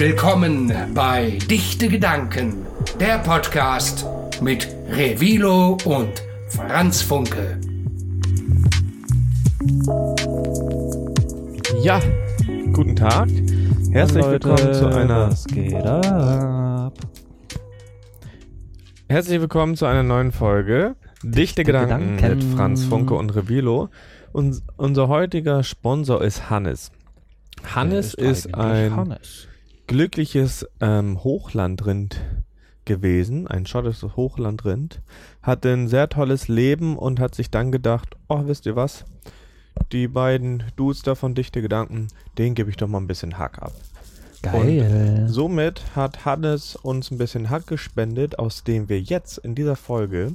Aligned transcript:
willkommen 0.00 0.72
bei 0.94 1.38
Dichte 1.50 1.86
Gedanken, 1.86 2.64
der 2.98 3.18
Podcast 3.18 4.06
mit 4.40 4.66
Revilo 4.88 5.76
und 5.84 6.22
Franz 6.48 7.02
Funke. 7.02 7.60
Ja, 11.82 12.00
guten 12.72 12.96
Tag. 12.96 13.28
Herzlich 13.92 14.24
Leute, 14.24 14.48
willkommen 14.48 14.72
zu 14.72 14.86
einer 14.86 15.28
Was 15.32 15.44
geht 15.44 15.74
ab? 15.74 16.94
Herzlich 19.06 19.38
willkommen 19.38 19.76
zu 19.76 19.84
einer 19.84 20.02
neuen 20.02 20.32
Folge 20.32 20.96
Dichte 21.22 21.62
Gedanken, 21.62 22.16
Gedanken. 22.16 22.38
mit 22.38 22.56
Franz 22.56 22.84
Funke 22.84 23.12
und 23.12 23.36
Revilo. 23.36 23.90
Und 24.32 24.62
unser 24.78 25.08
heutiger 25.08 25.62
Sponsor 25.62 26.24
ist 26.24 26.48
Hannes. 26.48 26.90
Hannes 27.74 28.14
ist, 28.14 28.46
eigentlich 28.54 28.92
ein 28.92 28.96
Hannes. 28.96 29.49
Glückliches 29.90 30.68
ähm, 30.80 31.24
Hochlandrind 31.24 32.20
gewesen, 32.84 33.48
ein 33.48 33.66
schottisches 33.66 34.14
Hochlandrind, 34.14 35.02
hatte 35.42 35.72
ein 35.72 35.88
sehr 35.88 36.08
tolles 36.08 36.46
Leben 36.46 36.96
und 36.96 37.18
hat 37.18 37.34
sich 37.34 37.50
dann 37.50 37.72
gedacht, 37.72 38.16
oh, 38.28 38.42
wisst 38.44 38.66
ihr 38.66 38.76
was? 38.76 39.04
Die 39.90 40.06
beiden 40.06 40.62
Dudes 40.76 41.02
da 41.02 41.16
von 41.16 41.34
Dichte 41.34 41.60
Gedanken, 41.60 42.06
denen 42.38 42.54
gebe 42.54 42.70
ich 42.70 42.76
doch 42.76 42.86
mal 42.86 42.98
ein 42.98 43.08
bisschen 43.08 43.36
Hack 43.36 43.60
ab. 43.60 43.72
Geil. 44.42 45.26
Somit 45.28 45.82
hat 45.96 46.24
Hannes 46.24 46.76
uns 46.76 47.10
ein 47.10 47.18
bisschen 47.18 47.50
Hack 47.50 47.66
gespendet, 47.66 48.38
aus 48.38 48.62
dem 48.62 48.88
wir 48.88 49.00
jetzt 49.00 49.38
in 49.38 49.56
dieser 49.56 49.74
Folge 49.74 50.34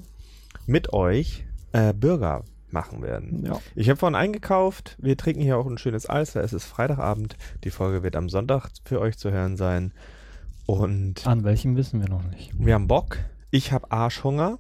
mit 0.66 0.92
euch 0.92 1.46
äh, 1.72 1.94
Burger 1.94 2.44
machen 2.76 3.02
werden. 3.02 3.44
Ja. 3.46 3.60
Ich 3.74 3.90
habe 3.90 3.98
vorhin 3.98 4.16
eingekauft. 4.16 4.96
Wir 5.00 5.18
trinken 5.18 5.42
hier 5.42 5.58
auch 5.58 5.66
ein 5.66 5.80
schönes 5.80 6.08
Eis. 6.08 6.36
Es 6.36 6.54
ist 6.54 6.66
Freitagabend. 6.66 7.36
Die 7.64 7.72
Folge 7.72 8.04
wird 8.04 8.16
am 8.16 8.30
Sonntag 8.30 8.70
für 8.84 9.00
euch 9.02 9.18
zu 9.18 9.32
hören 9.32 9.58
sein. 9.58 9.92
Und 10.68 11.26
An 11.26 11.44
welchem 11.44 11.76
wissen 11.76 12.00
wir 12.02 12.10
noch 12.10 12.24
nicht. 12.24 12.52
wir 12.58 12.74
haben 12.76 12.88
Bock. 12.88 13.18
Ich 13.52 13.72
habe 13.72 13.92
Arschhunger. 13.92 14.60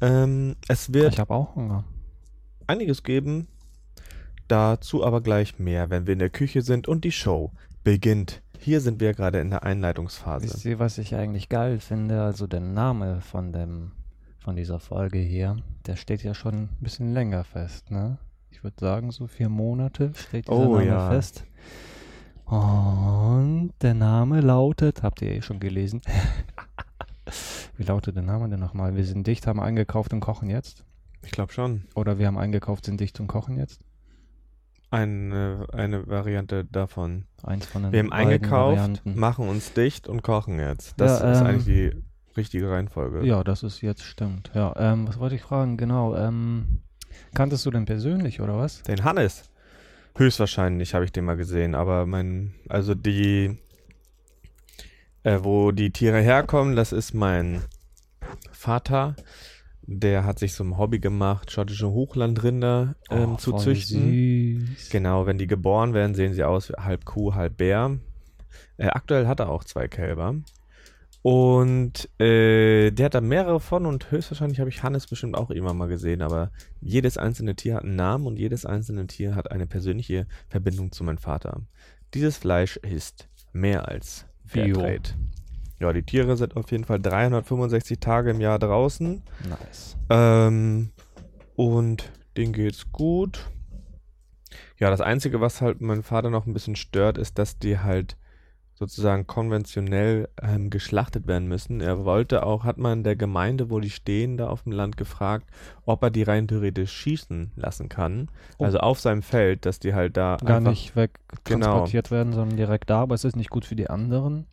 Ähm, 0.00 0.56
es 0.68 0.92
wird 0.94 1.12
Ich 1.14 1.18
habe 1.20 1.34
auch 1.34 1.54
Hunger. 1.56 1.84
einiges 2.66 3.02
geben. 3.02 3.48
Dazu 4.48 5.04
aber 5.04 5.20
gleich 5.20 5.58
mehr, 5.58 5.90
wenn 5.90 6.06
wir 6.06 6.12
in 6.14 6.18
der 6.18 6.30
Küche 6.30 6.62
sind 6.62 6.88
und 6.88 7.04
die 7.04 7.12
Show 7.12 7.52
beginnt. 7.84 8.42
Hier 8.58 8.80
sind 8.80 9.00
wir 9.00 9.14
gerade 9.14 9.40
in 9.40 9.50
der 9.50 9.62
Einleitungsphase. 9.62 10.44
Wisst 10.44 10.64
ihr, 10.64 10.78
was 10.78 10.98
ich 10.98 11.14
eigentlich 11.14 11.48
geil 11.48 11.78
finde? 11.80 12.22
Also 12.22 12.46
der 12.46 12.60
Name 12.60 13.20
von 13.20 13.52
dem 13.52 13.92
von 14.40 14.56
dieser 14.56 14.80
Folge 14.80 15.18
hier, 15.18 15.56
der 15.86 15.96
steht 15.96 16.22
ja 16.22 16.34
schon 16.34 16.54
ein 16.54 16.68
bisschen 16.80 17.12
länger 17.12 17.44
fest, 17.44 17.90
ne? 17.90 18.18
Ich 18.50 18.64
würde 18.64 18.76
sagen, 18.80 19.10
so 19.10 19.26
vier 19.26 19.48
Monate 19.48 20.12
steht 20.14 20.48
dieser 20.48 20.56
Oh, 20.56 20.74
Name 20.76 20.86
ja. 20.86 21.10
fest. 21.10 21.44
Und 22.46 23.72
der 23.80 23.94
Name 23.94 24.40
lautet, 24.40 25.02
habt 25.02 25.22
ihr 25.22 25.30
eh 25.30 25.42
schon 25.42 25.60
gelesen. 25.60 26.00
Wie 27.76 27.84
lautet 27.84 28.16
der 28.16 28.22
Name 28.24 28.48
denn 28.48 28.58
nochmal? 28.60 28.96
Wir 28.96 29.04
sind 29.04 29.26
dicht, 29.26 29.46
haben 29.46 29.60
eingekauft 29.60 30.12
und 30.12 30.20
kochen 30.20 30.50
jetzt. 30.50 30.84
Ich 31.24 31.30
glaube 31.30 31.52
schon. 31.52 31.84
Oder 31.94 32.18
wir 32.18 32.26
haben 32.26 32.38
eingekauft, 32.38 32.86
sind 32.86 32.98
dicht 33.00 33.20
und 33.20 33.28
kochen 33.28 33.56
jetzt. 33.56 33.80
Eine, 34.90 35.66
eine 35.72 36.08
Variante 36.08 36.64
davon. 36.64 37.26
Eins 37.44 37.66
von 37.66 37.82
den 37.84 37.92
Wir 37.92 38.00
haben 38.00 38.12
eingekauft, 38.12 38.76
Varianten. 38.78 39.18
machen 39.18 39.48
uns 39.48 39.72
dicht 39.72 40.08
und 40.08 40.22
kochen 40.22 40.58
jetzt. 40.58 40.94
Das 40.96 41.20
Ja, 41.20 41.30
ist 41.32 41.40
ähm, 41.40 41.46
eigentlich 41.46 41.64
die 41.64 42.02
richtige 42.36 42.70
Reihenfolge. 42.70 43.26
Ja, 43.26 43.42
das 43.44 43.62
ist 43.62 43.80
jetzt 43.80 44.02
stimmt. 44.02 44.50
Ja, 44.54 44.74
ähm, 44.76 45.08
was 45.08 45.18
wollte 45.18 45.34
ich 45.34 45.42
fragen? 45.42 45.76
Genau, 45.76 46.16
ähm, 46.16 46.80
kanntest 47.34 47.66
du 47.66 47.70
den 47.70 47.84
persönlich 47.84 48.40
oder 48.40 48.56
was? 48.58 48.82
Den 48.82 49.04
Hannes. 49.04 49.44
Höchstwahrscheinlich 50.16 50.94
habe 50.94 51.04
ich 51.04 51.12
den 51.12 51.24
mal 51.24 51.36
gesehen, 51.36 51.74
aber 51.74 52.04
mein, 52.06 52.54
also 52.68 52.94
die, 52.94 53.58
äh, 55.22 55.38
wo 55.42 55.70
die 55.72 55.90
Tiere 55.92 56.20
herkommen, 56.20 56.76
das 56.76 56.92
ist 56.92 57.14
mein 57.14 57.62
Vater. 58.52 59.16
Der 59.82 60.24
hat 60.24 60.38
sich 60.38 60.52
zum 60.52 60.78
Hobby 60.78 61.00
gemacht, 61.00 61.50
schottische 61.50 61.90
Hochlandrinder 61.90 62.94
ähm, 63.10 63.32
Oh, 63.32 63.36
zu 63.36 63.52
züchten. 63.56 64.66
Süß. 64.76 64.90
Genau, 64.90 65.26
wenn 65.26 65.38
die 65.38 65.48
geboren 65.48 65.94
werden, 65.94 66.14
sehen 66.14 66.32
sie 66.32 66.44
aus 66.44 66.68
wie 66.68 66.74
halb 66.74 67.04
Kuh, 67.04 67.34
halb 67.34 67.56
Bär. 67.56 67.98
Äh, 68.76 68.86
aktuell 68.88 69.26
hat 69.26 69.40
er 69.40 69.48
auch 69.48 69.64
zwei 69.64 69.88
Kälber. 69.88 70.36
Und 71.22 72.08
äh, 72.18 72.90
der 72.90 73.06
hat 73.06 73.14
da 73.14 73.20
mehrere 73.20 73.60
von 73.60 73.84
und 73.84 74.10
höchstwahrscheinlich 74.10 74.58
habe 74.58 74.70
ich 74.70 74.82
Hannes 74.82 75.06
bestimmt 75.06 75.36
auch 75.36 75.50
irgendwann 75.50 75.76
mal 75.76 75.88
gesehen, 75.88 76.22
aber 76.22 76.50
jedes 76.80 77.18
einzelne 77.18 77.54
Tier 77.54 77.74
hat 77.74 77.84
einen 77.84 77.96
Namen 77.96 78.26
und 78.26 78.38
jedes 78.38 78.64
einzelne 78.64 79.06
Tier 79.06 79.34
hat 79.34 79.50
eine 79.50 79.66
persönliche 79.66 80.26
Verbindung 80.48 80.92
zu 80.92 81.04
meinem 81.04 81.18
Vater. 81.18 81.60
Dieses 82.14 82.38
Fleisch 82.38 82.78
ist 82.78 83.28
mehr 83.52 83.88
als. 83.88 84.26
Fairtrade. 84.46 85.10
Ja, 85.78 85.92
die 85.92 86.02
Tiere 86.02 86.36
sind 86.36 86.56
auf 86.56 86.70
jeden 86.72 86.84
Fall 86.84 87.00
365 87.00 88.00
Tage 88.00 88.30
im 88.30 88.40
Jahr 88.40 88.58
draußen. 88.58 89.22
Nice. 89.48 89.96
Ähm, 90.10 90.90
und 91.54 92.10
denen 92.36 92.52
geht's 92.52 92.90
gut. 92.90 93.48
Ja, 94.78 94.90
das 94.90 95.00
Einzige, 95.00 95.40
was 95.40 95.60
halt 95.60 95.80
meinen 95.80 96.02
Vater 96.02 96.30
noch 96.30 96.46
ein 96.46 96.52
bisschen 96.52 96.76
stört, 96.76 97.16
ist, 97.16 97.38
dass 97.38 97.58
die 97.58 97.78
halt 97.78 98.16
sozusagen 98.80 99.26
konventionell 99.26 100.28
ähm, 100.42 100.70
geschlachtet 100.70 101.26
werden 101.26 101.46
müssen. 101.48 101.82
Er 101.82 102.06
wollte 102.06 102.44
auch, 102.44 102.64
hat 102.64 102.78
man 102.78 102.98
in 102.98 103.04
der 103.04 103.14
Gemeinde, 103.14 103.68
wo 103.68 103.78
die 103.78 103.90
stehen, 103.90 104.38
da 104.38 104.48
auf 104.48 104.62
dem 104.62 104.72
Land 104.72 104.96
gefragt, 104.96 105.50
ob 105.84 106.02
er 106.02 106.10
die 106.10 106.22
rein 106.22 106.48
theoretisch 106.48 106.90
schießen 106.90 107.52
lassen 107.56 107.90
kann. 107.90 108.30
Oh. 108.56 108.64
Also 108.64 108.78
auf 108.78 108.98
seinem 108.98 109.20
Feld, 109.20 109.66
dass 109.66 109.80
die 109.80 109.92
halt 109.92 110.16
da 110.16 110.38
Gar 110.42 110.56
einfach, 110.56 110.70
nicht 110.70 110.96
wegtransportiert 110.96 112.10
werden, 112.10 112.32
sondern 112.32 112.56
direkt 112.56 112.88
da, 112.88 113.02
aber 113.02 113.14
es 113.14 113.24
ist 113.24 113.36
nicht 113.36 113.50
gut 113.50 113.66
für 113.66 113.76
die 113.76 113.90
anderen. 113.90 114.46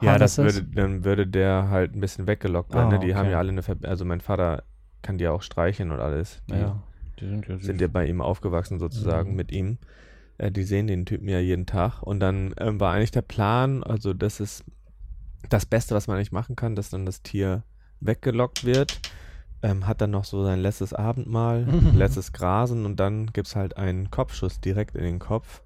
Ja, 0.00 0.16
das 0.16 0.38
würde, 0.38 0.62
dann 0.62 1.04
würde 1.04 1.26
der 1.26 1.68
halt 1.70 1.96
ein 1.96 2.00
bisschen 2.00 2.28
weggelockt 2.28 2.72
werden. 2.72 2.88
Ah, 2.88 2.92
ne? 2.92 2.98
Die 3.00 3.16
haben 3.16 3.26
okay. 3.26 3.32
ja 3.32 3.38
alle 3.38 3.50
eine, 3.50 3.62
Ver 3.62 3.76
also 3.82 4.04
mein 4.04 4.20
Vater 4.20 4.62
kann 5.02 5.18
die 5.18 5.26
auch 5.26 5.42
streicheln 5.42 5.90
und 5.90 5.98
alles. 5.98 6.40
Die, 6.48 6.54
Ja, 6.54 6.80
die 7.18 7.26
sind 7.26 7.48
ja 7.48 7.58
sind 7.58 7.80
ja 7.80 7.88
bei 7.88 8.06
ihm 8.06 8.20
aufgewachsen 8.20 8.78
sozusagen 8.78 9.30
Mhm. 9.30 9.36
mit 9.36 9.50
ihm. 9.50 9.78
Äh, 10.40 10.50
die 10.50 10.64
sehen 10.64 10.86
den 10.86 11.04
Typen 11.04 11.28
ja 11.28 11.38
jeden 11.38 11.66
Tag. 11.66 12.02
Und 12.02 12.20
dann 12.20 12.54
ähm, 12.58 12.80
war 12.80 12.94
eigentlich 12.94 13.10
der 13.10 13.22
Plan, 13.22 13.82
also 13.84 14.14
das 14.14 14.40
ist 14.40 14.64
das 15.48 15.66
Beste, 15.66 15.94
was 15.94 16.06
man 16.06 16.16
eigentlich 16.16 16.32
machen 16.32 16.56
kann, 16.56 16.74
dass 16.74 16.90
dann 16.90 17.06
das 17.06 17.22
Tier 17.22 17.62
weggelockt 18.00 18.64
wird. 18.64 19.00
Ähm, 19.62 19.86
hat 19.86 20.00
dann 20.00 20.10
noch 20.10 20.24
so 20.24 20.42
sein 20.42 20.60
letztes 20.60 20.94
Abendmahl, 20.94 21.66
letztes 21.94 22.32
Grasen 22.32 22.86
und 22.86 22.98
dann 22.98 23.26
gibt's 23.26 23.54
halt 23.54 23.76
einen 23.76 24.10
Kopfschuss 24.10 24.60
direkt 24.60 24.96
in 24.96 25.04
den 25.04 25.18
Kopf. 25.18 25.62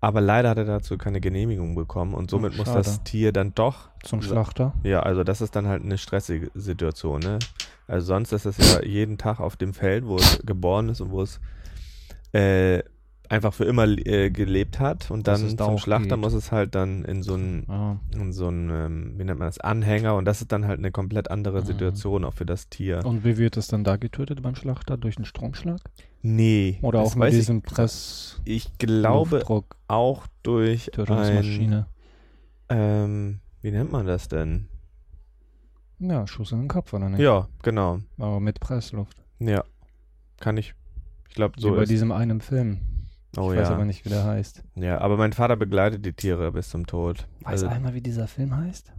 Aber 0.00 0.22
leider 0.22 0.48
hat 0.48 0.58
er 0.58 0.64
dazu 0.64 0.96
keine 0.96 1.20
Genehmigung 1.20 1.74
bekommen 1.74 2.14
und 2.14 2.30
somit 2.30 2.54
Ach, 2.54 2.58
muss 2.58 2.72
das 2.72 3.04
Tier 3.04 3.30
dann 3.32 3.54
doch 3.54 3.90
Zum. 4.02 4.22
Schlachter. 4.22 4.72
ja, 4.82 5.00
also 5.00 5.22
das 5.22 5.42
ist 5.42 5.54
dann 5.54 5.66
halt 5.66 5.82
eine 5.82 5.98
stressige 5.98 6.50
Situation, 6.54 7.20
ne? 7.20 7.38
Also 7.86 8.06
sonst 8.06 8.32
ist 8.32 8.46
es 8.46 8.56
ja 8.58 8.82
jeden 8.82 9.18
Tag 9.18 9.38
auf 9.38 9.56
dem 9.56 9.74
Feld, 9.74 10.06
wo 10.06 10.16
es 10.16 10.40
geboren 10.44 10.88
ist 10.88 11.02
und 11.02 11.10
wo 11.10 11.22
es 11.22 11.38
äh, 12.32 12.82
einfach 13.32 13.54
für 13.54 13.64
immer 13.64 13.84
äh, 13.86 14.30
gelebt 14.30 14.78
hat 14.78 15.10
und 15.10 15.26
dann 15.26 15.56
da 15.56 15.64
zum 15.64 15.78
Schlachter 15.78 16.16
geht. 16.16 16.18
muss 16.18 16.34
es 16.34 16.52
halt 16.52 16.74
dann 16.74 17.04
in 17.04 17.22
so 17.22 17.34
einen 17.34 17.66
in 18.14 18.32
so 18.32 18.48
einen, 18.48 18.68
ähm, 18.70 19.14
wie 19.18 19.24
nennt 19.24 19.38
man 19.38 19.48
das, 19.48 19.58
Anhänger 19.58 20.14
und 20.16 20.26
das 20.26 20.42
ist 20.42 20.52
dann 20.52 20.66
halt 20.66 20.78
eine 20.78 20.90
komplett 20.92 21.30
andere 21.30 21.60
Mhm. 21.62 21.66
Situation 21.66 22.24
auch 22.24 22.34
für 22.34 22.44
das 22.46 22.68
Tier. 22.68 23.04
Und 23.04 23.24
wie 23.24 23.38
wird 23.38 23.56
es 23.56 23.68
dann 23.68 23.84
da 23.84 23.96
getötet 23.96 24.42
beim 24.42 24.54
Schlachter? 24.54 24.96
Durch 24.96 25.16
einen 25.16 25.24
Stromschlag? 25.24 25.80
Nee, 26.20 26.78
Oder 26.82 27.00
auch 27.00 27.14
mit 27.14 27.22
weiß 27.28 27.34
ich- 27.34 27.40
diesem 27.40 27.62
Press 27.62 28.40
Ich 28.44 28.76
glaube 28.78 29.36
Luftdruck, 29.36 29.76
auch 29.88 30.26
durch 30.42 30.88
ein, 30.88 30.92
Tötungsmaschine? 30.92 31.86
ähm, 32.68 33.40
wie 33.62 33.70
nennt 33.70 33.90
man 33.92 34.06
das 34.06 34.28
denn? 34.28 34.68
Ja, 35.98 36.26
Schuss 36.26 36.52
in 36.52 36.58
den 36.60 36.68
Kopf, 36.68 36.92
oder 36.92 37.08
nicht? 37.08 37.20
Ja, 37.20 37.48
genau. 37.62 38.00
Aber 38.18 38.40
mit 38.40 38.60
Pressluft. 38.60 39.16
Ja, 39.38 39.64
kann 40.40 40.56
ich. 40.56 40.74
Ich 41.28 41.34
glaube, 41.34 41.54
So 41.58 41.72
wie 41.72 41.76
bei 41.76 41.84
diesem 41.86 42.12
einen 42.12 42.40
Film. 42.40 42.80
Oh 43.36 43.50
ich 43.50 43.56
ja. 43.56 43.62
weiß 43.62 43.70
aber 43.70 43.84
nicht, 43.84 44.04
wie 44.04 44.10
der 44.10 44.24
heißt. 44.24 44.62
Ja, 44.74 45.00
aber 45.00 45.16
mein 45.16 45.32
Vater 45.32 45.56
begleitet 45.56 46.04
die 46.04 46.12
Tiere 46.12 46.52
bis 46.52 46.68
zum 46.70 46.86
Tod. 46.86 47.26
Weiß 47.40 47.62
Also, 47.62 47.66
einmal, 47.68 47.94
wie 47.94 48.02
dieser 48.02 48.26
Film 48.28 48.54
heißt? 48.56 48.92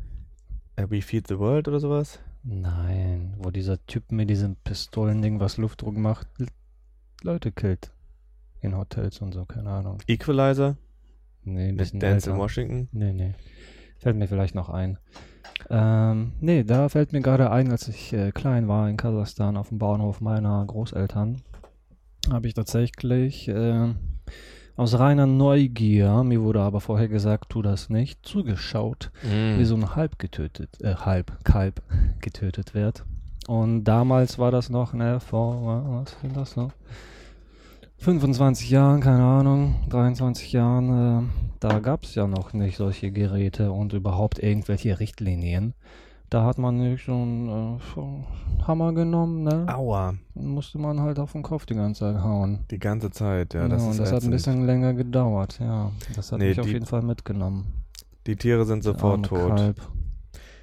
äh, 0.76 0.88
We 0.90 1.02
Feed 1.02 1.28
the 1.28 1.38
World 1.38 1.68
oder 1.68 1.80
sowas? 1.80 2.20
Nein, 2.44 3.36
wo 3.38 3.52
dieser 3.52 3.86
Typ 3.86 4.12
mit 4.12 4.30
diesem 4.30 4.56
Pistolending, 4.58 5.40
was 5.40 5.58
Luftdruck 5.58 5.96
macht, 5.96 6.28
Leute 7.22 7.52
killt. 7.52 7.92
In 8.62 8.76
Hotels 8.76 9.20
und 9.22 9.34
so, 9.34 9.46
keine 9.46 9.70
Ahnung. 9.70 9.98
Equalizer 10.08 10.78
Nee, 11.46 11.70
ein 11.70 11.78
bisschen 11.78 11.98
mit 11.98 12.04
Dance 12.04 12.30
in. 12.30 12.38
Washington. 12.38 12.88
Nee, 12.94 13.12
nee. 13.14 13.34
Fällt 13.98 14.16
mir 14.18 14.28
vielleicht 14.28 14.56
noch 14.56 14.70
ein. 14.70 14.98
Ähm, 15.70 16.34
nee, 16.40 16.64
da 16.64 16.90
fällt 16.90 17.12
mir 17.14 17.22
gerade 17.22 17.52
ein, 17.52 17.70
als 17.72 17.88
ich 17.88 18.14
äh, 18.14 18.32
klein 18.32 18.68
war 18.68 18.90
in 18.90 18.98
Kasachstan 18.98 19.58
auf 19.58 19.70
dem 19.70 19.78
Bauernhof 19.78 20.20
meiner 20.22 20.66
Großeltern, 20.66 21.42
habe 22.32 22.48
ich 22.48 22.54
tatsächlich 22.54 23.48
äh, 23.50 23.94
aus 24.76 24.98
reiner 24.98 25.28
Neugier, 25.28 26.24
mir 26.24 26.42
wurde 26.42 26.62
aber 26.62 26.82
vorher 26.82 27.08
gesagt, 27.08 27.50
tu 27.50 27.62
das 27.62 27.90
nicht, 27.90 28.26
zugeschaut, 28.26 29.12
Mhm. 29.24 29.60
wie 29.60 29.66
so 29.66 29.76
ein 29.76 29.96
Halb 29.96 30.18
getötet, 30.20 30.70
äh, 30.82 30.96
Halb, 30.96 31.32
Kalb 31.44 31.82
getötet 32.22 32.74
wird. 32.74 33.04
Und 33.48 33.84
damals 33.84 34.40
war 34.40 34.52
das 34.52 34.70
noch, 34.70 34.94
ne, 34.94 35.20
vor, 35.20 36.02
was 36.04 36.16
sind 36.22 36.36
das 36.36 36.52
so? 36.52 36.72
25 37.98 38.70
Jahren, 38.70 39.00
keine 39.02 39.24
Ahnung, 39.24 39.76
23 39.90 40.52
Jahren, 40.52 40.90
äh, 41.20 41.24
da 41.60 41.80
gab 41.80 42.04
es 42.04 42.16
ja 42.16 42.28
noch 42.28 42.52
nicht 42.54 42.76
solche 42.78 43.12
Geräte 43.12 43.72
und 43.72 43.94
überhaupt 43.94 44.40
irgendwelche 44.40 45.00
Richtlinien. 45.00 45.74
Da 46.34 46.44
hat 46.46 46.58
man 46.58 46.82
einen 46.82 47.78
äh, 47.78 48.64
Hammer 48.66 48.94
genommen, 48.94 49.44
ne? 49.44 49.68
Aua, 49.68 50.16
Dann 50.34 50.48
musste 50.48 50.80
man 50.80 51.00
halt 51.00 51.20
auf 51.20 51.34
den 51.34 51.44
Kopf 51.44 51.68
die 51.68 51.76
ganze 51.76 52.00
Zeit 52.00 52.24
hauen. 52.24 52.66
die 52.72 52.80
ganze 52.80 53.12
Zeit. 53.12 53.54
Ja, 53.54 53.62
Ja, 53.62 53.68
das 53.68 53.84
und 53.84 53.92
ist 53.92 54.00
das 54.00 54.12
hat 54.12 54.24
ein 54.24 54.32
bisschen 54.32 54.66
länger 54.66 54.96
gedauert, 54.96 55.60
ja. 55.60 55.92
Das 56.16 56.32
hat 56.32 56.40
Nee, 56.40 56.50
mich 56.50 56.60
auf 56.60 56.66
jeden 56.66 56.88
Fall 56.88 57.04
mitgenommen. 57.04 57.84
Die 58.26 58.36
Tiere 58.36 58.66
sind 58.66 58.84
sofort 58.84 59.28
tot. 59.28 59.58
Kalb. 59.58 59.88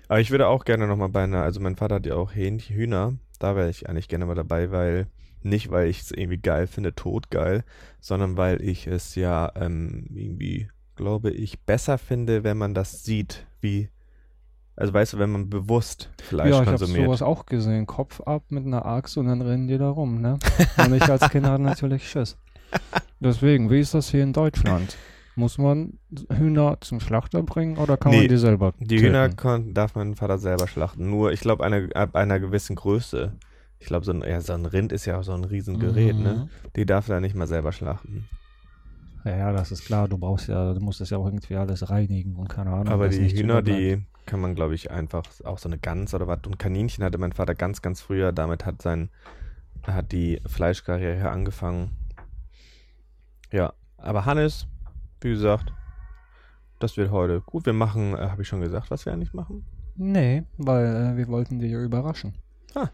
Aber 0.09 0.19
ich 0.19 0.33
würde 0.33 0.49
auch 0.49 0.65
gerne 0.65 0.89
nochmal 0.89 1.09
bei 1.09 1.23
einer, 1.23 1.43
also 1.45 1.61
mein 1.61 1.77
Vater 1.77 1.95
hat 1.95 2.07
ja 2.07 2.17
auch 2.17 2.33
Hühner. 2.35 3.15
Da 3.39 3.55
wäre 3.55 3.71
ich 3.71 3.89
eigentlich 3.89 4.09
gerne 4.09 4.27
mal 4.27 4.35
dabei, 4.35 4.73
weil, 4.73 5.07
nicht 5.45 5.71
weil 5.71 5.87
ich 5.87 6.01
es 6.01 6.11
irgendwie 6.11 6.39
geil 6.39 6.67
finde, 6.67 6.97
tot 6.97 7.31
geil, 7.31 7.63
sondern 8.01 8.37
weil 8.37 8.61
ich 8.61 8.89
es 8.89 9.15
ja 9.15 9.53
ähm, 9.55 10.09
irgendwie, 10.13 10.67
glaube 10.97 11.31
ich, 11.31 11.61
besser 11.61 11.97
finde, 11.97 12.43
wenn 12.43 12.59
man 12.59 12.75
das 12.75 13.05
sieht, 13.05 13.47
wie, 13.61 13.89
also 14.81 14.93
weißt 14.95 15.13
du, 15.13 15.19
wenn 15.19 15.31
man 15.31 15.51
bewusst 15.51 16.11
Fleisch 16.23 16.49
ja, 16.51 16.63
ich 16.63 16.67
habe 16.67 16.79
konsumiert. 16.79 17.07
sowas 17.07 17.23
auch 17.23 17.47
gesehen. 17.47 17.87
Kopf 17.87 18.21
ab 18.23 18.45
mit 18.49 18.65
einer 18.67 18.85
Axt 18.87 19.17
und 19.17 19.27
dann 19.29 19.41
rennen 19.43 19.69
die 19.69 19.79
da 19.79 19.89
rum, 19.91 20.21
ne? 20.21 20.39
Und 20.79 20.95
ich 20.95 21.03
als 21.09 21.29
Kind 21.31 21.47
hatte 21.47 21.63
natürlich 21.63 22.09
Schiss. 22.09 22.37
Deswegen, 23.21 23.71
wie 23.71 23.81
ist 23.81 23.95
das 23.95 24.11
hier 24.11 24.23
in 24.23 24.33
Deutschland? 24.33 24.97
Muss 25.37 25.59
man 25.59 25.99
Hühner 26.33 26.79
zum 26.81 27.01
Schlachter 27.01 27.43
bringen 27.43 27.79
oder 27.79 27.97
kann 27.97 28.13
Nee, 28.13 28.19
man 28.21 28.29
die 28.29 28.37
selber 28.37 28.73
Die 28.79 28.87
töten? 28.97 29.03
Hühner 29.07 29.29
kon, 29.31 29.75
darf 29.75 29.95
mein 29.95 30.15
Vater 30.15 30.39
selber 30.39 30.67
schlachten. 30.67 31.09
Nur, 31.09 31.33
ich 31.33 31.41
glaube, 31.41 31.65
eine, 31.65 31.89
ab 31.95 32.15
einer 32.17 32.41
gewissen 32.41 32.77
Größe. 32.77 33.33
Ich 33.79 33.87
glaube, 33.87 34.05
so 34.05 34.13
ein, 34.13 34.23
ja, 34.23 34.41
so 34.41 34.53
ein 34.53 34.67
Rind 34.67 34.93
ist 34.93 35.07
ja 35.07 35.19
auch 35.19 35.23
so 35.23 35.33
ein 35.33 35.45
Riesengerät, 35.45 36.17
Mhm. 36.17 36.23
ne? 36.23 36.49
Die 36.77 36.85
darf 36.85 37.09
er 37.09 37.21
nicht 37.21 37.35
mal 37.35 37.47
selber 37.47 37.73
schlachten. 37.73 38.29
Ja, 39.25 39.37
ja, 39.37 39.53
das 39.53 39.71
ist 39.71 39.85
klar. 39.85 40.09
Du 40.09 40.19
brauchst 40.19 40.49
ja, 40.49 40.73
du 40.75 40.81
musst 40.81 41.01
das 41.01 41.11
ja 41.11 41.19
auch 41.19 41.27
irgendwie 41.27 41.57
alles 41.57 41.89
reinigen 41.91 42.37
und 42.37 42.49
keine 42.49 42.71
Ahnung. 42.71 42.89
Aber 42.89 43.09
die 43.09 43.29
Hühner, 43.29 43.63
die 43.63 44.03
kann 44.27 44.41
man, 44.41 44.55
glaube 44.55 44.75
ich, 44.75 44.91
einfach 44.91 45.25
auch 45.45 45.59
so 45.59 45.69
eine 45.69 45.79
Gans 45.79 46.15
oder 46.15 46.27
was. 46.27 46.41
Und 46.47 46.59
Kaninchen 46.59 47.05
hatte 47.05 47.19
mein 47.19 47.33
Vater 47.33 47.55
ganz, 47.55 47.83
ganz 47.83 48.01
früher. 48.01 48.33
Damit 48.33 48.65
hat 48.67 48.83
sein, 48.83 49.11
hat 49.87 50.13
die 50.13 50.41
Fleischkarriere 50.47 51.31
angefangen. 51.31 51.97
Ja, 53.51 53.73
aber 53.97 54.25
Hannes, 54.27 54.67
wie 55.21 55.31
gesagt, 55.31 55.73
das 56.79 56.97
wird 56.97 57.11
heute 57.11 57.41
gut. 57.41 57.67
Wir 57.67 57.73
machen, 57.73 58.15
äh, 58.15 58.29
habe 58.31 58.43
ich 58.43 58.49
schon 58.49 58.61
gesagt, 58.61 58.91
was 58.91 59.05
wir 59.05 59.13
eigentlich 59.13 59.35
machen? 59.35 59.65
Nee, 59.97 60.45
weil 60.57 60.87
äh, 60.87 61.17
wir 61.17 61.29
wollten 61.29 61.59
dich 61.59 61.73
ja 61.73 61.83
überraschen. 61.83 62.35
Ah, 62.75 62.89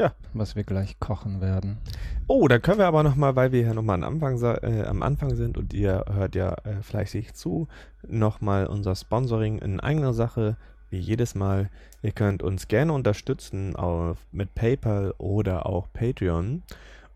ja. 0.00 0.14
Was 0.32 0.56
wir 0.56 0.64
gleich 0.64 0.98
kochen 0.98 1.40
werden. 1.40 1.78
Oh, 2.26 2.48
da 2.48 2.58
können 2.58 2.78
wir 2.78 2.86
aber 2.86 3.02
nochmal, 3.02 3.36
weil 3.36 3.52
wir 3.52 3.62
hier 3.62 3.74
nochmal 3.74 4.02
am 4.02 4.14
Anfang, 4.14 4.42
äh, 4.62 4.84
am 4.84 5.02
Anfang 5.02 5.36
sind 5.36 5.58
und 5.58 5.74
ihr 5.74 6.06
hört 6.10 6.34
ja 6.34 6.54
äh, 6.64 6.80
fleißig 6.82 7.34
zu, 7.34 7.68
nochmal 8.08 8.66
unser 8.66 8.96
Sponsoring 8.96 9.58
in 9.58 9.78
eigener 9.78 10.14
Sache, 10.14 10.56
wie 10.88 10.98
jedes 10.98 11.34
Mal. 11.34 11.68
Ihr 12.02 12.12
könnt 12.12 12.42
uns 12.42 12.66
gerne 12.66 12.94
unterstützen 12.94 13.76
auf, 13.76 14.16
mit 14.32 14.54
PayPal 14.54 15.12
oder 15.18 15.66
auch 15.66 15.92
Patreon. 15.92 16.62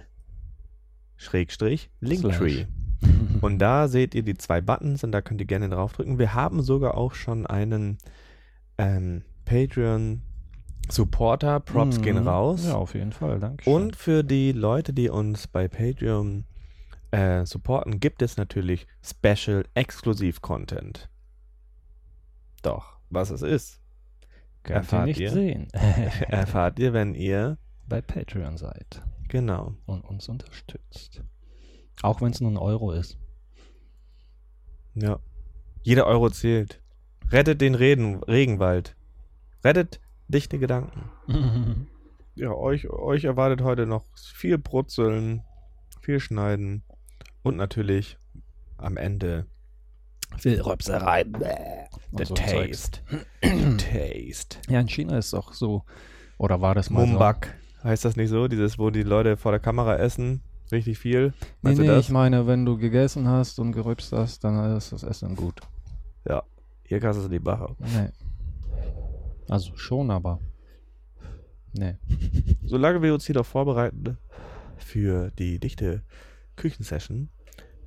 Schrägstrich 1.17 1.89
Linktree. 2.01 2.65
Und 3.41 3.59
da 3.59 3.87
seht 3.87 4.15
ihr 4.15 4.23
die 4.23 4.35
zwei 4.35 4.61
Buttons 4.61 5.03
und 5.03 5.11
da 5.11 5.21
könnt 5.21 5.41
ihr 5.41 5.47
gerne 5.47 5.69
draufdrücken. 5.69 6.19
Wir 6.19 6.33
haben 6.33 6.61
sogar 6.61 6.95
auch 6.95 7.13
schon 7.13 7.45
einen 7.45 7.97
ähm, 8.77 9.23
Patreon-Supporter. 9.45 11.59
Props 11.59 12.01
gehen 12.01 12.21
Mhm. 12.21 12.27
raus. 12.27 12.65
Ja, 12.65 12.75
auf 12.75 12.93
jeden 12.95 13.11
Fall, 13.11 13.39
danke. 13.39 13.69
Und 13.69 13.95
für 13.95 14.23
die 14.23 14.51
Leute, 14.51 14.93
die 14.93 15.09
uns 15.09 15.47
bei 15.47 15.67
Patreon 15.67 16.45
äh, 17.11 17.45
supporten, 17.45 17.99
gibt 17.99 18.21
es 18.21 18.37
natürlich 18.37 18.87
Special 19.03 19.65
Exklusiv-Content. 19.73 21.09
Doch, 22.63 22.97
was 23.09 23.29
es 23.29 23.41
ist, 23.41 23.79
Könnt 24.63 24.77
ihr 24.77 24.81
erfahrt 24.81 25.05
nicht 25.07 25.19
ihr? 25.19 25.31
sehen. 25.31 25.67
erfahrt 26.27 26.79
ihr, 26.79 26.93
wenn 26.93 27.13
ihr, 27.13 27.57
Bei 27.87 28.01
Patreon 28.01 28.57
seid 28.57 29.01
genau, 29.27 29.75
und 29.85 30.01
uns 30.05 30.27
unterstützt. 30.27 31.21
Auch 32.01 32.21
wenn 32.21 32.31
es 32.31 32.41
nur 32.41 32.51
ein 32.51 32.57
Euro 32.57 32.91
ist. 32.91 33.17
Ja, 34.95 35.19
jeder 35.83 36.07
Euro 36.07 36.29
zählt. 36.29 36.81
Rettet 37.31 37.61
den 37.61 37.75
Reden, 37.75 38.23
Regenwald. 38.23 38.95
Rettet 39.63 39.99
dichte 40.27 40.59
Gedanken. 40.59 41.09
Ja, 42.37 42.51
euch, 42.51 42.89
euch 42.89 43.23
erwartet 43.23 43.61
heute 43.61 43.85
noch 43.85 44.03
viel 44.17 44.57
Brutzeln, 44.57 45.41
viel 46.01 46.19
Schneiden 46.19 46.83
und 47.43 47.55
natürlich 47.55 48.17
am 48.75 48.97
Ende 48.97 49.45
viel 50.37 50.59
Röpserei. 50.59 51.23
The 52.11 52.25
so 52.25 52.33
taste. 52.33 52.99
The 53.41 53.77
taste. 53.77 54.57
Ja, 54.67 54.81
in 54.81 54.89
China 54.89 55.17
ist 55.17 55.31
doch 55.31 55.53
so. 55.53 55.83
Oder 56.37 56.59
war 56.59 56.75
das 56.75 56.89
mal 56.89 57.05
Mumbak. 57.05 57.55
Heißt 57.83 58.03
das 58.03 58.17
nicht 58.17 58.29
so? 58.29 58.49
Dieses, 58.49 58.77
wo 58.77 58.89
die 58.89 59.03
Leute 59.03 59.37
vor 59.37 59.51
der 59.51 59.61
Kamera 59.61 59.95
essen? 59.95 60.41
Richtig 60.71 60.97
viel? 60.97 61.27
Nee, 61.27 61.33
Meinst 61.61 61.81
nee, 61.81 61.87
das? 61.87 62.05
ich 62.05 62.11
meine, 62.11 62.47
wenn 62.47 62.65
du 62.65 62.77
gegessen 62.77 63.27
hast 63.27 63.59
und 63.59 63.71
gerübst 63.71 64.11
hast, 64.11 64.43
dann 64.43 64.75
ist 64.75 64.91
das 64.91 65.03
Essen 65.03 65.35
gut. 65.35 65.61
ja. 66.27 66.43
Hier 66.87 66.99
kannst 66.99 67.19
du 67.23 67.27
die 67.27 67.39
Bache. 67.39 67.75
Nee. 67.79 68.09
Also 69.49 69.75
schon, 69.75 70.11
aber. 70.11 70.39
Nee. 71.73 71.95
Solange 72.63 73.01
wir 73.01 73.11
uns 73.13 73.25
hier 73.25 73.33
doch 73.33 73.45
vorbereiten 73.45 74.19
für 74.77 75.31
die 75.31 75.59
dichte 75.59 76.03
Küchensession, 76.55 77.29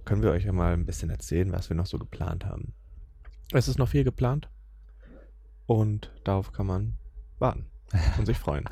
können 0.05 0.23
wir 0.23 0.31
euch 0.33 0.45
ja 0.45 0.53
mal 0.53 0.73
ein 0.73 0.85
bisschen 0.85 1.11
erzählen, 1.11 1.53
was 1.53 1.69
wir 1.71 1.77
noch 1.77 1.87
so 1.87 1.97
geplant 1.99 2.45
haben. 2.45 2.73
Es 3.53 3.69
ist 3.69 3.79
noch 3.79 3.89
viel 3.89 4.03
geplant 4.03 4.49
und 5.67 6.11
darauf 6.25 6.51
kann 6.51 6.67
man 6.67 6.95
warten 7.39 7.67
und 8.19 8.27
sich 8.27 8.37
freuen. 8.39 8.65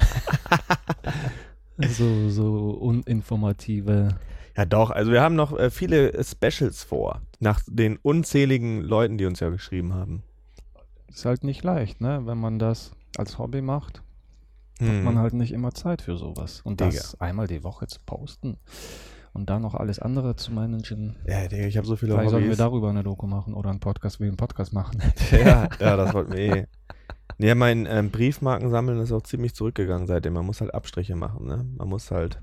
So, 1.78 2.30
so 2.30 2.70
uninformative. 2.70 4.08
Ja, 4.56 4.64
doch, 4.64 4.90
also 4.90 5.12
wir 5.12 5.20
haben 5.20 5.34
noch 5.34 5.56
äh, 5.58 5.70
viele 5.70 6.12
Specials 6.24 6.82
vor, 6.84 7.20
nach 7.40 7.60
den 7.66 7.98
unzähligen 7.98 8.80
Leuten, 8.80 9.18
die 9.18 9.26
uns 9.26 9.40
ja 9.40 9.50
geschrieben 9.50 9.92
haben. 9.94 10.22
Ist 11.08 11.24
halt 11.26 11.44
nicht 11.44 11.62
leicht, 11.62 12.00
ne? 12.00 12.22
Wenn 12.24 12.38
man 12.38 12.58
das 12.58 12.92
als 13.18 13.38
Hobby 13.38 13.60
macht, 13.60 14.02
hat 14.80 14.88
Hm. 14.88 15.04
man 15.04 15.18
halt 15.18 15.32
nicht 15.34 15.52
immer 15.52 15.72
Zeit 15.72 16.02
für 16.02 16.16
sowas. 16.16 16.60
Und 16.62 16.80
Digga. 16.80 16.90
das 16.90 17.20
einmal 17.20 17.46
die 17.46 17.64
Woche 17.64 17.86
zu 17.86 17.98
posten 18.04 18.56
und 19.32 19.48
dann 19.50 19.62
noch 19.62 19.74
alles 19.74 19.98
andere 19.98 20.36
zu 20.36 20.52
managen. 20.52 21.16
Ja, 21.26 21.46
Digga, 21.48 21.66
ich 21.66 21.76
habe 21.76 21.86
so 21.86 21.96
viele 21.96 22.12
Vielleicht 22.12 22.30
sollten 22.30 22.44
wir 22.44 22.50
Hobbys. 22.50 22.58
darüber 22.58 22.90
eine 22.90 23.02
Doku 23.02 23.26
machen 23.26 23.52
oder 23.54 23.70
einen 23.70 23.80
Podcast 23.80 24.20
wie 24.20 24.24
einen 24.24 24.36
Podcast 24.38 24.72
machen. 24.72 25.02
ja, 25.30 25.68
ja, 25.80 25.96
das 25.96 26.12
wollten 26.14 26.32
wir 26.32 26.56
eh. 26.56 26.66
Ja, 27.38 27.54
mein 27.54 27.86
ähm, 27.88 28.10
Briefmarkensammeln 28.10 28.98
ist 29.00 29.12
auch 29.12 29.22
ziemlich 29.22 29.54
zurückgegangen 29.54 30.06
seitdem. 30.06 30.32
Man 30.34 30.46
muss 30.46 30.60
halt 30.60 30.72
Abstriche 30.74 31.16
machen, 31.16 31.46
ne? 31.46 31.66
Man 31.76 31.88
muss 31.88 32.10
halt. 32.10 32.40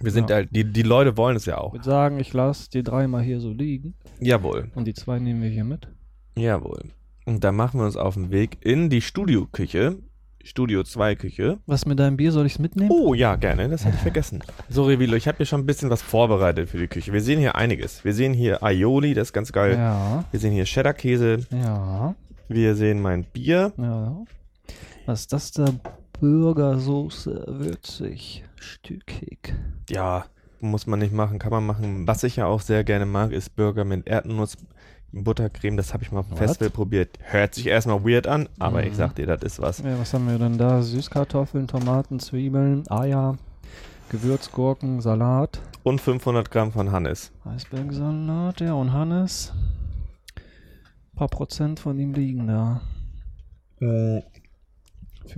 Wir 0.00 0.12
sind 0.12 0.30
Ja. 0.30 0.36
halt, 0.36 0.48
die, 0.54 0.64
die 0.64 0.82
Leute 0.82 1.16
wollen 1.16 1.36
es 1.36 1.44
ja 1.46 1.54
Ich 1.54 1.60
auch. 1.60 1.72
würde 1.72 1.84
sagen, 1.84 2.20
ich 2.20 2.32
lasse 2.32 2.70
die 2.70 2.82
dreimal 2.84 3.22
hier 3.22 3.40
so 3.40 3.52
liegen 3.52 3.94
Jawohl, 4.20 4.70
und 4.76 4.84
die 4.86 4.94
zwei 4.94 5.18
nehmen 5.18 5.42
wir 5.42 5.50
hier 5.50 5.64
mit. 5.64 5.88
jawohl. 6.36 6.84
Und 7.26 7.44
dann 7.44 7.56
machen 7.56 7.78
wir 7.80 7.84
uns 7.84 7.96
auf 7.96 8.14
den 8.14 8.30
Weg 8.30 8.56
in 8.64 8.88
die 8.90 9.00
Studioküche. 9.02 9.96
Studio 10.44 10.82
2 10.82 11.14
Küche. 11.16 11.58
Was 11.66 11.84
mit 11.84 11.98
deinem 11.98 12.16
Bier 12.16 12.32
soll 12.32 12.46
ich 12.46 12.52
es 12.54 12.58
mitnehmen? 12.58 12.90
Oh 12.90 13.12
ja, 13.12 13.36
gerne, 13.36 13.68
das 13.68 13.84
hätte 13.84 13.96
ich 13.96 14.02
vergessen. 14.02 14.42
So, 14.70 14.84
Revilo, 14.84 15.14
ich 15.16 15.28
habe 15.28 15.36
hier 15.38 15.46
schon 15.46 15.60
ein 15.60 15.66
bisschen 15.66 15.90
was 15.90 16.00
vorbereitet 16.00 16.70
für 16.70 16.78
die 16.78 16.86
Küche. 16.86 17.12
Wir 17.12 17.20
sehen 17.20 17.38
hier 17.38 17.56
einiges. 17.56 18.02
Wir 18.04 18.14
sehen 18.14 18.32
hier 18.32 18.62
Aioli, 18.62 19.12
das 19.12 19.28
ist 19.28 19.32
ganz 19.34 19.52
geil. 19.52 19.74
Ja, 19.74 20.24
Wir 20.30 20.40
sehen 20.40 20.52
hier 20.54 20.64
Cheddar-Käse. 20.64 21.40
ja, 21.50 22.14
Wir 22.48 22.74
sehen 22.74 23.00
mein 23.00 23.24
Bier. 23.24 23.72
ja. 23.76 24.16
Was 25.06 25.20
ist 25.20 25.32
das 25.32 25.52
da? 25.52 25.66
Burgersoße, 26.20 27.44
würzig, 27.46 28.44
stückig. 28.56 29.54
Ja, 29.88 30.24
muss 30.60 30.86
man 30.86 30.98
nicht 30.98 31.12
machen, 31.14 31.38
kann 31.38 31.50
man 31.50 31.64
machen. 31.64 32.06
Was 32.06 32.24
ich 32.24 32.36
ja 32.36 32.46
auch 32.46 32.60
sehr 32.60 32.84
gerne 32.84 33.06
mag, 33.06 33.32
ist 33.32 33.56
Burger 33.56 33.84
mit 33.84 34.06
Erdnuss, 34.06 34.56
Buttercreme. 35.12 35.76
Das 35.78 35.94
habe 35.94 36.02
ich 36.02 36.12
mal 36.12 36.20
auf 36.20 36.26
dem 36.26 36.32
What? 36.32 36.38
Festival 36.40 36.70
probiert. 36.70 37.18
Hört 37.22 37.54
sich 37.54 37.66
erstmal 37.68 38.04
weird 38.04 38.26
an, 38.26 38.48
aber 38.58 38.82
ich 38.82 38.90
Mhm. 38.92 38.96
sag 38.96 39.14
dir, 39.14 39.26
das 39.26 39.42
ist 39.42 39.60
was. 39.62 39.78
Ja, 39.78 39.98
was 39.98 40.12
haben 40.12 40.28
wir 40.28 40.38
denn 40.38 40.58
da? 40.58 40.82
Süßkartoffeln, 40.82 41.68
Tomaten, 41.68 42.18
Zwiebeln, 42.18 42.84
Eier, 42.90 43.38
Gewürzgurken, 44.10 45.00
Salat, 45.00 45.60
Und 45.84 46.00
500 46.00 46.50
Gramm 46.50 46.72
von 46.72 46.92
Hannes. 46.92 47.30
Eisbergsalat, 47.44 48.60
ja, 48.60 48.74
und 48.74 48.92
Hannes. 48.92 49.54
Paar 51.18 51.26
Prozent 51.26 51.80
von 51.80 51.98
ihm 51.98 52.14
liegen 52.14 52.46
da. 52.46 52.80
Für 53.80 54.22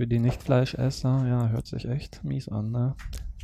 die 0.05 0.19
Nicht-Fleischesser, 0.19 1.25
ja, 1.27 1.49
hört 1.49 1.65
sich 1.65 1.87
echt 1.87 2.23
mies 2.23 2.47
an, 2.49 2.69
ne? 2.69 2.93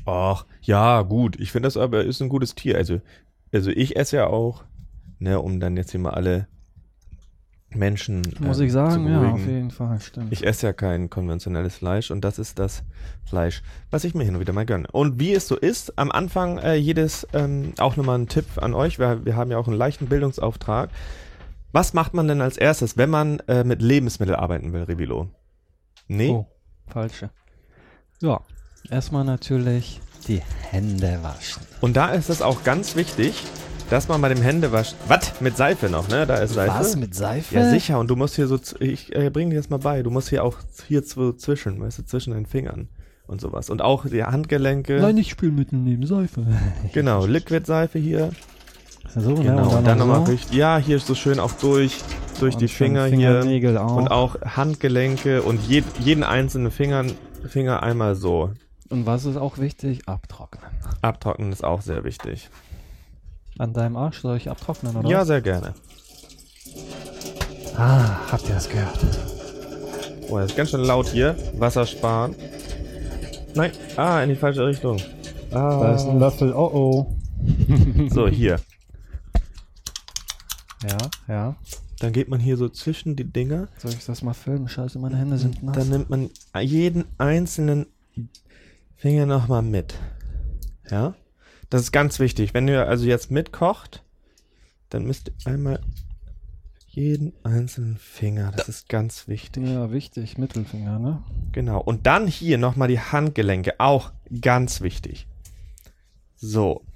Ach, 0.06 0.46
ja, 0.62 1.02
gut. 1.02 1.40
Ich 1.40 1.52
finde 1.52 1.66
das 1.66 1.78
aber 1.78 2.06
ist 2.06 2.22
ein 2.22 2.30
gutes 2.30 2.54
Tier. 2.54 2.78
Also, 2.78 3.02
also 3.52 3.72
ich 3.72 3.96
esse 3.96 4.18
ja 4.18 4.28
auch, 4.28 4.66
ne, 5.18 5.40
um 5.40 5.60
dann 5.60 5.78
jetzt 5.78 5.90
hier 5.90 6.00
mal 6.00 6.12
alle 6.12 6.48
Menschen. 7.72 8.22
Muss 8.40 8.60
ähm, 8.60 8.66
ich 8.68 8.72
sagen, 8.72 9.06
zu 9.06 9.10
ja, 9.10 9.32
auf 9.32 9.48
jeden 9.48 9.72
Fall, 9.72 10.00
stimmt. 10.00 10.32
Ich 10.32 10.46
esse 10.46 10.68
ja 10.68 10.74
kein 10.74 11.10
konventionelles 11.10 11.78
Fleisch 11.78 12.12
und 12.12 12.22
das 12.22 12.38
ist 12.38 12.60
das 12.60 12.84
Fleisch, 13.26 13.64
was 13.90 14.04
ich 14.04 14.14
mir 14.14 14.26
hin 14.26 14.36
und 14.36 14.42
wieder 14.42 14.54
mal 14.54 14.68
gönne. 14.68 14.88
Und 14.92 15.20
wie 15.20 15.34
es 15.34 15.48
so 15.48 15.56
ist, 15.56 15.98
am 15.98 16.12
Anfang 16.12 16.60
äh, 16.60 16.76
jedes, 16.76 17.28
ähm, 17.34 17.74
auch 17.80 17.96
nochmal 17.98 18.20
ein 18.20 18.28
Tipp 18.28 18.46
an 18.62 18.76
euch, 18.76 19.00
wir, 19.00 19.26
wir 19.26 19.36
haben 19.36 19.50
ja 19.50 19.58
auch 19.58 19.68
einen 19.68 19.76
leichten 19.76 20.06
Bildungsauftrag. 20.06 20.92
Was 21.78 21.94
macht 21.94 22.16
man 22.16 22.28
denn 22.28 22.42
als 22.42 22.58
erstes, 22.58 22.98
wenn 22.98 23.12
man 23.12 23.40
äh, 23.42 23.64
mit 23.64 23.84
Lebensmitteln 23.84 24.40
arbeiten 24.40 24.74
will, 24.74 24.82
Revilo? 24.82 25.30
Nee? 26.08 26.32
Oh, 26.32 26.48
falsche. 26.88 27.30
Ja, 28.20 28.42
erstmal 28.90 29.24
natürlich 29.24 30.02
die 30.28 30.42
Hände 30.72 31.20
waschen. 31.22 31.62
Und 31.80 31.96
da 31.96 32.08
ist 32.08 32.32
es 32.32 32.42
auch 32.42 32.64
ganz 32.64 32.96
wichtig, 32.96 33.44
dass 33.92 34.08
man 34.08 34.20
bei 34.22 34.30
dem 34.30 34.42
Händewasch... 34.42 34.96
Was? 35.08 35.40
Mit 35.40 35.56
Seife 35.56 35.88
noch, 35.88 36.08
ne? 36.08 36.26
Da 36.26 36.38
ist 36.38 36.56
Seife. 36.56 36.80
Was, 36.80 36.96
mit 36.96 37.14
Seife? 37.14 37.54
Ja, 37.54 37.70
sicher. 37.70 38.00
Und 38.00 38.08
du 38.08 38.16
musst 38.16 38.38
hier 38.38 38.48
so, 38.48 38.58
ich 38.80 39.16
äh, 39.16 39.30
bring 39.30 39.52
dir 39.52 39.58
das 39.58 39.70
mal 39.70 39.78
bei, 39.78 40.02
du 40.02 40.10
musst 40.10 40.30
hier 40.30 40.44
auch 40.44 40.58
hier 40.88 41.04
so 41.04 41.32
zwischen, 41.32 41.80
weißt 41.80 42.00
du, 42.00 42.06
zwischen 42.06 42.34
den 42.34 42.48
Fingern 42.48 42.90
und 43.28 43.40
sowas. 43.40 43.70
Und 43.70 43.84
auch 43.84 44.08
die 44.08 44.24
Handgelenke. 44.24 45.00
Nein, 45.00 45.14
nicht 45.14 45.30
Spülmittel 45.30 45.78
nehmen, 45.78 46.08
Seife. 46.08 46.44
Genau, 46.94 47.28
Liquid-Seife 47.28 48.00
hier. 48.00 48.32
So, 49.16 49.32
ne? 49.32 49.44
Genau, 49.44 49.70
Und 49.70 49.76
und 49.78 49.88
dann 49.88 49.98
noch 49.98 50.06
nochmal 50.06 50.26
so. 50.26 50.32
richtig, 50.32 50.58
ja, 50.58 50.78
hier 50.78 51.00
so 51.00 51.16
schön 51.16 51.40
auch 51.40 51.52
durch, 51.54 51.98
durch 52.40 52.56
Und 52.56 52.62
die 52.62 52.68
Finger 52.68 53.06
hier. 53.06 53.82
Auch. 53.82 53.96
Und 53.96 54.10
auch 54.10 54.36
Handgelenke 54.42 55.42
und 55.42 55.62
je, 55.68 55.84
jeden 56.00 56.24
einzelnen 56.24 56.72
Finger, 56.72 57.06
Finger 57.48 57.84
einmal 57.84 58.16
so. 58.16 58.52
Und 58.90 59.06
was 59.06 59.26
ist 59.26 59.38
auch 59.38 59.58
wichtig? 59.58 60.08
Abtrocknen. 60.08 60.70
Abtrocknen 61.02 61.52
ist 61.52 61.64
auch 61.64 61.82
sehr 61.82 62.04
wichtig. 62.04 62.50
An 63.58 63.74
deinem 63.74 63.96
Arsch 63.98 64.22
soll 64.22 64.38
ich 64.38 64.50
abtrocknen, 64.50 64.96
oder? 64.96 65.10
Ja, 65.10 65.26
sehr 65.26 65.42
gerne. 65.42 65.74
Ah, 67.76 68.32
habt 68.32 68.48
ihr 68.48 68.56
das 68.56 68.70
gehört? 68.70 69.00
Oh, 70.30 70.38
das 70.38 70.52
ist 70.52 70.58
ganz 70.58 70.70
schön 70.72 70.82
laut 70.82 71.08
hier. 71.08 71.36
Wasser 71.58 71.86
sparen. 71.86 72.36
Nein, 73.56 73.72
ah, 73.96 74.22
in 74.22 74.30
die 74.30 74.36
falsche 74.36 74.66
Richtung. 74.66 74.98
Ah. 75.52 75.80
Da 75.80 75.96
ist 75.96 76.06
ein 76.06 76.20
Löffel, 76.20 76.54
oh 76.54 76.70
oh. 76.74 77.16
So, 78.10 78.28
hier. 78.28 78.60
Ja, 80.84 80.98
ja. 81.28 81.56
Dann 82.00 82.14
geht 82.14 82.30
man 82.30 82.40
hier 82.40 82.58
so 82.58 82.70
zwischen 82.70 83.16
die 83.16 83.24
Dinger. 83.24 83.70
Soll 83.78 83.92
ich 83.92 84.06
das 84.06 84.22
mal 84.22 84.34
filmen? 84.34 84.68
Scheiße, 84.68 85.00
meine 85.00 85.18
Hände 85.18 85.38
sind 85.38 85.64
nass. 85.64 85.76
Dann 85.76 85.90
nimmt 85.90 86.10
man 86.10 86.30
jeden 86.60 87.06
einzelnen 87.18 87.88
Finger 88.96 89.26
nochmal 89.26 89.64
mit. 89.64 89.96
Ja? 90.90 91.16
Das 91.70 91.82
ist 91.82 91.92
ganz 91.92 92.20
wichtig. 92.20 92.54
Wenn 92.54 92.68
ihr 92.68 92.88
also 92.88 93.06
jetzt 93.06 93.32
mitkocht, 93.32 94.04
dann 94.90 95.06
müsst 95.06 95.30
ihr 95.30 95.52
einmal 95.52 95.82
jeden 96.88 97.34
einzelnen 97.44 97.98
Finger. 97.98 98.52
Das 98.56 98.70
ist 98.70 98.90
ganz 98.90 99.28
wichtig. 99.28 99.68
ja, 99.68 99.92
wichtig. 99.92 100.38
Mittelfinger, 100.38 100.98
ne? 100.98 101.24
Genau. 101.52 101.80
Und 101.80 102.08
dann 102.08 102.26
hier 102.26 102.58
nochmal 102.58 102.88
die 102.88 103.00
Handgelenke. 103.00 103.80
Auch 103.80 104.12
ganz 104.42 104.82
wichtig. 104.82 105.28
So. 106.36 106.87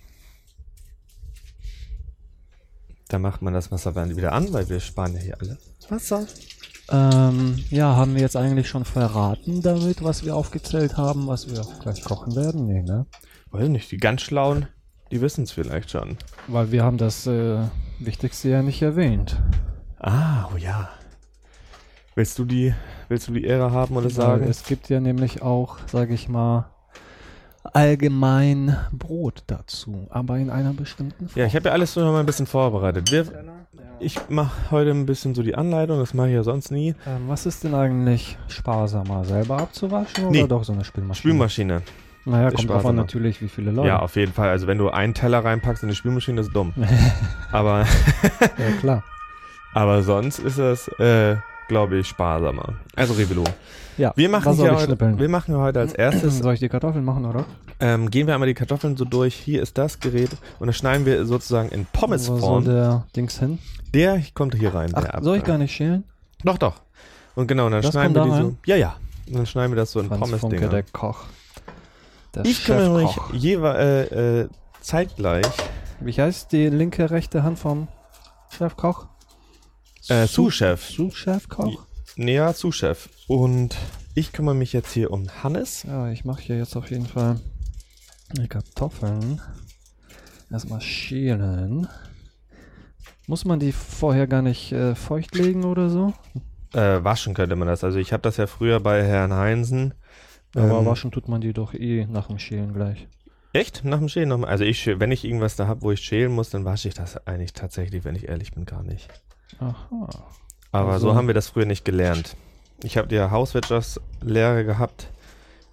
Da 3.11 3.19
macht 3.19 3.41
man 3.41 3.53
das 3.53 3.73
Wasser 3.73 3.91
dann 3.91 4.15
wieder 4.15 4.31
an, 4.31 4.53
weil 4.53 4.69
wir 4.69 4.79
sparen 4.79 5.13
ja 5.15 5.19
hier 5.19 5.37
alle 5.41 5.57
Wasser. 5.89 6.25
Ähm, 6.89 7.61
ja, 7.69 7.93
haben 7.97 8.15
wir 8.15 8.21
jetzt 8.21 8.37
eigentlich 8.37 8.69
schon 8.69 8.85
verraten 8.85 9.61
damit, 9.61 10.01
was 10.01 10.23
wir 10.23 10.33
aufgezählt 10.33 10.95
haben, 10.95 11.27
was 11.27 11.49
wir 11.49 11.61
gleich 11.81 12.05
kochen 12.05 12.37
werden? 12.37 12.67
Nee, 12.67 12.83
ne? 12.83 13.05
Weiß 13.49 13.67
nicht, 13.67 13.91
die 13.91 13.97
ganz 13.97 14.21
Schlauen, 14.21 14.67
die 15.11 15.19
wissen 15.19 15.43
es 15.43 15.51
vielleicht 15.51 15.91
schon. 15.91 16.17
Weil 16.47 16.71
wir 16.71 16.85
haben 16.85 16.97
das 16.97 17.27
äh, 17.27 17.59
Wichtigste 17.99 18.47
ja 18.47 18.63
nicht 18.63 18.81
erwähnt. 18.81 19.41
Ah, 19.99 20.49
oh 20.53 20.57
ja. 20.57 20.89
Willst 22.15 22.39
du 22.39 22.45
die, 22.45 22.73
willst 23.09 23.27
du 23.27 23.33
die 23.33 23.43
Ehre 23.43 23.71
haben 23.71 23.97
oder 23.97 24.09
sagen? 24.09 24.45
es 24.47 24.63
gibt 24.63 24.87
ja 24.87 25.01
nämlich 25.01 25.41
auch, 25.41 25.79
sage 25.85 26.13
ich 26.13 26.29
mal, 26.29 26.71
allgemein 27.63 28.75
Brot 28.91 29.43
dazu, 29.47 30.07
aber 30.09 30.37
in 30.37 30.49
einer 30.49 30.73
bestimmten 30.73 31.29
Form. 31.29 31.39
Ja, 31.39 31.45
ich 31.45 31.55
habe 31.55 31.69
ja 31.69 31.73
alles 31.73 31.93
so 31.93 32.01
noch 32.01 32.11
mal 32.11 32.19
ein 32.19 32.25
bisschen 32.25 32.47
vorbereitet. 32.47 33.11
Wir, 33.11 33.25
ich 33.99 34.17
mache 34.29 34.71
heute 34.71 34.91
ein 34.91 35.05
bisschen 35.05 35.35
so 35.35 35.43
die 35.43 35.55
Anleitung, 35.55 35.99
das 35.99 36.13
mache 36.13 36.29
ich 36.29 36.33
ja 36.33 36.43
sonst 36.43 36.71
nie. 36.71 36.95
Ähm, 37.05 37.23
was 37.27 37.45
ist 37.45 37.63
denn 37.63 37.75
eigentlich 37.75 38.37
sparsamer, 38.47 39.23
selber 39.25 39.59
abzuwaschen 39.59 40.25
oder 40.25 40.31
Nee. 40.31 40.47
doch 40.47 40.63
so 40.63 40.73
eine 40.73 40.83
Spülmaschine? 40.83 41.19
Spülmaschine. 41.33 41.81
Naja, 42.25 42.49
ist 42.49 42.55
kommt 42.55 42.69
drauf 42.69 42.85
an 42.85 42.95
natürlich, 42.95 43.41
wie 43.41 43.47
viele 43.47 43.71
Leute. 43.71 43.87
Ja, 43.87 43.99
auf 43.99 44.15
jeden 44.15 44.33
Fall. 44.33 44.49
Also 44.49 44.67
wenn 44.67 44.77
du 44.77 44.89
einen 44.89 45.13
Teller 45.15 45.43
reinpackst 45.43 45.81
in 45.83 45.89
die 45.89 45.95
Spülmaschine, 45.95 46.41
ist 46.41 46.51
dumm. 46.53 46.73
aber, 47.51 47.85
ja, 48.41 48.71
klar. 48.79 49.03
aber 49.73 50.03
sonst 50.03 50.39
ist 50.39 50.57
es, 50.59 50.87
äh, 50.99 51.37
glaube 51.71 51.97
ich, 51.97 52.07
sparsamer. 52.07 52.75
Also 52.95 53.13
Revelo. 53.13 53.43
Ja, 53.97 54.13
Wir 54.15 54.29
machen, 54.29 54.53
hier 54.53 54.75
heute, 54.75 54.97
wir 55.19 55.29
machen 55.29 55.55
heute 55.57 55.79
als 55.79 55.93
erstes, 55.93 56.37
Soll 56.41 56.53
ich 56.53 56.59
die 56.59 56.69
Kartoffeln 56.69 57.03
machen, 57.03 57.25
oder? 57.25 57.45
ähm, 57.79 58.09
gehen 58.11 58.27
wir 58.27 58.33
einmal 58.35 58.47
die 58.47 58.53
Kartoffeln 58.53 58.95
so 58.97 59.05
durch. 59.05 59.35
Hier 59.35 59.61
ist 59.61 59.77
das 59.77 59.99
Gerät 59.99 60.29
und 60.59 60.67
das 60.67 60.77
schneiden 60.77 61.05
wir 61.05 61.25
sozusagen 61.25 61.69
in 61.69 61.81
Wo 61.81 61.85
soll 61.85 61.99
Pommesform. 62.01 62.65
der 62.65 63.05
Dings 63.15 63.39
hin? 63.39 63.59
Der 63.93 64.21
kommt 64.33 64.55
hier 64.55 64.73
rein. 64.73 64.91
Ach, 64.93 65.21
soll 65.21 65.37
ich 65.37 65.43
gar 65.43 65.57
nicht 65.57 65.73
schälen? 65.73 66.03
Doch, 66.43 66.57
doch. 66.57 66.81
Und 67.35 67.47
genau, 67.47 67.65
und 67.67 67.71
dann 67.73 67.81
Das 67.81 67.91
schneiden 67.91 68.13
wir 68.15 68.23
die 68.23 68.29
da 68.29 68.35
so. 68.37 68.43
rein? 68.43 68.57
Ja, 68.65 68.75
ja. 68.75 68.95
Und 69.27 69.35
dann 69.37 69.45
schneiden 69.45 69.71
wir 69.71 69.77
das 69.77 69.91
so 69.91 69.99
in 69.99 70.09
Pommes-Dinger. 70.09 70.67
der 70.69 70.83
Koch. 70.83 71.19
Der 72.35 72.45
Ich 72.45 72.63
kümmere 72.65 73.01
mich 73.03 73.17
jeweils 73.33 74.11
äh, 74.11 74.41
äh, 74.41 74.47
zeitgleich. 74.81 75.45
Wie 75.99 76.13
heißt 76.13 76.51
die 76.51 76.67
linke, 76.69 77.11
rechte 77.11 77.43
Hand 77.43 77.59
vom 77.59 77.87
Chefkoch? 78.49 79.05
Äh, 80.09 80.27
Sous-Chef. 80.27 80.89
Sous-Chefkoch? 80.89 81.83
Näher 82.15 82.53
Sous-Chef. 82.53 83.09
Und 83.27 83.75
ich 84.15 84.31
kümmere 84.33 84.55
mich 84.55 84.73
jetzt 84.73 84.91
hier 84.91 85.11
um 85.11 85.27
Hannes. 85.43 85.83
Ja, 85.83 86.09
ich 86.09 86.25
mache 86.25 86.41
hier 86.41 86.57
jetzt 86.57 86.75
auf 86.75 86.89
jeden 86.91 87.05
Fall 87.05 87.39
die 88.33 88.47
Kartoffeln. 88.47 89.41
Erstmal 90.51 90.81
schälen. 90.81 91.87
Muss 93.27 93.45
man 93.45 93.59
die 93.59 93.71
vorher 93.71 94.27
gar 94.27 94.41
nicht 94.41 94.71
äh, 94.73 94.95
feucht 94.95 95.35
legen 95.35 95.63
oder 95.63 95.89
so? 95.89 96.13
Äh, 96.73 97.03
waschen 97.03 97.33
könnte 97.33 97.55
man 97.55 97.67
das. 97.67 97.83
Also 97.83 97.99
ich 97.99 98.11
habe 98.11 98.23
das 98.23 98.37
ja 98.37 98.47
früher 98.47 98.79
bei 98.79 99.03
Herrn 99.03 99.33
Heinsen. 99.33 99.93
Aber 100.55 100.79
Ähm, 100.79 100.85
waschen 100.85 101.11
tut 101.11 101.29
man 101.29 101.39
die 101.39 101.53
doch 101.53 101.73
eh 101.73 102.05
nach 102.09 102.27
dem 102.27 102.39
Schälen 102.39 102.73
gleich. 102.73 103.07
Echt? 103.53 103.85
Nach 103.85 103.99
dem 103.99 104.09
Schälen 104.09 104.29
nochmal? 104.29 104.49
Also 104.49 104.63
ich, 104.65 104.87
wenn 104.87 105.11
ich 105.11 105.23
irgendwas 105.23 105.55
da 105.55 105.67
habe, 105.67 105.81
wo 105.81 105.91
ich 105.91 106.01
schälen 106.01 106.31
muss, 106.33 106.49
dann 106.49 106.65
wasche 106.65 106.87
ich 106.89 106.93
das 106.93 107.25
eigentlich 107.27 107.53
tatsächlich, 107.53 108.03
wenn 108.03 108.15
ich 108.15 108.27
ehrlich 108.27 108.51
bin, 108.51 108.65
gar 108.65 108.83
nicht. 108.83 109.07
Aha. 109.59 110.09
Aber 110.71 110.91
Also- 110.93 111.09
so 111.09 111.15
haben 111.15 111.27
wir 111.27 111.33
das 111.33 111.49
früher 111.49 111.65
nicht 111.65 111.85
gelernt. 111.85 112.35
Ich 112.83 112.97
habe 112.97 113.13
ja 113.13 113.29
Hauswirtschaftslehre 113.31 114.65
gehabt 114.65 115.09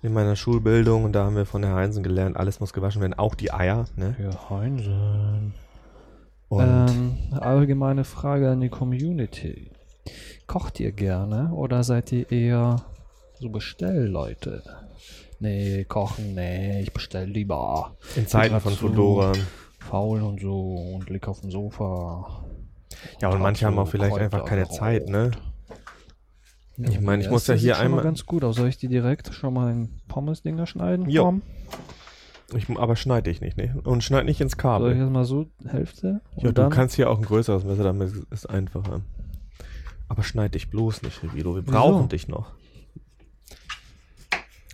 in 0.03 0.13
meiner 0.13 0.37
Schulbildung 0.37 1.05
und 1.05 1.13
da 1.13 1.25
haben 1.25 1.37
wir 1.37 1.47
von 1.47 1.63
Herrn 1.63 1.77
Heinsen 1.77 2.03
gelernt, 2.03 2.37
alles 2.37 2.61
muss 2.61 2.73
gewaschen 2.73 3.01
werden, 3.01 3.15
auch 3.15 3.35
die 3.35 3.53
Eier. 3.53 3.87
Ne? 3.97 4.15
Für 4.15 4.51
Heinsen. 4.51 5.55
Ähm, 6.51 7.19
allgemeine 7.33 8.05
Frage 8.05 8.51
an 8.51 8.61
die 8.61 8.69
Community. 8.71 9.71
Kocht 10.47 10.81
ihr 10.81 10.93
gerne 10.93 11.53
oder 11.53 11.83
seid 11.85 12.11
ihr 12.13 12.31
eher 12.31 12.77
so 13.39 13.51
Bestellleute? 13.51 14.63
Nee, 15.41 15.85
kochen, 15.85 16.35
nee, 16.35 16.81
ich 16.81 16.93
bestell 16.93 17.29
lieber. 17.29 17.97
in 18.17 18.27
Zeiten 18.27 18.59
von 18.61 18.73
so 18.73 18.89
Fedora. 18.89 19.33
Faul 19.79 20.23
und 20.23 20.41
so 20.41 20.75
und 20.97 21.09
lieg 21.11 21.29
auf 21.29 21.41
dem 21.43 21.51
Sofa. 21.51 22.45
Ja, 23.21 23.29
und 23.31 23.41
manche 23.41 23.67
haben 23.67 23.79
auch 23.79 23.89
vielleicht 23.89 24.17
einfach 24.19 24.45
keine 24.45 24.63
Kräuter 24.65 24.75
Zeit, 24.79 25.09
ne? 25.09 25.31
Ich 26.77 27.01
meine, 27.01 27.23
ich 27.23 27.31
muss 27.31 27.47
ja 27.49 27.55
hier 27.55 27.75
sieht 27.75 27.83
schon 27.83 27.91
mal 27.91 27.99
einmal- 27.99 28.05
ganz 28.05 28.25
gut 28.25 28.45
aus. 28.45 28.57
Soll 28.57 28.69
ich 28.69 28.77
die 28.79 28.87
direkt 28.89 29.35
schon 29.35 29.53
mal 29.55 29.73
in 29.73 29.89
Pommes-Dinger 30.07 30.67
schneiden? 30.67 31.09
Tom? 31.13 31.43
Ich, 32.55 32.69
aber 32.79 32.95
schneide 32.97 33.31
ich 33.31 33.41
nicht, 33.41 33.57
ne? 33.57 33.79
Und 33.85 34.05
schneid 34.05 34.25
nicht 34.25 34.41
ins 34.41 34.53
Soll 34.53 34.59
ich 34.59 34.63
Kabel. 34.63 34.97
jetzt 34.97 35.11
mal 35.11 35.25
so 35.25 35.47
Hälfte? 35.67 36.21
Ja, 36.37 36.45
du 36.45 36.53
dann- 36.53 36.71
kannst 36.71 36.95
hier 36.95 37.11
auch 37.11 37.19
ein 37.19 37.25
größeres 37.25 37.65
Messer, 37.65 37.83
damit 37.83 38.09
ist 38.09 38.27
es 38.31 38.47
einfacher. 38.47 39.01
Aber 40.09 40.23
schneid 40.23 40.55
dich 40.55 40.71
bloß 40.71 41.03
nicht, 41.03 41.23
Revilo. 41.23 41.55
Wir 41.57 41.63
brauchen 41.63 41.97
Wieso? 41.99 42.07
dich 42.09 42.29
noch. 42.29 42.53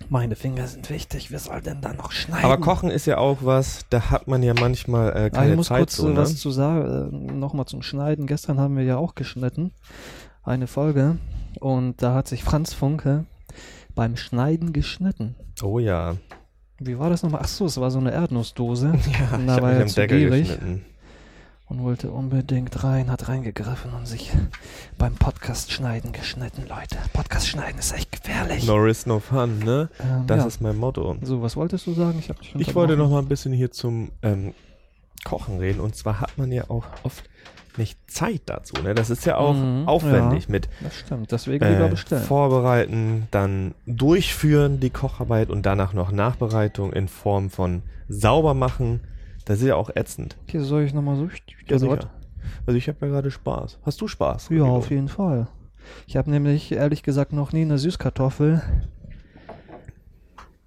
Meine 0.08 0.36
Finger 0.36 0.66
sind 0.66 0.90
wichtig. 0.90 1.30
Wer 1.30 1.38
soll 1.38 1.60
denn 1.60 1.80
da 1.80 1.92
noch 1.92 2.12
schneiden? 2.12 2.44
Aber 2.44 2.58
Kochen 2.58 2.90
ist 2.90 3.06
ja 3.06 3.18
auch 3.18 3.38
was, 3.40 3.86
da 3.90 4.10
hat 4.10 4.28
man 4.28 4.42
ja 4.42 4.54
manchmal 4.58 5.10
äh, 5.10 5.12
Ah, 5.12 5.26
ich 5.26 5.32
keine 5.32 5.56
muss 5.56 5.66
Zeit 5.68 5.78
kurz 5.78 5.96
zu, 5.96 6.06
äh, 6.08 6.10
ne? 6.10 6.16
was 6.16 6.36
zu 6.36 6.50
sagen, 6.50 7.30
äh, 7.30 7.32
nochmal 7.32 7.66
zum 7.66 7.82
Schneiden. 7.82 8.26
Gestern 8.26 8.60
haben 8.60 8.76
wir 8.76 8.84
ja 8.84 8.96
auch 8.96 9.14
geschnitten, 9.14 9.72
eine 10.42 10.66
Folge, 10.66 11.16
und 11.60 12.02
da 12.02 12.14
hat 12.14 12.28
sich 12.28 12.44
Franz 12.44 12.74
Funke 12.74 13.24
beim 13.94 14.16
Schneiden 14.16 14.72
geschnitten. 14.72 15.36
Oh 15.62 15.78
ja. 15.78 16.16
Wie 16.80 16.98
war 16.98 17.08
das 17.08 17.22
nochmal? 17.22 17.40
Ach 17.44 17.48
so, 17.48 17.66
es 17.66 17.80
war 17.80 17.90
so 17.90 17.98
eine 17.98 18.12
Erdnussdose. 18.12 18.92
Ja, 19.18 19.36
Und 19.36 19.44
ich 19.44 19.50
habe 19.50 19.62
war 19.62 19.72
mich 19.72 19.82
am 19.82 19.94
Deckel 19.94 20.30
geschnitten. 20.30 20.84
Und 21.66 21.82
wollte 21.82 22.10
unbedingt 22.10 22.84
rein, 22.84 23.10
hat 23.10 23.28
reingegriffen 23.28 23.92
und 23.94 24.06
sich 24.06 24.30
beim 24.98 25.14
Podcast 25.14 25.72
schneiden 25.72 26.12
geschnitten, 26.12 26.62
Leute. 26.68 26.98
Podcast 27.12 27.48
schneiden 27.48 27.78
ist 27.78 27.92
echt 27.92 28.12
gefährlich. 28.12 28.66
No 28.66 28.74
risk, 28.76 29.06
no 29.06 29.18
fun, 29.18 29.58
ne? 29.60 29.88
Ähm, 30.00 30.26
Das 30.26 30.38
ja. 30.40 30.46
ist 30.46 30.60
mein 30.60 30.76
Motto. 30.76 31.16
So, 31.22 31.40
was 31.42 31.56
wolltest 31.56 31.86
du 31.86 31.94
sagen? 31.94 32.18
Ich, 32.18 32.28
hab 32.28 32.38
dich 32.40 32.54
Ich 32.56 32.74
wollte 32.74 32.96
noch 32.96 33.08
mal 33.10 33.20
ein 33.20 33.28
bisschen 33.28 33.52
hier 33.52 33.70
zum 33.70 34.10
ähm, 34.22 34.52
Kochen 35.24 35.58
reden. 35.58 35.80
Und 35.80 35.96
zwar 35.96 36.20
hat 36.20 36.36
man 36.36 36.52
ja 36.52 36.68
auch 36.68 36.84
oft 37.02 37.24
nicht 37.76 37.98
Zeit 38.08 38.42
dazu. 38.46 38.74
Ne? 38.82 38.94
Das 38.94 39.08
ist 39.10 39.24
ja 39.24 39.36
auch 39.38 39.54
Mhm, 39.54 39.88
aufwendig 39.88 40.44
ja. 40.44 40.50
mit 40.52 40.68
Das 40.82 40.94
stimmt. 40.96 41.32
Deswegen 41.32 41.64
lieber 41.66 41.86
äh, 41.86 41.90
bestellen. 41.90 42.22
vorbereiten, 42.22 43.26
dann 43.30 43.74
durchführen 43.86 44.78
die 44.80 44.90
Kocharbeit 44.90 45.48
und 45.50 45.64
danach 45.66 45.92
noch 45.94 46.12
Nachbereitung 46.12 46.92
in 46.92 47.08
Form 47.08 47.48
von 47.50 47.82
sauber 48.08 48.52
machen. 48.54 49.00
Das 49.44 49.60
ist 49.60 49.66
ja 49.66 49.76
auch 49.76 49.90
ätzend. 49.94 50.36
Okay, 50.44 50.58
soll 50.60 50.82
ich 50.84 50.94
nochmal 50.94 51.16
so? 51.16 51.28
Ja, 51.68 51.78
sicher. 51.78 52.10
Also 52.66 52.76
ich 52.78 52.88
habe 52.88 52.98
ja 53.02 53.08
gerade 53.12 53.30
Spaß. 53.30 53.78
Hast 53.84 54.00
du 54.00 54.08
Spaß? 54.08 54.48
Ja, 54.50 54.64
auf 54.64 54.90
jeden 54.90 55.08
Fall. 55.08 55.48
Ich 56.06 56.16
habe 56.16 56.30
nämlich 56.30 56.72
ehrlich 56.72 57.02
gesagt 57.02 57.32
noch 57.32 57.52
nie 57.52 57.62
eine 57.62 57.78
Süßkartoffel 57.78 58.62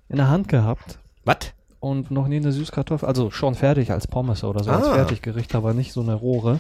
in 0.10 0.18
der 0.18 0.30
Hand 0.30 0.48
gehabt 0.48 1.00
Was? 1.26 1.54
und 1.80 2.12
noch 2.12 2.28
nie 2.28 2.38
eine 2.38 2.52
Süßkartoffel, 2.52 3.08
also 3.08 3.32
schon 3.32 3.56
fertig 3.56 3.92
als 3.92 4.08
Pommes 4.08 4.44
oder 4.44 4.64
so, 4.64 4.72
als 4.72 4.88
Ah. 4.88 4.94
Fertiggericht, 4.96 5.56
aber 5.56 5.74
nicht 5.74 5.92
so 5.92 6.02
eine 6.02 6.14
rohre. 6.14 6.60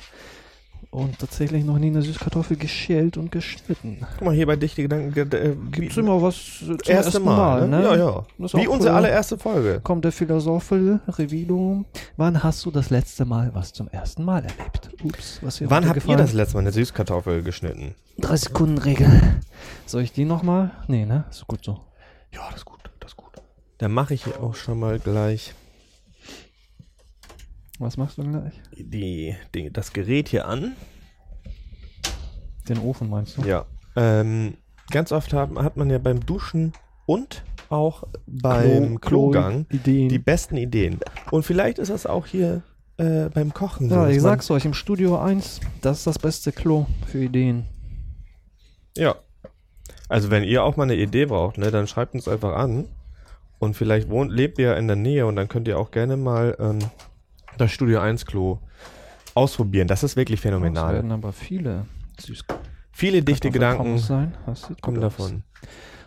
Und 0.89 1.20
tatsächlich 1.20 1.65
noch 1.65 1.77
nie 1.77 1.88
eine 1.88 2.01
Süßkartoffel 2.01 2.56
geschält 2.58 3.17
und 3.17 3.32
geschnitten. 3.32 3.98
Guck 4.17 4.25
mal, 4.25 4.34
hier 4.34 4.48
bei 4.48 4.56
Dichte 4.56 4.82
Gedanken. 4.84 5.32
Äh, 5.34 5.56
Gibt's 5.72 5.98
immer 5.98 6.22
was 6.22 6.60
zum 6.60 6.72
erste 6.72 6.91
ersten 6.91 7.24
Mal, 7.24 7.67
ne? 7.67 7.84
Ja, 7.84 7.96
ja. 7.96 8.25
Ist 8.39 8.56
Wie 8.56 8.67
unsere 8.67 8.91
cool. 8.94 8.98
allererste 8.98 9.38
Folge. 9.38 9.82
Kommt 9.84 10.06
der 10.06 10.12
Philosoph 10.13 10.72
Revilo. 10.72 11.84
Wann 12.15 12.41
hast 12.41 12.65
du 12.65 12.72
das 12.72 12.89
letzte 12.89 13.25
Mal 13.25 13.51
was 13.53 13.74
zum 13.74 13.89
ersten 13.89 14.24
Mal 14.24 14.46
erlebt? 14.46 14.89
Ups, 15.03 15.39
was 15.41 15.58
hier 15.58 15.70
Wann 15.70 15.86
habt 15.88 15.98
ihr 15.98 16.01
runtergefallen? 16.03 16.17
das 16.20 16.34
letzte 16.34 16.56
Mal 16.56 16.62
eine 16.62 16.72
Süßkartoffel 16.72 17.44
geschnitten? 17.44 17.94
Drei 18.17 18.38
Sekunden 18.38 18.77
Regel. 18.77 19.22
Soll 19.86 20.01
ich 20.03 20.13
die 20.13 20.25
nochmal? 20.25 20.72
Nee, 20.88 21.06
ne? 21.06 21.25
Ist 21.29 21.46
gut 21.48 21.63
so. 21.65 21.82
Ja, 22.34 22.41
das 22.50 22.62
ist 22.62 22.65
gut, 22.65 22.79
das 23.01 23.12
ist 23.12 23.17
gut. 23.17 23.32
Dann 23.77 23.91
mache 23.91 24.13
ich 24.13 24.24
hier 24.24 24.41
auch 24.41 24.56
schon 24.56 24.79
mal 24.79 25.00
gleich 25.00 25.53
Was 27.79 27.98
machst 27.98 28.17
du 28.17 28.24
gleich? 28.24 28.53
die, 28.75 29.36
die, 29.53 29.72
das 29.72 29.93
Gerät 29.93 30.29
hier 30.29 30.48
an. 30.48 30.75
Den 32.67 32.79
Ofen 32.79 33.10
meinst 33.10 33.38
du? 33.38 33.43
Ja. 33.43 33.65
Ähm, 33.96 34.55
ganz 34.89 35.12
oft 35.12 35.34
haben, 35.34 35.60
hat 35.62 35.77
man 35.77 35.89
ja 35.89 36.00
beim 36.00 36.25
Duschen 36.25 36.74
und 37.05 37.43
auch 37.69 38.03
beim 38.25 39.00
Klogang 39.01 39.65
Ideen. 39.69 40.10
die 40.10 40.19
besten 40.19 40.57
Ideen. 40.57 41.00
Und 41.31 41.43
vielleicht 41.43 41.79
ist 41.79 41.89
das 41.89 42.05
auch 42.05 42.25
hier 42.25 42.63
äh, 42.98 43.29
beim 43.29 43.53
Kochen 43.53 43.89
ja, 43.89 44.05
dass 44.05 44.15
ich 44.15 44.22
sag's 44.22 44.50
euch, 44.50 44.65
im 44.65 44.74
Studio 44.74 45.19
1, 45.19 45.62
das 45.81 46.00
ist 46.00 46.07
das 46.07 46.19
beste 46.19 46.51
Klo 46.51 46.88
für 47.05 47.19
Ideen. 47.19 47.65
Ja. 48.96 49.15
Also 50.10 50.31
wenn 50.31 50.43
ihr 50.43 50.63
auch 50.63 50.77
mal 50.77 50.84
eine 50.84 50.96
Idee 50.96 51.25
braucht, 51.25 51.57
ne, 51.57 51.69
dann 51.69 51.88
schreibt 51.88 52.15
uns 52.15 52.27
einfach 52.27 52.55
an. 52.55 52.88
Und 53.60 53.75
vielleicht 53.75 54.10
wohnt, 54.10 54.31
lebt 54.31 54.60
ihr 54.60 54.77
in 54.77 54.88
der 54.88 54.96
Nähe 54.96 55.25
und 55.25 55.36
dann 55.36 55.48
könnt 55.48 55.67
ihr 55.67 55.79
auch 55.79 55.89
gerne 55.91 56.15
mal 56.15 56.55
ähm, 56.60 56.79
das 57.57 57.71
Studio 57.71 57.99
1 57.99 58.25
Klo 58.25 58.59
ausprobieren. 59.33 59.87
Das 59.87 60.03
ist 60.03 60.15
wirklich 60.15 60.39
phänomenal. 60.41 60.95
werden 60.95 61.11
aber 61.11 61.31
viele 61.31 61.85
süß 62.19 62.45
Viele 62.91 63.21
dichte 63.21 63.51
Gedanken 63.51 63.99
sein. 63.99 64.35
Das 64.47 64.71
kommen 64.81 64.99
davon. 64.99 65.43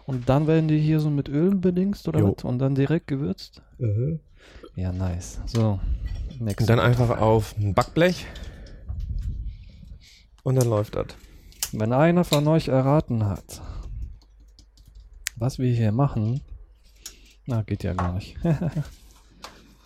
Und 0.07 0.29
dann 0.29 0.49
werden 0.49 0.67
die 0.67 0.81
hier 0.81 0.99
so 0.99 1.09
mit 1.09 1.29
Öl 1.29 1.55
bedingst 1.55 2.09
oder 2.09 2.25
was? 2.25 2.43
Und 2.43 2.59
dann 2.59 2.75
direkt 2.75 3.07
gewürzt? 3.07 3.63
Ja, 4.75 4.91
nice. 4.91 5.41
So, 5.47 5.79
next. 6.41 6.63
Und 6.63 6.71
dann 6.71 6.81
einfach 6.81 7.21
auf 7.21 7.57
ein 7.57 7.75
Backblech. 7.75 8.27
Und 10.43 10.57
dann 10.57 10.69
läuft 10.69 10.97
das. 10.97 11.07
Wenn 11.73 11.93
einer 11.93 12.25
von 12.25 12.49
euch 12.49 12.67
erraten 12.67 13.25
hat, 13.27 13.63
was 15.37 15.61
wir 15.61 15.73
hier 15.73 15.93
machen, 15.93 16.41
na, 17.47 17.63
geht 17.63 17.85
ja 17.85 17.95
gar 17.95 18.15
nicht. 18.15 18.37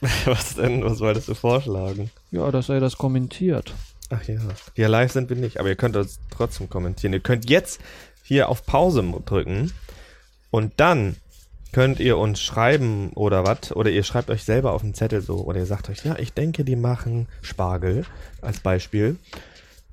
Was 0.24 0.54
denn? 0.54 0.84
Was 0.84 1.00
wolltest 1.00 1.28
du 1.28 1.34
vorschlagen? 1.34 2.10
ja, 2.30 2.50
dass 2.50 2.68
er 2.68 2.80
das 2.80 2.98
kommentiert. 2.98 3.74
Ach 4.10 4.22
ja. 4.24 4.40
Ja, 4.76 4.88
live 4.88 5.12
sind 5.12 5.30
wir 5.30 5.36
nicht, 5.36 5.58
aber 5.58 5.68
ihr 5.68 5.76
könnt 5.76 5.96
das 5.96 6.18
trotzdem 6.30 6.68
kommentieren. 6.68 7.12
Ihr 7.12 7.20
könnt 7.20 7.48
jetzt 7.48 7.80
hier 8.22 8.48
auf 8.48 8.66
Pause 8.66 9.02
drücken 9.24 9.72
und 10.50 10.74
dann 10.76 11.16
könnt 11.72 11.98
ihr 11.98 12.18
uns 12.18 12.40
schreiben 12.40 13.10
oder 13.14 13.44
was, 13.44 13.74
oder 13.74 13.90
ihr 13.90 14.04
schreibt 14.04 14.30
euch 14.30 14.44
selber 14.44 14.72
auf 14.72 14.82
den 14.82 14.94
Zettel 14.94 15.20
so, 15.22 15.38
oder 15.44 15.58
ihr 15.58 15.66
sagt 15.66 15.88
euch, 15.88 16.04
ja, 16.04 16.16
ich 16.18 16.32
denke, 16.32 16.64
die 16.64 16.76
machen 16.76 17.26
Spargel 17.42 18.04
als 18.40 18.60
Beispiel. 18.60 19.16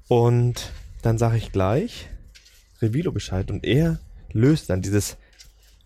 Und 0.07 0.71
dann 1.01 1.17
sage 1.17 1.37
ich 1.37 1.51
gleich 1.51 2.09
Revilo 2.81 3.11
Bescheid 3.11 3.49
und 3.49 3.65
er 3.65 3.99
löst 4.31 4.69
dann 4.69 4.81
dieses 4.81 5.17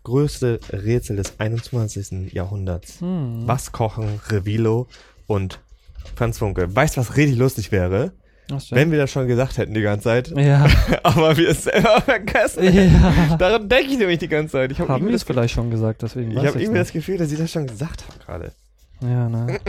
größte 0.06 0.60
Rätsel 0.72 1.18
des 1.18 1.40
21. 1.40 2.32
Jahrhunderts. 2.34 3.02
Hm. 3.02 3.44
Was 3.46 3.74
kochen 3.74 4.22
Revilo 4.30 4.88
und 5.28 5.60
Franz 6.16 6.38
Funke? 6.38 6.74
Weißt 6.74 6.96
du, 6.96 7.02
was 7.02 7.18
richtig 7.18 7.38
lustig 7.38 7.72
wäre? 7.74 8.14
Wenn 8.70 8.92
wir 8.92 9.00
das 9.00 9.10
schon 9.12 9.28
gesagt 9.28 9.58
hätten 9.58 9.74
die 9.74 9.82
ganze 9.82 10.04
Zeit, 10.04 10.28
ja. 10.38 10.68
aber 11.04 11.36
wir 11.36 11.50
es 11.50 11.64
selber 11.64 12.00
vergessen. 12.06 12.64
ja. 12.64 13.36
Daran 13.38 13.68
denke 13.68 13.92
ich 13.92 13.98
nämlich 13.98 14.20
die 14.20 14.28
ganze 14.28 14.52
Zeit. 14.54 14.72
Ich 14.72 14.80
habe 14.80 14.94
Haben 14.94 15.06
wir 15.06 15.12
das, 15.12 15.24
vielleicht 15.24 15.56
schon 15.56 15.72
gesagt, 15.72 16.04
deswegen 16.04 16.30
ich 16.32 16.38
hab 16.38 16.46
ich's 16.46 16.56
irgendwie 16.56 16.78
das. 16.78 16.92
Gefühl, 16.92 17.18
dass 17.18 17.30
sie 17.30 17.38
das 17.38 17.52
schon 17.52 17.66
gesagt 17.66 18.04
haben 18.08 18.20
gerade. 18.20 18.52
Ja, 19.02 19.28
ne. 19.30 19.60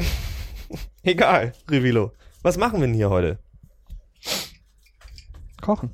Egal, 1.02 1.54
Revilo. 1.70 2.12
Was 2.42 2.58
machen 2.58 2.80
wir 2.80 2.86
denn 2.86 2.94
hier 2.94 3.08
heute? 3.08 3.38
Kochen. 5.62 5.90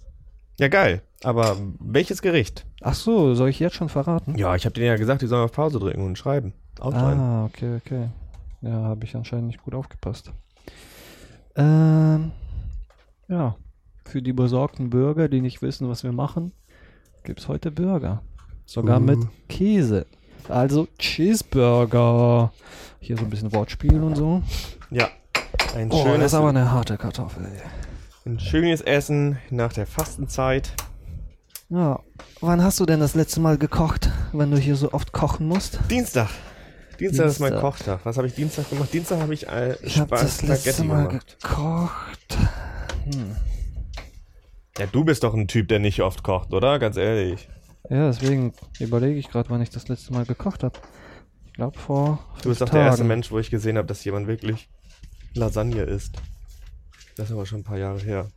Ja, 0.59 0.67
geil. 0.69 1.03
Aber 1.25 1.57
welches 1.79 2.21
Gericht? 2.23 2.67
Ach 2.81 2.95
so, 2.95 3.35
soll 3.35 3.49
ich 3.49 3.61
jetzt 3.61 3.77
schon 3.77 3.89
verraten? 3.89 4.37
Ja, 4.37 4.55
ich 4.57 4.65
habe 4.65 4.75
denen 4.75 4.87
ja 4.87 4.97
gesagt, 4.97 5.23
die 5.23 5.27
sollen 5.27 5.45
auf 5.45 5.53
Pause 5.53 5.79
drücken 5.79 6.03
und 6.05 6.19
schreiben. 6.19 6.53
Aufschreiben. 6.81 7.21
Ah, 7.21 7.45
okay, 7.45 7.77
okay. 7.77 8.09
Ja, 8.61 8.71
habe 8.73 9.05
ich 9.05 9.15
anscheinend 9.15 9.47
nicht 9.49 9.63
gut 9.63 9.75
aufgepasst. 9.75 10.33
Ähm, 11.57 12.33
ja. 13.29 13.57
Für 14.05 14.21
die 14.21 14.33
besorgten 14.33 14.91
Bürger, 14.91 15.29
die 15.29 15.41
nicht 15.41 15.63
wissen, 15.63 15.89
was 15.89 16.03
wir 16.03 16.13
machen, 16.13 16.53
gibt's 17.25 17.47
heute 17.49 17.71
Burger. 17.71 18.23
Sogar 18.67 18.99
Uh. 18.99 19.03
mit 19.03 19.19
Käse. 19.49 20.07
Also 20.49 20.89
Cheeseburger. 20.99 22.53
Hier 22.99 23.17
so 23.17 23.25
ein 23.25 23.31
bisschen 23.31 23.53
Wortspiel 23.53 24.03
und 24.03 24.17
so. 24.17 24.43
Ja. 24.91 25.09
Ein 25.77 25.89
Oh, 25.91 25.95
das 25.95 26.03
schönes, 26.03 26.27
ist 26.27 26.35
aber 26.35 26.49
eine 26.49 26.71
harte 26.73 26.97
Kartoffel. 26.97 27.47
Ein 28.27 28.41
schönes 28.41 28.81
Essen 28.81 29.39
nach 29.51 29.73
der 29.73 29.87
Fastenzeit. 29.87 30.73
Ja. 31.73 32.01
Wann 32.41 32.63
hast 32.63 32.81
du 32.81 32.87
denn 32.87 33.01
das 33.01 33.15
letzte 33.15 33.41
Mal 33.41 33.57
gekocht, 33.57 34.11
wenn 34.33 34.51
du 34.51 34.59
hier 34.59 34.77
so 34.77 34.93
oft 34.93 35.13
kochen 35.13 35.47
musst? 35.47 35.79
Dienstag. 35.91 36.29
Dienstag 37.01 37.27
ist 37.27 37.41
mein 37.41 37.53
Dienstag. 37.53 37.61
Kochtag. 37.71 38.01
Was 38.05 38.17
habe 38.19 38.27
ich 38.27 38.35
Dienstag 38.35 38.69
gemacht? 38.69 38.93
Dienstag 38.93 39.21
habe 39.21 39.33
ich 39.33 39.49
äh, 39.49 39.77
Ich 39.83 39.95
Spa- 39.95 40.05
das 40.07 40.43
letzte 40.43 40.85
Mal 40.85 41.09
gemacht. 41.09 41.39
gekocht. 41.43 42.39
Hm. 43.05 43.37
Ja, 44.79 44.87
du 44.87 45.05
bist 45.05 45.23
doch 45.25 45.35
ein 45.35 45.49
Typ, 45.49 45.69
der 45.69 45.79
nicht 45.79 46.03
oft 46.03 46.23
kocht, 46.23 46.53
oder? 46.53 46.79
Ganz 46.79 46.97
ehrlich. 46.97 47.49
Ja, 47.89 48.07
deswegen 48.09 48.53
überlege 48.79 49.19
ich 49.19 49.29
gerade, 49.31 49.49
wann 49.51 49.63
ich 49.63 49.71
das 49.71 49.89
letzte 49.89 50.13
Mal 50.13 50.25
gekocht 50.27 50.63
habe. 50.63 50.79
Ich 51.47 51.55
glaube 51.55 51.79
vor. 51.79 52.19
Du 52.43 52.49
bist 52.51 52.61
doch 52.61 52.69
der 52.69 52.83
erste. 52.83 53.05
Mensch, 53.05 53.31
wo 53.31 53.39
ich 53.39 53.51
gesehen 53.51 53.77
habe, 53.79 53.89
dass 53.89 54.05
jemand 54.05 54.27
wirklich 54.27 54.69
Lasagne 55.35 55.83
isst. 55.83 56.17
Das 57.17 57.27
ist 57.29 57.33
aber 57.33 57.47
schon 57.47 57.61
ein 57.61 57.65
paar 57.65 57.79
Jahre 57.79 57.99
her. 57.99 58.29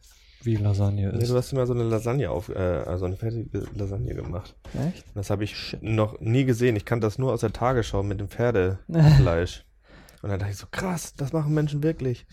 Wie 0.44 0.56
Lasagne 0.58 1.12
Nee, 1.12 1.24
ist. 1.24 1.32
du 1.32 1.36
hast 1.38 1.54
mir 1.54 1.66
so 1.66 1.74
eine 1.74 1.84
Lasagne 1.84 2.30
auf, 2.30 2.50
äh, 2.50 2.54
also 2.58 3.06
eine 3.06 3.16
fertige 3.18 3.66
Lasagne 3.74 4.14
gemacht. 4.14 4.56
Echt? 4.88 5.06
Das 5.16 5.30
habe 5.30 5.44
ich 5.44 5.76
noch 5.82 6.20
nie 6.20 6.46
gesehen. 6.46 6.76
Ich 6.76 6.86
kannte 6.86 7.08
das 7.08 7.18
nur 7.18 7.34
aus 7.34 7.42
der 7.42 7.52
Tagesschau 7.54 8.04
mit 8.04 8.20
dem 8.20 8.30
Pferdefleisch. 8.30 9.66
Und 10.22 10.30
dann 10.30 10.40
dachte 10.40 10.52
ich 10.52 10.58
so, 10.58 10.68
krass, 10.70 11.14
das 11.16 11.34
machen 11.34 11.54
Menschen 11.54 11.82
wirklich. 11.84 12.26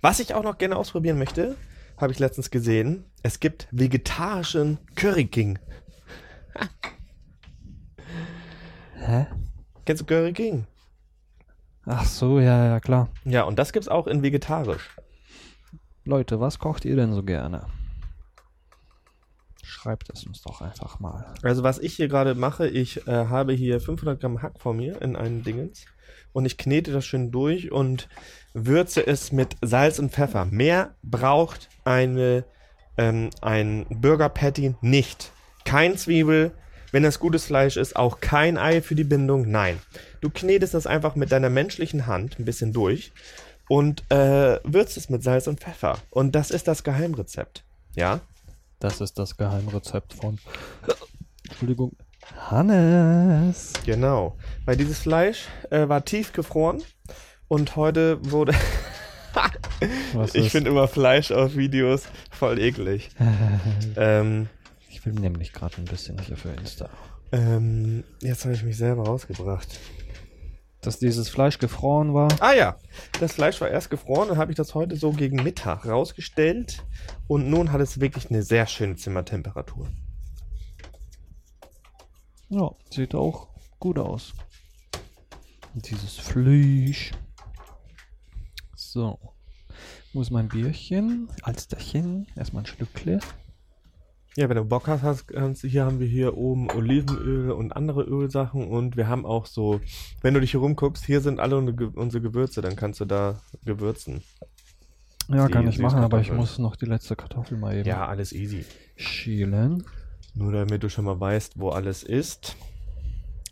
Was 0.00 0.20
ich 0.20 0.34
auch 0.34 0.42
noch 0.42 0.58
gerne 0.58 0.76
ausprobieren 0.76 1.18
möchte, 1.18 1.56
habe 1.96 2.12
ich 2.12 2.18
letztens 2.18 2.50
gesehen. 2.50 3.04
Es 3.22 3.40
gibt 3.40 3.68
vegetarischen 3.70 4.78
Curry 4.94 5.26
King. 5.26 5.58
Hä? 8.94 9.26
Kennst 9.84 10.02
du 10.02 10.06
Curry 10.06 10.32
King? 10.32 10.66
Ach 11.86 12.04
so, 12.04 12.40
ja, 12.40 12.66
ja, 12.66 12.80
klar. 12.80 13.08
Ja, 13.24 13.44
und 13.44 13.58
das 13.58 13.72
gibt's 13.72 13.88
auch 13.88 14.06
in 14.06 14.22
vegetarisch. 14.22 14.90
Leute, 16.08 16.40
was 16.40 16.58
kocht 16.58 16.86
ihr 16.86 16.96
denn 16.96 17.12
so 17.12 17.22
gerne? 17.22 17.66
Schreibt 19.62 20.08
es 20.10 20.24
uns 20.24 20.40
doch 20.40 20.62
einfach 20.62 21.00
mal. 21.00 21.34
Also 21.42 21.62
was 21.62 21.78
ich 21.78 21.96
hier 21.96 22.08
gerade 22.08 22.34
mache, 22.34 22.66
ich 22.66 23.06
äh, 23.06 23.26
habe 23.26 23.52
hier 23.52 23.78
500 23.78 24.18
Gramm 24.18 24.40
Hack 24.40 24.58
vor 24.58 24.72
mir 24.72 25.02
in 25.02 25.16
einen 25.16 25.42
Dingens 25.42 25.84
und 26.32 26.46
ich 26.46 26.56
knete 26.56 26.92
das 26.92 27.04
schön 27.04 27.30
durch 27.30 27.70
und 27.72 28.08
würze 28.54 29.06
es 29.06 29.32
mit 29.32 29.58
Salz 29.60 29.98
und 29.98 30.10
Pfeffer. 30.10 30.46
Mehr 30.46 30.94
braucht 31.02 31.68
eine 31.84 32.46
ähm, 32.96 33.28
ein 33.42 33.84
Burger 33.90 34.30
Patty 34.30 34.76
nicht. 34.80 35.30
Kein 35.66 35.98
Zwiebel, 35.98 36.52
wenn 36.90 37.02
das 37.02 37.20
gutes 37.20 37.44
Fleisch 37.44 37.76
ist, 37.76 37.96
auch 37.96 38.20
kein 38.20 38.56
Ei 38.56 38.80
für 38.80 38.94
die 38.94 39.04
Bindung. 39.04 39.50
Nein, 39.50 39.78
du 40.22 40.30
knetest 40.30 40.72
das 40.72 40.86
einfach 40.86 41.16
mit 41.16 41.32
deiner 41.32 41.50
menschlichen 41.50 42.06
Hand 42.06 42.38
ein 42.38 42.46
bisschen 42.46 42.72
durch 42.72 43.12
und 43.68 44.02
äh, 44.10 44.58
würzt 44.64 44.96
es 44.96 45.08
mit 45.08 45.22
Salz 45.22 45.46
und 45.46 45.60
Pfeffer. 45.60 45.98
Und 46.10 46.34
das 46.34 46.50
ist 46.50 46.68
das 46.68 46.82
Geheimrezept. 46.84 47.64
Ja? 47.94 48.20
Das 48.80 49.00
ist 49.00 49.18
das 49.18 49.36
Geheimrezept 49.36 50.14
von. 50.14 50.38
Entschuldigung. 51.48 51.96
Hannes. 52.50 53.72
Genau. 53.84 54.36
Weil 54.64 54.76
dieses 54.76 54.98
Fleisch 54.98 55.46
äh, 55.70 55.88
war 55.88 56.04
tiefgefroren 56.04 56.82
und 57.48 57.76
heute 57.76 58.18
wurde. 58.30 58.52
Was 60.14 60.34
Ich 60.34 60.50
finde 60.50 60.70
immer 60.70 60.88
Fleisch 60.88 61.30
auf 61.30 61.56
Videos 61.56 62.04
voll 62.30 62.58
eklig. 62.58 63.10
ähm, 63.96 64.48
Ich 64.90 65.00
film 65.00 65.16
nämlich 65.16 65.52
gerade 65.52 65.76
ein 65.78 65.84
bisschen 65.84 66.18
hier 66.20 66.36
für 66.36 66.50
Insta. 66.50 66.88
ähm, 67.32 68.04
jetzt 68.20 68.44
habe 68.44 68.54
ich 68.54 68.62
mich 68.62 68.76
selber 68.76 69.04
rausgebracht. 69.04 69.68
Dass 70.80 70.98
dieses 70.98 71.28
Fleisch 71.28 71.58
gefroren 71.58 72.14
war. 72.14 72.28
Ah 72.40 72.52
ja, 72.52 72.76
das 73.20 73.32
Fleisch 73.32 73.60
war 73.60 73.68
erst 73.68 73.90
gefroren, 73.90 74.28
dann 74.28 74.38
habe 74.38 74.52
ich 74.52 74.56
das 74.56 74.74
heute 74.74 74.96
so 74.96 75.10
gegen 75.10 75.42
Mittag 75.42 75.86
rausgestellt 75.86 76.84
und 77.26 77.50
nun 77.50 77.72
hat 77.72 77.80
es 77.80 78.00
wirklich 78.00 78.30
eine 78.30 78.42
sehr 78.42 78.66
schöne 78.66 78.96
Zimmertemperatur. 78.96 79.88
Ja, 82.50 82.70
sieht 82.90 83.14
auch 83.14 83.48
gut 83.78 83.98
aus. 83.98 84.32
Dieses 85.74 86.16
Fleisch. 86.16 87.12
So. 88.74 89.18
Wo 90.12 90.22
ist 90.22 90.30
mein 90.30 90.48
Bierchen? 90.48 91.28
Alsterchen. 91.42 92.26
Erstmal 92.36 92.62
ein 92.62 92.66
Schlückle. 92.66 93.20
Ja, 94.38 94.48
wenn 94.48 94.56
du 94.56 94.64
Bock 94.64 94.86
hast, 94.86 95.02
hast 95.02 95.26
kannst, 95.26 95.64
du- 95.64 95.66
hier 95.68 95.84
haben 95.84 95.98
wir 95.98 96.06
hier 96.06 96.36
oben 96.36 96.70
Olivenöl 96.70 97.50
und 97.50 97.72
andere 97.72 98.04
Ölsachen 98.04 98.68
und 98.68 98.96
wir 98.96 99.08
haben 99.08 99.26
auch 99.26 99.46
so, 99.46 99.80
wenn 100.22 100.32
du 100.32 100.38
dich 100.40 100.52
hier 100.52 100.60
rumguckst, 100.60 101.04
hier 101.04 101.20
sind 101.20 101.40
alle 101.40 101.56
unsere 101.56 101.76
Ge- 101.76 101.90
unsere 101.96 102.22
Gewürze, 102.22 102.60
dann 102.62 102.76
kannst 102.76 103.00
du 103.00 103.04
da 103.04 103.40
gewürzen. 103.64 104.22
Ja, 105.28 105.46
Die 105.48 105.52
kann 105.52 105.66
ich 105.66 105.80
machen, 105.80 106.04
aber 106.04 106.20
ich 106.20 106.30
muss 106.32 106.56
noch 106.60 106.76
die 106.76 106.84
letzte 106.86 107.16
Kartoffel 107.16 107.58
mal 107.58 107.74
eben 107.78 107.88
Ja, 107.88 108.06
alles 108.06 108.32
easy. 108.32 108.64
schälen. 108.94 109.82
Nur 110.34 110.52
damit 110.52 110.84
du 110.84 110.88
schon 110.88 111.04
mal 111.06 111.18
weißt, 111.18 111.58
wo 111.58 111.70
alles 111.70 112.04
ist. 112.04 112.54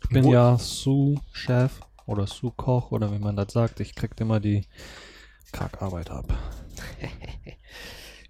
Ich 0.03 0.09
bin 0.09 0.23
Wo- 0.23 0.31
ja 0.31 0.57
Sous-Chef 0.57 1.81
oder 2.05 2.27
Sous-Koch 2.27 2.91
oder 2.91 3.11
wie 3.11 3.19
man 3.19 3.35
das 3.35 3.51
sagt. 3.51 3.81
Ich 3.81 3.93
krieg 3.93 4.11
immer 4.21 4.39
die 4.39 4.63
Kackarbeit 5.51 6.11
ab. 6.11 6.33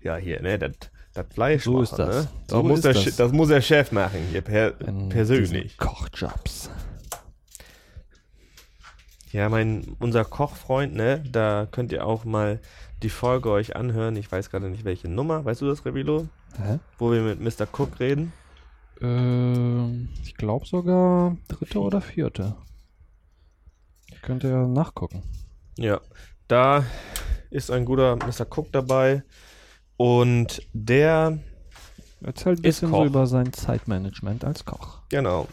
Ja, 0.02 0.15
hier, 0.15 0.41
ne, 0.41 0.58
das 0.58 0.72
das 1.17 1.34
Fleisch. 1.34 1.63
So 1.63 1.82
ist 1.82 1.91
machen, 1.91 2.06
das. 2.08 2.25
Ne? 2.25 2.30
So 2.47 2.56
das, 2.56 2.63
muss 2.63 2.77
ist 2.77 2.86
der, 2.86 2.93
das. 2.93 3.15
Das 3.15 3.32
muss 3.32 3.47
der 3.49 3.62
Chef 3.62 3.91
machen, 3.91 4.19
hier 4.32 4.41
per, 4.41 4.71
persönlich. 5.10 5.77
Kochjobs. 5.77 6.69
Ja, 9.32 9.49
mein, 9.49 9.95
unser 9.99 10.23
Kochfreund, 10.23 10.95
ne, 10.95 11.23
da 11.30 11.67
könnt 11.69 11.91
ihr 11.91 12.06
auch 12.06 12.23
mal 12.23 12.60
die 13.03 13.10
Folge 13.10 13.51
euch 13.51 13.75
anhören. 13.75 14.15
Ich 14.15 14.32
weiß 14.32 14.49
gerade 14.49 14.69
nicht, 14.69 14.86
welche 14.86 15.10
Nummer. 15.10 15.43
Weißt 15.43 15.62
du 15.62 15.67
das, 15.67 15.86
Revilo? 15.86 16.27
Hä? 16.58 16.80
Wo 16.97 17.12
wir 17.12 17.21
mit 17.21 17.41
Mr. 17.41 17.67
Cook 17.71 17.99
reden? 17.99 18.32
Ähm, 19.01 20.10
ich 20.23 20.36
glaube 20.36 20.65
sogar 20.65 21.38
dritte 21.47 21.80
oder 21.80 22.01
vierte. 22.01 22.56
Könnt 24.21 24.43
ihr 24.43 24.67
nachgucken. 24.67 25.23
Ja, 25.77 26.01
da 26.47 26.84
ist 27.49 27.69
ein 27.69 27.86
guter 27.86 28.15
Mr. 28.15 28.47
Cook 28.49 28.71
dabei. 28.71 29.23
Und 29.97 30.62
der, 30.73 31.39
Erzählt 32.23 32.60
ein 32.60 32.62
bisschen 32.63 32.89
so 32.91 33.05
über 33.05 33.27
sein 33.27 33.51
Zeitmanagement 33.53 34.43
als 34.45 34.65
Koch. 34.65 34.99
genau. 35.10 35.47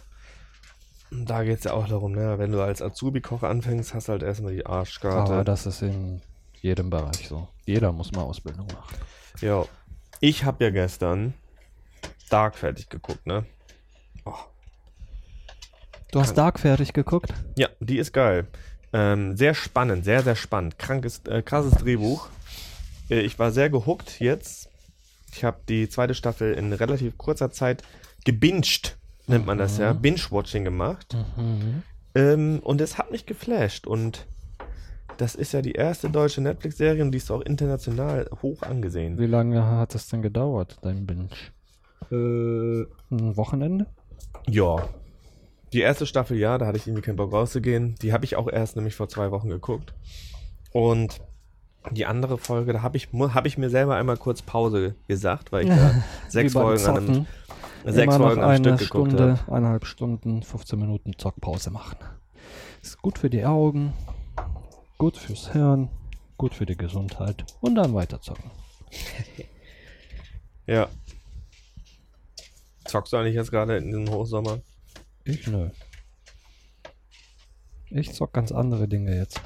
Da 1.11 1.44
geht 1.44 1.59
es 1.59 1.64
ja 1.64 1.74
auch 1.74 1.87
darum, 1.87 2.12
ne, 2.12 2.38
wenn 2.38 2.50
du 2.50 2.61
als 2.61 2.83
Azubi-Koch 2.83 3.44
anfängst, 3.44 3.94
hast 3.94 4.09
du 4.09 4.12
halt 4.12 4.24
erstmal 4.24 4.52
die 4.52 4.66
Arschkarte. 4.66 5.33
Aber 5.33 5.44
das 5.44 5.64
ist 5.64 5.80
in 5.83 6.20
jedem 6.61 6.90
Bereich 6.90 7.28
so. 7.28 7.46
Jeder 7.66 7.92
muss 7.92 8.11
mal 8.11 8.22
Ausbildung 8.22 8.66
machen. 8.66 8.96
Ja. 9.40 9.64
Ich 10.18 10.44
habe 10.44 10.64
ja 10.64 10.70
gestern 10.70 11.35
Dark 12.30 12.57
fertig 12.57 12.88
geguckt, 12.88 13.24
ne? 13.26 13.44
Oh, 14.24 14.33
Du 16.11 16.20
hast 16.20 16.35
Dark 16.38 16.59
fertig 16.59 16.92
geguckt? 16.92 17.33
Ja, 17.57 17.68
die 17.80 17.98
ist 17.98 18.12
geil. 18.12 18.46
Ähm, 18.92 19.37
sehr 19.37 19.54
spannend, 19.54 20.04
sehr, 20.04 20.22
sehr 20.22 20.37
spannend. 20.37 20.78
Krankes, 20.78 21.20
äh, 21.26 21.42
krasses 21.42 21.74
Drehbuch. 21.74 22.28
Äh, 23.11 23.21
ich 23.21 23.38
war 23.38 23.51
sehr 23.53 23.71
gehuckt 23.71 24.21
jetzt. 24.21 24.69
Ich 25.33 25.45
habe 25.45 25.59
die 25.69 25.88
zweite 25.88 26.14
Staffel 26.14 26.55
in 26.55 26.73
relativ 26.73 27.19
kurzer 27.19 27.51
Zeit 27.51 27.83
gebinged, 28.25 28.97
nennt 29.27 29.47
man 29.47 29.59
das 29.59 29.79
ja. 29.79 29.93
Binge-Watching 29.93 30.64
gemacht. 30.64 31.17
Mhm. 31.37 31.83
Ähm, 32.14 32.61
und 32.62 32.81
es 32.81 32.99
hat 32.99 33.11
mich 33.11 33.27
geflasht. 33.27 33.87
Und 33.87 34.27
das 35.17 35.35
ist 35.35 35.53
ja 35.53 35.62
die 35.62 35.73
erste 35.73 36.11
deutsche 36.11 36.40
Netflix-Serie 36.40 37.03
und 37.03 37.12
die 37.12 37.19
ist 37.19 37.31
auch 37.31 37.40
international 37.40 38.29
hoch 38.43 38.62
angesehen. 38.62 39.19
Wie 39.19 39.27
lange 39.27 39.64
hat 39.64 39.95
es 39.95 40.09
denn 40.09 40.23
gedauert, 40.23 40.79
dein 40.83 41.07
Binge? 41.07 41.29
Äh, 42.11 42.87
Ein 43.11 43.37
Wochenende? 43.37 43.87
Ja. 44.49 44.88
Die 45.73 45.81
erste 45.81 46.07
Staffel, 46.07 46.38
ja, 46.38 46.59
da 46.59 46.67
hatte 46.67 46.79
ich 46.79 46.87
irgendwie 46.87 47.03
keinen 47.03 47.17
Bock 47.17 47.33
rauszugehen. 47.33 47.97
Die 48.03 48.12
habe 48.12 48.25
ich 48.25 48.37
auch 48.37 48.49
erst 48.49 48.77
nämlich 48.77 48.95
vor 48.95 49.09
zwei 49.09 49.31
Wochen 49.31 49.49
geguckt. 49.49 49.93
Und 50.73 51.21
die 51.90 52.07
andere 52.07 52.38
Folge, 52.38 52.73
da 52.73 52.83
habe 52.83 52.97
ich, 52.97 53.09
hab 53.12 53.47
ich 53.47 53.59
mir 53.59 53.70
selber 53.70 53.97
einmal 53.97 54.16
kurz 54.16 54.42
Pause 54.42 54.94
gesagt, 55.09 55.53
weil 55.53 55.64
ich 55.64 55.68
da 55.77 56.03
sechs 56.29 56.53
Folgen 56.53 56.85
an 56.87 56.97
einem, 56.97 57.27
sechs 57.85 58.16
Folgen 58.16 58.42
am 58.42 58.49
eine 58.49 58.77
Stück 58.77 58.90
geguckt 58.90 59.12
Stunde, 59.12 59.38
habe. 59.38 59.53
eineinhalb 59.53 59.87
Stunden, 59.87 60.42
15 60.42 60.79
Minuten 60.79 61.12
Zockpause 61.18 61.70
machen. 61.70 61.99
Ist 62.83 63.01
gut 63.01 63.18
für 63.18 63.31
die 63.31 63.44
Augen, 63.44 63.92
gut 64.99 65.16
fürs 65.16 65.53
Hirn, 65.53 65.88
gut 66.37 66.55
für 66.55 66.66
die 66.66 66.77
Gesundheit 66.77 67.44
und 67.61 67.75
dann 67.75 67.94
weiter 67.94 68.20
zocken. 68.20 68.51
Ja. 70.66 70.88
Zockst 72.87 73.12
du 73.12 73.18
eigentlich 73.18 73.35
jetzt 73.35 73.51
gerade 73.51 73.77
in 73.77 73.87
diesem 73.88 74.09
Hochsommer? 74.09 74.61
Ich 75.25 75.47
nö. 75.47 75.68
Ich 77.90 78.14
zock 78.14 78.33
ganz 78.33 78.51
andere 78.51 78.88
Dinge 78.88 79.14
jetzt. 79.14 79.42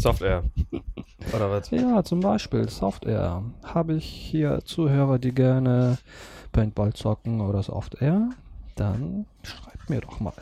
Software. 0.00 0.42
Oder 1.34 1.50
was? 1.50 1.70
Ja, 1.70 2.02
zum 2.02 2.20
Beispiel 2.20 2.68
Software. 2.68 3.42
Habe 3.62 3.94
ich 3.94 4.04
hier 4.04 4.60
Zuhörer, 4.64 5.18
die 5.18 5.32
gerne 5.32 5.98
Paintball 6.52 6.92
zocken 6.92 7.40
oder 7.40 7.62
Software? 7.62 8.30
Dann 8.76 9.26
schreibt 9.42 9.90
mir 9.90 10.00
doch 10.00 10.18
mal. 10.20 10.32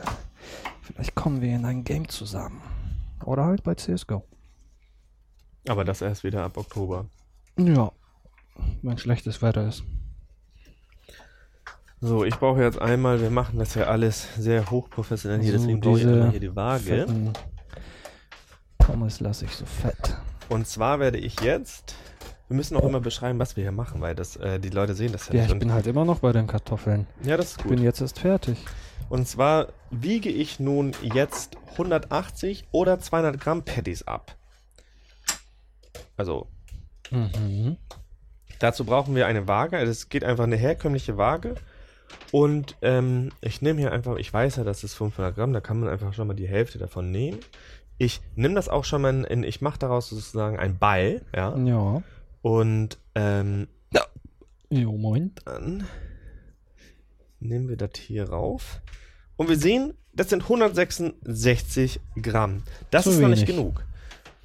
Vielleicht 0.81 1.15
kommen 1.15 1.41
wir 1.41 1.55
in 1.55 1.65
ein 1.65 1.83
Game 1.83 2.07
zusammen. 2.07 2.61
Oder 3.25 3.45
halt 3.45 3.63
bei 3.63 3.75
CSGO. 3.75 4.23
Aber 5.67 5.83
das 5.83 6.01
erst 6.01 6.23
wieder 6.23 6.43
ab 6.43 6.57
Oktober. 6.57 7.05
Ja, 7.57 7.91
wenn 8.81 8.97
schlechtes 8.97 9.41
Wetter 9.41 9.67
ist. 9.67 9.83
So, 12.01 12.23
ich 12.23 12.35
brauche 12.37 12.63
jetzt 12.63 12.81
einmal, 12.81 13.19
wir 13.19 13.29
machen 13.29 13.59
das 13.59 13.75
ja 13.75 13.83
alles 13.83 14.27
sehr 14.37 14.71
hochprofessionell 14.71 15.41
hier, 15.41 15.51
So, 15.51 15.57
deswegen 15.57 15.81
brauche 15.81 15.99
ich 15.99 16.07
einmal 16.07 16.31
hier 16.31 16.39
die 16.39 16.55
Waage. 16.55 17.33
Pommes 18.89 19.19
lasse 19.19 19.45
ich 19.45 19.51
so 19.51 19.65
fett. 19.65 20.17
Und 20.49 20.67
zwar 20.67 20.99
werde 20.99 21.19
ich 21.19 21.39
jetzt. 21.41 21.95
Wir 22.47 22.55
müssen 22.57 22.75
auch 22.75 22.83
immer 22.83 22.99
beschreiben, 22.99 23.37
was 23.37 23.55
wir 23.55 23.61
hier 23.63 23.71
machen, 23.71 24.01
weil 24.01 24.15
das, 24.15 24.35
äh, 24.37 24.59
die 24.59 24.69
Leute 24.69 24.95
sehen 24.95 25.11
das 25.11 25.27
ja, 25.27 25.33
Ja, 25.35 25.39
nicht. 25.41 25.47
ich 25.49 25.53
Und- 25.53 25.59
bin 25.59 25.71
halt 25.73 25.85
immer 25.85 26.05
noch 26.05 26.19
bei 26.19 26.31
den 26.31 26.47
Kartoffeln. 26.47 27.05
ja, 27.23 27.37
das 27.37 27.51
ist 27.51 27.57
Ich 27.59 27.63
bin 27.67 27.75
gut. 27.77 27.83
jetzt 27.85 28.01
erst 28.01 28.19
fertig. 28.19 28.57
Und 29.09 29.27
zwar 29.27 29.67
wiege 29.91 30.29
ich 30.29 30.59
nun 30.59 30.93
jetzt 31.13 31.57
180 31.77 32.65
oder 32.71 32.99
200 32.99 33.39
Gramm 33.39 33.63
Patties 33.63 34.07
ab. 34.07 34.35
Also, 36.17 36.47
Mhm. 37.11 37.77
dazu 38.57 38.85
brauchen 38.85 39.15
wir 39.15 39.27
eine 39.27 39.47
Waage. 39.47 39.77
Also 39.77 39.91
Es 39.91 40.09
geht 40.09 40.23
einfach 40.23 40.43
eine 40.45 40.55
herkömmliche 40.57 41.17
Waage. 41.17 41.55
Und 42.31 42.75
ähm, 42.81 43.31
ich 43.41 43.61
nehme 43.61 43.79
hier 43.79 43.91
einfach, 43.91 44.17
ich 44.17 44.33
weiß 44.33 44.55
ja, 44.55 44.63
das 44.63 44.83
ist 44.83 44.95
500 44.95 45.35
Gramm, 45.35 45.53
da 45.53 45.61
kann 45.61 45.79
man 45.79 45.89
einfach 45.89 46.13
schon 46.13 46.27
mal 46.27 46.33
die 46.33 46.47
Hälfte 46.47 46.79
davon 46.79 47.11
nehmen. 47.11 47.39
Ich 47.99 48.21
nehme 48.35 48.55
das 48.55 48.69
auch 48.69 48.85
schon 48.85 49.01
mal 49.03 49.23
in, 49.25 49.43
ich 49.43 49.61
mache 49.61 49.77
daraus 49.77 50.09
sozusagen 50.09 50.57
einen 50.57 50.79
Ball, 50.79 51.21
ja. 51.35 51.55
Ja. 51.57 52.01
Und 52.41 52.97
ähm, 53.13 53.67
Jo, 54.71 54.91
moin. 54.97 55.31
Dann 55.45 55.85
nehmen 57.39 57.69
wir 57.69 57.75
das 57.77 57.91
hier 57.97 58.29
rauf. 58.29 58.81
Und 59.35 59.49
wir 59.49 59.57
sehen, 59.57 59.95
das 60.13 60.29
sind 60.29 60.43
166 60.43 61.99
Gramm. 62.21 62.63
Das 62.91 63.03
Zu 63.05 63.11
ist 63.11 63.19
noch 63.19 63.29
nicht 63.29 63.47
wenig. 63.47 63.55
genug. 63.55 63.83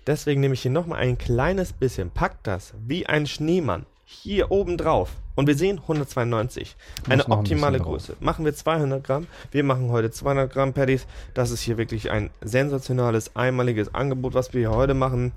Deswegen 0.06 0.40
nehme 0.40 0.54
ich 0.54 0.62
hier 0.62 0.70
nochmal 0.70 1.00
ein 1.00 1.18
kleines 1.18 1.72
bisschen, 1.72 2.10
pack 2.10 2.42
das 2.42 2.74
wie 2.86 3.06
ein 3.06 3.26
Schneemann 3.26 3.86
hier 4.04 4.50
oben 4.50 4.76
drauf. 4.76 5.10
Und 5.36 5.46
wir 5.48 5.56
sehen 5.56 5.78
192. 5.80 6.76
Eine 7.08 7.24
ein 7.24 7.32
optimale 7.32 7.78
bisschen 7.78 7.90
Größe. 7.90 8.16
Machen 8.20 8.44
wir 8.44 8.54
200 8.54 9.02
Gramm. 9.02 9.26
Wir 9.50 9.64
machen 9.64 9.90
heute 9.90 10.10
200 10.10 10.52
Gramm 10.52 10.72
Patties. 10.72 11.06
Das 11.34 11.50
ist 11.50 11.60
hier 11.62 11.76
wirklich 11.76 12.10
ein 12.10 12.30
sensationales, 12.42 13.34
einmaliges 13.34 13.94
Angebot, 13.94 14.34
was 14.34 14.52
wir 14.52 14.60
hier 14.60 14.70
heute 14.70 14.94
machen. 14.94 15.32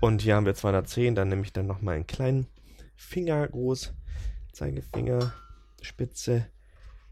Und 0.00 0.22
hier 0.22 0.36
haben 0.36 0.46
wir 0.46 0.54
210. 0.54 1.14
Dann 1.14 1.28
nehme 1.28 1.42
ich 1.42 1.52
dann 1.52 1.66
nochmal 1.66 1.96
einen 1.96 2.06
kleinen 2.06 2.46
Finger 2.96 3.46
groß. 3.46 3.92
Zeigefinger, 4.52 5.32
Spitze. 5.82 6.46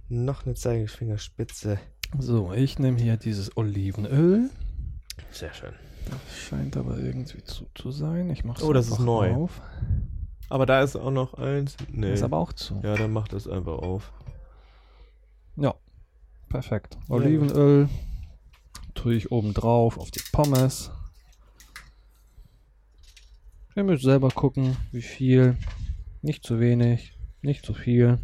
Noch 0.08 0.46
eine 0.46 0.54
Zeigefingerspitze. 0.54 1.78
So, 2.18 2.52
ich 2.52 2.78
nehme 2.78 2.98
hier 2.98 3.16
dieses 3.16 3.56
Olivenöl. 3.56 4.48
Sehr 5.30 5.52
schön. 5.52 5.72
Das 6.10 6.38
scheint 6.38 6.76
aber 6.76 6.98
irgendwie 6.98 7.42
zu, 7.44 7.66
zu 7.74 7.90
sein. 7.90 8.28
Ich 8.30 8.44
mache 8.44 8.62
Oh, 8.64 8.72
das 8.72 8.88
ist 8.88 8.98
neu. 8.98 9.32
auf. 9.32 9.60
Aber 10.48 10.66
da 10.66 10.82
ist 10.82 10.96
auch 10.96 11.10
noch 11.10 11.34
eins. 11.34 11.76
Nee. 11.90 12.12
Ist 12.12 12.22
aber 12.22 12.38
auch 12.38 12.52
zu. 12.52 12.80
ja, 12.82 12.96
dann 12.96 13.12
macht 13.12 13.32
es 13.32 13.48
einfach 13.48 13.78
auf. 13.78 14.12
Ja, 15.56 15.74
perfekt. 16.48 16.98
Olivenöl 17.08 17.88
tue 18.94 19.14
ich 19.14 19.32
oben 19.32 19.54
drauf 19.54 19.98
auf 19.98 20.10
die 20.10 20.22
Pommes. 20.32 20.90
Ihr 23.76 23.84
müsst 23.84 24.04
selber 24.04 24.30
gucken, 24.30 24.76
wie 24.92 25.02
viel. 25.02 25.56
Nicht 26.22 26.44
zu 26.44 26.60
wenig, 26.60 27.12
nicht 27.42 27.66
zu 27.66 27.74
viel. 27.74 28.18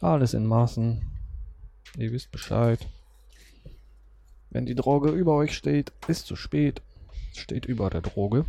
Alles 0.00 0.34
in 0.34 0.46
Maßen. 0.46 1.02
Ihr 1.96 2.12
wisst 2.12 2.30
Bescheid. 2.30 2.86
Wenn 4.50 4.66
die 4.66 4.74
Droge 4.74 5.10
über 5.10 5.34
euch 5.36 5.54
steht, 5.54 5.92
ist 6.08 6.26
zu 6.26 6.36
spät. 6.36 6.82
Steht 7.32 7.66
über 7.66 7.90
der 7.90 8.00
Droge. 8.00 8.44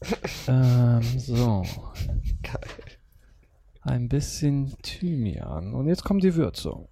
ähm, 0.48 1.02
so. 1.18 1.64
Geil. 2.42 2.98
Ein 3.82 4.08
bisschen 4.08 4.76
Thymian. 4.82 5.74
Und 5.74 5.86
jetzt 5.86 6.04
kommt 6.04 6.24
die 6.24 6.34
Würzung. 6.34 6.88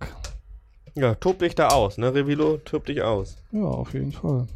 Ja, 0.95 1.15
tob 1.17 1.41
dich 1.41 1.57
da 1.57 1.69
aus, 1.69 1.99
ne, 1.99 2.15
Revilo? 2.15 2.59
Tob 2.59 2.87
dich 2.87 3.03
aus. 3.03 3.37
Ja, 3.51 3.65
auf 3.65 3.95
jeden 3.95 4.13
Fall. 4.13 4.47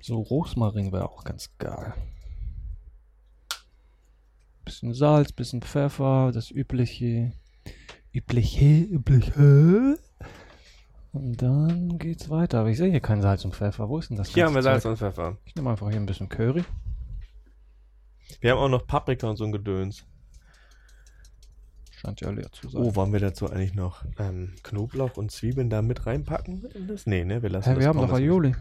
So 0.00 0.18
Rosmarin 0.20 0.92
wäre 0.92 1.08
auch 1.08 1.24
ganz 1.24 1.50
geil. 1.58 1.94
Bisschen 4.64 4.92
Salz, 4.92 5.32
bisschen 5.32 5.62
Pfeffer, 5.62 6.32
das 6.34 6.50
übliche. 6.50 7.32
Übliche, 8.12 8.82
übliche. 8.82 9.98
Und 11.12 11.40
dann 11.40 11.98
geht's 11.98 12.28
weiter. 12.28 12.60
Aber 12.60 12.68
ich 12.68 12.76
sehe 12.76 12.90
hier 12.90 13.00
kein 13.00 13.22
Salz 13.22 13.44
und 13.44 13.54
Pfeffer. 13.54 13.88
Wo 13.88 13.98
ist 13.98 14.10
denn 14.10 14.16
das? 14.18 14.28
Hier 14.28 14.44
haben 14.44 14.54
wir 14.54 14.62
Salz 14.62 14.84
und 14.84 14.98
Pfeffer. 14.98 15.30
Zeug? 15.32 15.36
Ich 15.46 15.54
nehme 15.54 15.70
einfach 15.70 15.88
hier 15.88 15.98
ein 15.98 16.06
bisschen 16.06 16.28
Curry. 16.28 16.64
Wir 18.40 18.52
haben 18.52 18.58
auch 18.58 18.68
noch 18.68 18.86
Paprika 18.86 19.28
und 19.28 19.36
so 19.36 19.44
ein 19.44 19.52
Gedöns. 19.52 20.04
Scheint 21.92 22.20
ja 22.20 22.30
leer 22.30 22.50
zu 22.52 22.68
sein. 22.68 22.82
Oh, 22.82 22.94
wollen 22.94 23.12
wir 23.12 23.20
dazu 23.20 23.50
eigentlich 23.50 23.74
noch 23.74 24.04
ähm, 24.18 24.52
Knoblauch 24.62 25.16
und 25.16 25.30
Zwiebeln 25.30 25.70
da 25.70 25.80
mit 25.82 26.06
reinpacken? 26.06 26.64
in 26.74 26.86
Das? 26.88 27.06
Nee, 27.06 27.24
ne, 27.24 27.42
wir 27.42 27.48
lassen 27.50 27.68
Hä, 27.70 27.74
das 27.74 27.80
wir 27.82 27.88
haben 27.88 27.98
doch 27.98 28.08
Pommes- 28.08 28.20
Aioli. 28.20 28.54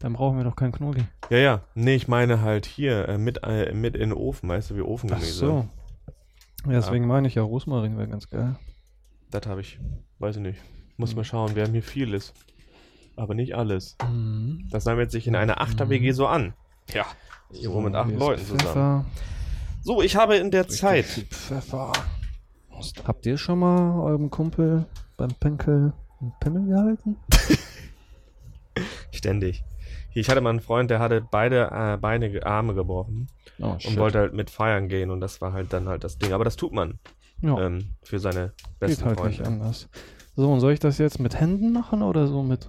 Dann 0.00 0.12
brauchen 0.12 0.36
wir 0.36 0.44
doch 0.44 0.56
keinen 0.56 0.72
Knolli. 0.72 1.04
Ja, 1.30 1.38
ja. 1.38 1.62
Nee, 1.74 1.94
ich 1.94 2.06
meine 2.08 2.42
halt 2.42 2.66
hier 2.66 3.08
äh, 3.08 3.16
mit, 3.18 3.40
äh, 3.42 3.72
mit 3.72 3.94
in 3.94 4.10
den 4.10 4.12
Ofen, 4.12 4.48
weißt 4.48 4.70
du, 4.70 4.76
wie 4.76 4.82
Ach 4.82 4.86
Ofengemüse. 4.86 5.32
so. 5.32 5.68
Ja, 6.66 6.72
deswegen 6.72 7.06
meine 7.06 7.28
ich 7.28 7.36
ja, 7.36 7.42
Rosmarin 7.42 7.96
wäre 7.96 8.08
ganz 8.08 8.28
geil. 8.28 8.56
Das 9.30 9.46
habe 9.46 9.62
ich, 9.62 9.78
weiß 10.18 10.36
ich 10.36 10.42
nicht. 10.42 10.60
Muss 10.98 11.10
Mhm. 11.12 11.16
mal 11.16 11.24
schauen, 11.24 11.54
wir 11.56 11.62
haben 11.64 11.72
hier 11.72 11.82
vieles. 11.82 12.34
Aber 13.16 13.34
nicht 13.34 13.54
alles. 13.56 13.96
Mhm. 14.06 14.68
Das 14.70 14.84
sammelt 14.84 15.10
sich 15.10 15.26
in 15.26 15.34
einer 15.36 15.60
Achter-WG 15.62 16.10
so 16.12 16.26
an. 16.26 16.52
Ja. 16.92 17.06
Hier 17.52 17.70
wohnen 17.72 17.86
mit 17.86 17.94
acht 17.94 18.10
Leuten 18.10 18.42
Pfeffer. 18.42 18.58
zusammen. 18.68 19.06
So, 19.82 20.02
ich 20.02 20.16
habe 20.16 20.36
in 20.36 20.50
der 20.50 20.64
Richtig 20.64 20.80
Zeit. 20.80 21.04
viel 21.04 21.24
Pfeffer. 21.24 21.92
Habt 23.04 23.24
ihr 23.26 23.38
schon 23.38 23.58
mal 23.60 24.00
eurem 24.00 24.30
Kumpel 24.30 24.86
beim 25.16 25.30
Pinkel 25.40 25.92
einen 26.20 26.32
Pimmel 26.40 26.66
gehalten? 26.66 27.16
Ständig. 29.12 29.64
Ich 30.14 30.28
hatte 30.28 30.40
mal 30.40 30.50
einen 30.50 30.60
Freund, 30.60 30.90
der 30.90 30.98
hatte 30.98 31.20
beide 31.30 31.70
äh, 31.72 31.96
Beine, 31.98 32.44
Arme 32.44 32.74
gebrochen 32.74 33.28
Oh, 33.58 33.76
und 33.86 33.96
wollte 33.96 34.18
halt 34.18 34.34
mit 34.34 34.50
feiern 34.50 34.88
gehen 34.88 35.10
und 35.10 35.20
das 35.20 35.40
war 35.40 35.52
halt 35.52 35.72
dann 35.72 35.88
halt 35.88 36.04
das 36.04 36.18
Ding. 36.18 36.32
Aber 36.32 36.44
das 36.44 36.56
tut 36.56 36.72
man 36.72 36.98
ja, 37.40 37.58
ähm, 37.58 37.92
für 38.02 38.18
seine 38.18 38.52
geht 38.56 38.78
besten 38.80 39.04
halt 39.06 39.18
Freunde. 39.18 39.38
nicht 39.38 39.46
anders. 39.46 39.88
So, 40.36 40.52
und 40.52 40.60
soll 40.60 40.72
ich 40.72 40.80
das 40.80 40.98
jetzt 40.98 41.18
mit 41.20 41.38
Händen 41.40 41.72
machen 41.72 42.02
oder 42.02 42.26
so 42.26 42.42
mit... 42.42 42.68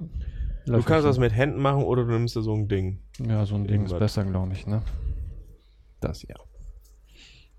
Du 0.66 0.82
kannst 0.84 1.06
das 1.06 1.18
mit 1.18 1.34
Händen 1.34 1.62
machen 1.62 1.84
oder 1.84 2.04
du 2.06 2.12
nimmst 2.12 2.36
dir 2.36 2.42
so 2.42 2.54
ein 2.54 2.68
Ding. 2.68 3.00
Ja, 3.20 3.46
so 3.46 3.56
ein 3.56 3.66
Ding 3.68 3.86
ist 3.86 3.98
besser, 3.98 4.24
glaube 4.26 4.54
ich, 4.54 4.68
ne? 4.68 4.82
Das 6.00 6.24
ja. 6.24 6.36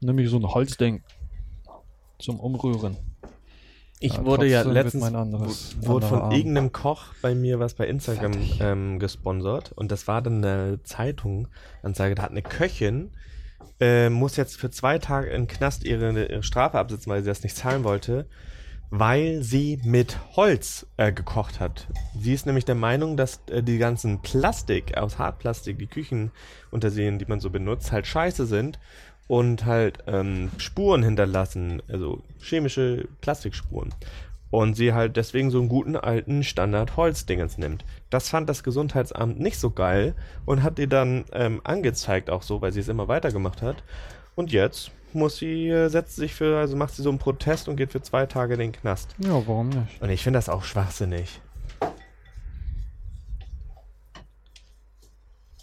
Nämlich 0.01 0.31
so 0.31 0.37
ein 0.37 0.47
Holzding 0.47 1.03
zum 2.19 2.39
Umrühren. 2.41 2.97
Ich 4.01 4.15
Ja, 4.15 4.25
wurde 4.25 4.47
ja 4.47 4.63
letztens 4.63 5.03
mein 5.03 5.17
anderes- 5.17 5.77
wu- 5.81 5.89
wurde 5.89 6.07
von 6.07 6.21
Arm. 6.21 6.31
irgendeinem 6.33 6.71
Koch 6.71 7.07
bei 7.21 7.35
mir 7.35 7.59
was 7.59 7.75
bei 7.75 7.89
Instagram 7.89 8.33
ähm, 8.61 8.99
gesponsert 9.01 9.73
und 9.73 9.91
das 9.91 10.07
war 10.07 10.23
dann 10.23 10.45
eine 10.45 10.81
Zeitung 10.85 11.49
Anzeige, 11.83 12.15
da 12.15 12.23
hat 12.23 12.31
eine 12.31 12.43
Köchin 12.43 13.11
äh, 13.81 14.09
muss 14.09 14.37
jetzt 14.37 14.57
für 14.57 14.71
zwei 14.71 14.99
Tage 15.01 15.29
in 15.31 15.43
den 15.43 15.49
Knast 15.49 15.85
ihre, 15.85 16.11
ihre 16.29 16.43
Strafe 16.45 16.79
absitzen, 16.79 17.11
weil 17.11 17.23
sie 17.23 17.29
das 17.29 17.43
nicht 17.43 17.57
zahlen 17.57 17.83
wollte, 17.83 18.29
weil 18.91 19.43
sie 19.43 19.81
mit 19.85 20.19
Holz 20.37 20.87
äh, 20.97 21.13
gekocht 21.13 21.61
hat. 21.61 21.87
Sie 22.19 22.33
ist 22.33 22.47
nämlich 22.47 22.65
der 22.65 22.75
Meinung, 22.75 23.17
dass 23.17 23.41
äh, 23.51 23.63
die 23.63 23.79
ganzen 23.79 24.23
Plastik 24.23 24.97
aus 24.97 25.19
Hartplastik, 25.19 25.79
die 25.79 25.87
Küchenunterseen, 25.87 27.19
die 27.19 27.27
man 27.27 27.41
so 27.41 27.51
benutzt, 27.51 27.93
halt 27.93 28.07
scheiße 28.07 28.47
sind 28.47 28.79
und 29.27 29.67
halt 29.67 29.99
ähm, 30.07 30.51
Spuren 30.57 31.03
hinterlassen, 31.03 31.83
also 31.89 32.23
chemische 32.41 33.09
Plastikspuren. 33.21 33.95
Und 34.51 34.75
sie 34.75 34.95
halt 34.95 35.19
deswegen 35.19 35.51
so 35.51 35.59
einen 35.59 35.69
guten 35.69 35.95
alten 35.95 36.43
Standard 36.43 36.97
Holzdingens 36.97 37.59
nimmt. 37.59 37.85
Das 38.09 38.31
fand 38.31 38.49
das 38.49 38.63
Gesundheitsamt 38.63 39.39
nicht 39.39 39.59
so 39.59 39.69
geil 39.69 40.15
und 40.47 40.63
hat 40.63 40.79
die 40.79 40.87
dann 40.87 41.27
ähm, 41.33 41.61
angezeigt 41.65 42.31
auch 42.31 42.43
so, 42.43 42.63
weil 42.63 42.73
sie 42.73 42.81
es 42.81 42.89
immer 42.89 43.09
weitergemacht 43.09 43.61
hat. 43.61 43.85
Und 44.35 44.51
jetzt 44.51 44.91
muss 45.13 45.39
sie, 45.39 45.69
äh, 45.69 45.89
setzt 45.89 46.17
sich 46.17 46.35
für, 46.35 46.59
also 46.59 46.77
macht 46.77 46.95
sie 46.95 47.03
so 47.03 47.09
einen 47.09 47.19
Protest 47.19 47.69
und 47.69 47.77
geht 47.77 47.93
für 47.93 48.03
zwei 48.03 48.27
Tage 48.27 48.55
in 48.55 48.61
den 48.61 48.73
Knast. 48.73 49.15
Ja, 49.19 49.35
warum 49.47 49.71
nicht? 49.71 50.01
Und 50.01 50.11
ich 50.11 50.23
finde 50.23 50.39
das 50.39 50.49
auch 50.49 50.65
schwachsinnig. 50.65 51.41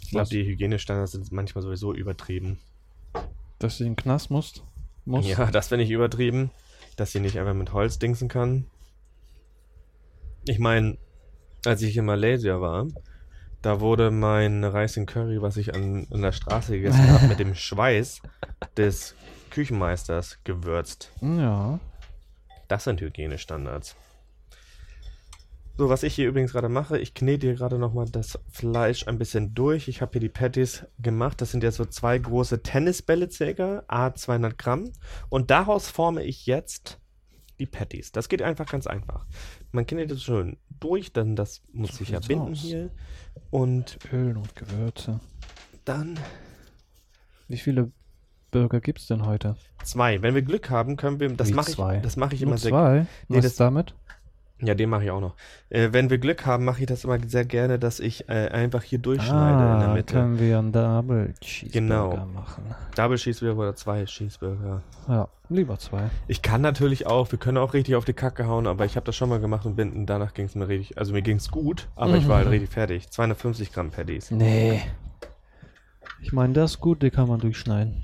Ich 0.02 0.12
glaube, 0.12 0.30
die 0.30 0.46
Hygienestandards 0.46 1.14
sind 1.14 1.32
manchmal 1.32 1.64
sowieso 1.64 1.94
übertrieben. 1.94 2.60
Dass 3.60 3.78
sie 3.78 3.86
in 3.86 3.92
den 3.92 3.96
Knast 3.96 4.30
musst? 4.30 4.64
Muss? 5.06 5.28
Ja, 5.28 5.50
das 5.52 5.68
finde 5.68 5.84
ich 5.84 5.92
übertrieben, 5.92 6.52
dass 6.96 7.12
sie 7.12 7.20
nicht 7.20 7.40
einfach 7.40 7.54
mit 7.54 7.74
Holz 7.74 8.00
dingsen 8.00 8.28
kann. 8.28 8.66
Ich 10.48 10.60
meine, 10.60 10.98
als 11.66 11.82
ich 11.82 11.98
in 11.98 12.06
Malaysia 12.06 12.62
war, 12.62 12.88
da 13.62 13.80
wurde 13.80 14.12
mein 14.12 14.64
Reis 14.64 14.96
in 14.96 15.08
Curry, 15.08 15.42
was 15.42 15.58
ich 15.58 15.74
an, 15.74 16.06
an 16.12 16.22
der 16.22 16.32
Straße 16.32 16.74
gegessen 16.74 17.10
habe, 17.10 17.28
mit 17.28 17.40
dem 17.40 17.56
Schweiß 17.56 18.22
des 18.78 19.16
Küchenmeisters 19.56 20.40
gewürzt. 20.44 21.14
Ja. 21.22 21.80
Das 22.68 22.84
sind 22.84 23.00
Hygienestandards. 23.00 23.96
So, 25.78 25.88
was 25.88 26.04
ich 26.04 26.14
hier 26.14 26.28
übrigens 26.28 26.52
gerade 26.52 26.68
mache, 26.68 26.98
ich 26.98 27.14
knete 27.14 27.48
hier 27.48 27.56
gerade 27.56 27.80
nochmal 27.80 28.06
das 28.10 28.38
Fleisch 28.50 29.08
ein 29.08 29.18
bisschen 29.18 29.54
durch. 29.56 29.88
Ich 29.88 30.02
habe 30.02 30.12
hier 30.12 30.20
die 30.20 30.28
Patties 30.28 30.86
gemacht. 31.00 31.40
Das 31.40 31.52
sind 31.52 31.64
ja 31.64 31.72
so 31.72 31.86
zwei 31.86 32.18
große 32.18 32.64
Tennisbälle 32.64 33.32
circa, 33.32 33.84
a 33.88 34.14
200 34.14 34.58
Gramm. 34.58 34.92
Und 35.30 35.52
daraus 35.52 35.90
forme 35.90 36.26
ich 36.26 36.46
jetzt 36.48 37.00
die 37.58 37.66
Patties. 37.66 38.12
Das 38.12 38.28
geht 38.28 38.42
einfach 38.42 38.70
ganz 38.70 38.88
einfach. 38.88 39.26
Man 39.72 39.88
knetet 39.88 40.18
es 40.18 40.24
schon 40.24 40.58
durch, 40.82 41.14
dann 41.14 41.38
das 41.38 41.62
muss 41.72 41.92
So 41.92 41.98
sich 42.00 42.10
ja 42.10 42.20
binden 42.20 42.52
aus. 42.52 42.60
hier. 42.60 42.92
Und 43.52 44.00
Öl 44.12 44.36
und 44.36 44.54
Gewürze. 44.54 45.22
dann 45.86 46.20
Wie 47.48 47.58
viele 47.58 47.94
Burger 48.56 48.80
gibt's 48.80 49.08
denn 49.08 49.26
heute? 49.26 49.56
zwei. 49.84 50.22
Wenn 50.22 50.34
wir 50.34 50.42
Glück 50.42 50.70
haben, 50.70 50.96
können 50.96 51.20
wir, 51.20 51.30
das 51.30 51.52
mache 51.52 51.70
ich, 51.72 52.02
das 52.02 52.16
mache 52.18 52.34
ich 52.36 52.42
Nur 52.42 52.50
immer 52.52 52.58
sehr 52.58 52.72
zwei? 52.72 53.06
Nee, 53.28 53.38
Was 53.38 53.44
das- 53.46 53.56
damit? 53.58 53.94
Ja, 54.62 54.74
den 54.74 54.90
mache 54.90 55.04
ich 55.04 55.12
auch 55.12 55.20
noch. 55.20 55.36
Äh, 55.70 55.90
wenn 55.92 56.10
wir 56.10 56.18
Glück 56.18 56.46
haben, 56.46 56.64
mache 56.64 56.80
ich 56.80 56.88
das 56.88 57.04
immer 57.04 57.20
sehr 57.28 57.44
gerne, 57.44 57.78
dass 57.78 58.00
ich 58.00 58.30
äh, 58.30 58.48
einfach 58.48 58.84
hier 58.84 59.00
durchschneide 59.00 59.74
in 59.74 59.80
der 59.82 59.90
Ah, 59.90 59.94
Mitte. 59.94 60.14
können 60.14 60.40
wir 60.40 60.58
einen 60.58 60.72
Double 60.72 61.34
Cheeseburger 61.42 61.82
Genau. 62.14 62.26
machen. 62.34 62.64
Double 62.96 63.18
Cheeseburger 63.18 63.60
oder 63.60 63.76
zwei 63.76 64.06
Cheeseburger. 64.06 64.82
Ja, 65.10 65.28
lieber 65.50 65.78
zwei. 65.78 66.10
Ich 66.30 66.42
kann 66.42 66.62
natürlich 66.62 67.06
auch, 67.06 67.30
wir 67.34 67.38
können 67.38 67.58
auch 67.58 67.74
richtig 67.74 67.96
auf 67.96 68.06
die 68.06 68.14
Kacke 68.14 68.48
hauen, 68.48 68.66
aber 68.66 68.86
ich 68.86 68.96
habe 68.96 69.06
das 69.06 69.18
schon 69.18 69.28
mal 69.28 69.42
gemacht 69.42 69.66
und 69.66 69.76
bin, 69.76 70.06
danach 70.06 70.34
ging 70.34 70.46
es 70.46 70.56
mir 70.56 70.70
richtig, 70.70 70.98
also 70.98 71.12
mir 71.12 71.22
ging 71.22 71.36
es 71.36 71.52
gut, 71.52 71.90
aber 71.98 72.16
ich 72.16 72.30
war 72.30 72.38
halt 72.38 72.46
Mhm. 72.48 72.52
richtig 72.54 72.70
fertig. 72.70 73.10
250 73.12 73.74
Gramm 73.74 73.92
Patties. 73.92 74.32
Nee. 74.32 74.82
Ich 76.22 76.32
meine, 76.32 76.54
das 76.54 76.72
ist 76.76 76.80
gut, 76.80 77.04
die 77.04 77.12
kann 77.12 77.28
man 77.28 77.42
durchschneiden. 77.42 78.04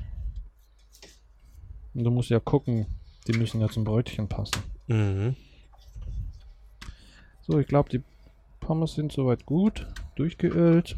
Und 1.94 2.04
du 2.04 2.12
musst 2.12 2.30
ja 2.30 2.40
gucken, 2.40 2.88
die 3.28 3.38
müssen 3.38 3.62
ja 3.62 3.70
zum 3.70 3.84
Brötchen 3.84 4.28
passen. 4.28 4.62
Mhm. 4.88 5.36
So, 7.42 7.60
ich 7.60 7.68
glaube, 7.68 7.90
die 7.90 8.02
Pommes 8.60 8.94
sind 8.94 9.12
soweit 9.12 9.46
gut. 9.46 9.88
Durchgeölt. 10.16 10.96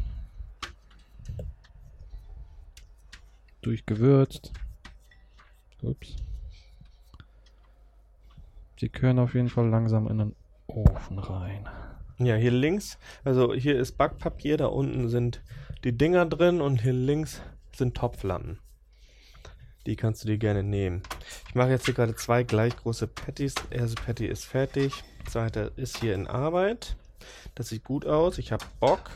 Durchgewürzt. 3.62 4.52
Ups. 5.82 6.16
Die 8.80 8.88
können 8.88 9.18
auf 9.18 9.34
jeden 9.34 9.48
Fall 9.48 9.68
langsam 9.68 10.08
in 10.08 10.18
den 10.18 10.36
Ofen 10.66 11.18
rein. 11.18 11.68
Ja, 12.18 12.36
hier 12.36 12.52
links, 12.52 12.98
also 13.24 13.54
hier 13.54 13.78
ist 13.78 13.98
Backpapier, 13.98 14.56
da 14.56 14.66
unten 14.66 15.08
sind 15.08 15.42
die 15.82 15.96
Dinger 15.96 16.26
drin 16.26 16.60
und 16.60 16.82
hier 16.82 16.92
links 16.92 17.42
sind 17.74 17.96
Topflatten. 17.96 18.58
Die 19.86 19.96
kannst 19.96 20.24
du 20.24 20.28
dir 20.28 20.38
gerne 20.38 20.62
nehmen. 20.62 21.02
Ich 21.48 21.54
mache 21.54 21.70
jetzt 21.70 21.84
hier 21.84 21.94
gerade 21.94 22.14
zwei 22.14 22.42
gleich 22.42 22.76
große 22.76 23.06
Patties. 23.06 23.54
Erste 23.70 24.00
Patty 24.02 24.26
ist 24.26 24.44
fertig. 24.44 25.04
Zweite 25.26 25.72
ist 25.76 25.98
hier 25.98 26.14
in 26.14 26.26
Arbeit. 26.26 26.96
Das 27.54 27.68
sieht 27.68 27.84
gut 27.84 28.06
aus. 28.06 28.38
Ich 28.38 28.52
habe 28.52 28.64
Bock. 28.80 29.10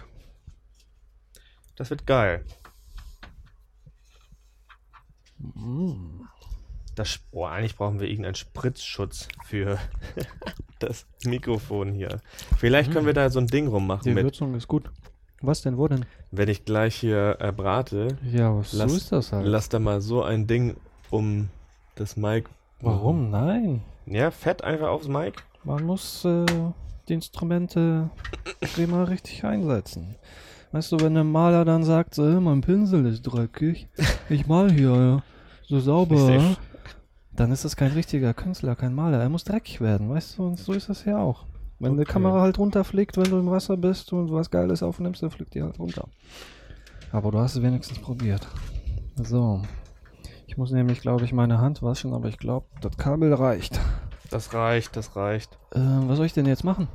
Das 1.76 1.90
wird 1.90 2.06
geil. 2.06 2.44
Mm. 5.38 6.22
Das, 6.94 7.20
oh, 7.30 7.44
eigentlich 7.44 7.76
brauchen 7.76 8.00
wir 8.00 8.08
irgendeinen 8.08 8.34
Spritzschutz 8.34 9.28
für 9.46 9.78
das 10.80 11.06
Mikrofon 11.24 11.92
hier. 11.92 12.20
Vielleicht 12.58 12.92
können 12.92 13.06
wir 13.06 13.14
da 13.14 13.30
so 13.30 13.38
ein 13.38 13.46
Ding 13.46 13.68
rummachen 13.68 14.02
Die 14.02 14.10
mit. 14.10 14.24
Würzung 14.24 14.54
ist 14.56 14.66
gut. 14.66 14.90
Was 15.40 15.62
denn, 15.62 15.76
wo 15.78 15.86
denn? 15.88 16.04
Wenn 16.30 16.48
ich 16.48 16.64
gleich 16.64 16.96
hier 16.96 17.36
äh, 17.40 17.52
brate, 17.52 18.08
Ja, 18.32 18.56
was, 18.56 18.72
Lass- 18.72 18.90
so 18.90 18.96
ist 18.96 19.12
das 19.12 19.32
halt. 19.32 19.46
lass 19.46 19.68
da 19.68 19.78
mal 19.78 20.00
so 20.00 20.22
ein 20.22 20.46
Ding 20.46 20.76
um 21.10 21.48
das 21.94 22.16
Mic. 22.16 22.48
Warum? 22.80 23.30
Nein. 23.30 23.82
Ja, 24.06 24.30
Fett 24.30 24.62
einfach 24.64 24.88
aufs 24.88 25.08
Mic. 25.08 25.34
Man 25.64 25.84
muss 25.84 26.24
äh, 26.24 26.44
die 27.08 27.14
Instrumente 27.14 28.10
immer 28.76 29.08
richtig 29.08 29.44
einsetzen. 29.44 30.16
Weißt 30.72 30.92
du, 30.92 31.00
wenn 31.00 31.14
der 31.14 31.24
Maler 31.24 31.64
dann 31.64 31.82
sagt, 31.82 32.14
so, 32.14 32.24
"Äh, 32.26 32.40
mein 32.40 32.60
Pinsel 32.60 33.06
ist 33.06 33.22
dreckig, 33.22 33.88
ich 34.28 34.46
mal 34.46 34.70
hier 34.70 35.22
so 35.66 35.80
sauber, 35.80 36.56
dann 37.34 37.52
ist 37.52 37.64
das 37.64 37.76
kein 37.76 37.92
richtiger 37.92 38.34
Künstler, 38.34 38.74
kein 38.76 38.94
Maler. 38.94 39.18
Er 39.20 39.28
muss 39.28 39.44
dreckig 39.44 39.80
werden, 39.80 40.10
weißt 40.10 40.38
du, 40.38 40.46
und 40.48 40.58
so 40.58 40.72
ist 40.72 40.88
das 40.88 41.04
ja 41.04 41.18
auch. 41.18 41.44
Wenn 41.80 41.96
die 41.96 42.02
Okay. 42.02 42.12
Kamera 42.12 42.40
halt 42.40 42.58
runterfliegt, 42.58 43.16
wenn 43.16 43.30
du 43.30 43.38
im 43.38 43.50
Wasser 43.50 43.76
bist 43.76 44.12
und 44.12 44.32
was 44.32 44.50
Geiles 44.50 44.82
aufnimmst, 44.82 45.22
dann 45.22 45.30
fliegt 45.30 45.54
die 45.54 45.62
halt 45.62 45.78
runter. 45.78 46.08
Aber 47.12 47.30
du 47.30 47.38
hast 47.38 47.56
es 47.56 47.62
wenigstens 47.62 47.98
probiert. 48.00 48.46
So. 49.16 49.62
Ich 50.46 50.56
muss 50.56 50.70
nämlich, 50.72 51.00
glaube 51.00 51.24
ich, 51.24 51.32
meine 51.32 51.58
Hand 51.60 51.82
waschen, 51.82 52.12
aber 52.14 52.28
ich 52.28 52.38
glaube, 52.38 52.66
das 52.80 52.96
Kabel 52.96 53.32
reicht. 53.32 53.80
Das 54.30 54.52
reicht, 54.54 54.96
das 54.96 55.14
reicht. 55.16 55.58
Äh, 55.72 55.78
was 55.80 56.16
soll 56.16 56.26
ich 56.26 56.32
denn 56.32 56.46
jetzt 56.46 56.64
machen? 56.64 56.88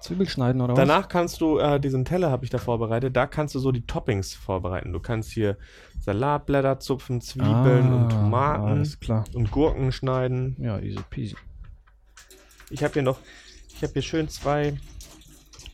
Zwiebel 0.00 0.26
schneiden 0.28 0.62
oder 0.62 0.72
was? 0.72 0.78
Danach 0.78 1.08
kannst 1.08 1.40
du, 1.42 1.58
äh, 1.58 1.78
diesen 1.78 2.06
Teller 2.06 2.30
habe 2.30 2.44
ich 2.44 2.50
da 2.50 2.56
vorbereitet, 2.58 3.14
da 3.14 3.26
kannst 3.26 3.54
du 3.54 3.58
so 3.58 3.70
die 3.70 3.82
Toppings 3.86 4.32
vorbereiten. 4.34 4.92
Du 4.94 4.98
kannst 5.00 5.30
hier 5.30 5.58
Salatblätter 6.00 6.80
zupfen, 6.80 7.20
Zwiebeln 7.20 7.92
und 7.92 8.06
Ah, 8.06 8.08
Tomaten 8.08 8.64
Alles 8.64 8.98
klar. 8.98 9.24
und 9.34 9.50
Gurken 9.50 9.92
schneiden. 9.92 10.56
Ja, 10.58 10.78
easy 10.78 11.00
peasy. 11.10 11.36
Ich 12.70 12.82
habe 12.82 12.94
hier 12.94 13.02
noch, 13.02 13.18
ich 13.80 13.84
habe 13.84 13.94
hier 13.94 14.02
schön 14.02 14.28
zwei, 14.28 14.78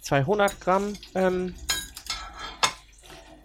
200 0.02 0.60
Gramm 0.60 0.92
ähm, 1.16 1.54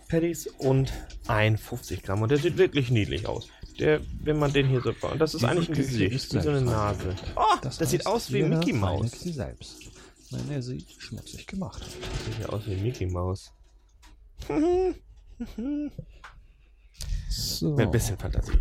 Patties 0.07 0.45
und 0.59 0.93
ein 1.25 1.57
50 1.57 2.03
Gramm. 2.03 2.21
Und 2.21 2.29
der 2.29 2.37
sieht 2.37 2.57
wirklich 2.57 2.91
niedlich 2.91 3.25
aus. 3.25 3.47
Der, 3.79 4.01
wenn 4.23 4.37
man 4.37 4.53
den 4.53 4.67
hier 4.67 4.81
so 4.81 4.93
und 5.07 5.19
das 5.19 5.33
ist 5.33 5.43
eigentlich 5.43 5.69
ein 5.69 5.73
Gesicht, 5.73 6.35
wie 6.35 6.41
so 6.41 6.49
eine 6.51 6.61
Nase. 6.61 7.15
Oh, 7.35 7.41
das, 7.63 7.77
sieht 7.77 8.01
heißt, 8.01 8.05
aus 8.05 8.31
wie 8.31 8.43
Mickey 8.43 8.73
Mouse. 8.73 9.09
sie 9.13 9.31
selbst. 9.31 9.79
Wenn 10.29 10.51
er 10.51 10.61
sie 10.61 10.85
schmutzig 10.99 11.47
gemacht 11.47 11.81
hat. 11.81 11.89
Sieht 12.25 12.39
ja 12.39 12.49
aus 12.49 12.61
wie 12.67 12.75
Mickey 12.75 13.07
Mouse. 13.07 13.51
So. 17.29 17.71
Mit 17.71 17.85
ein 17.87 17.91
bisschen 17.91 18.17
Fantasie. 18.17 18.59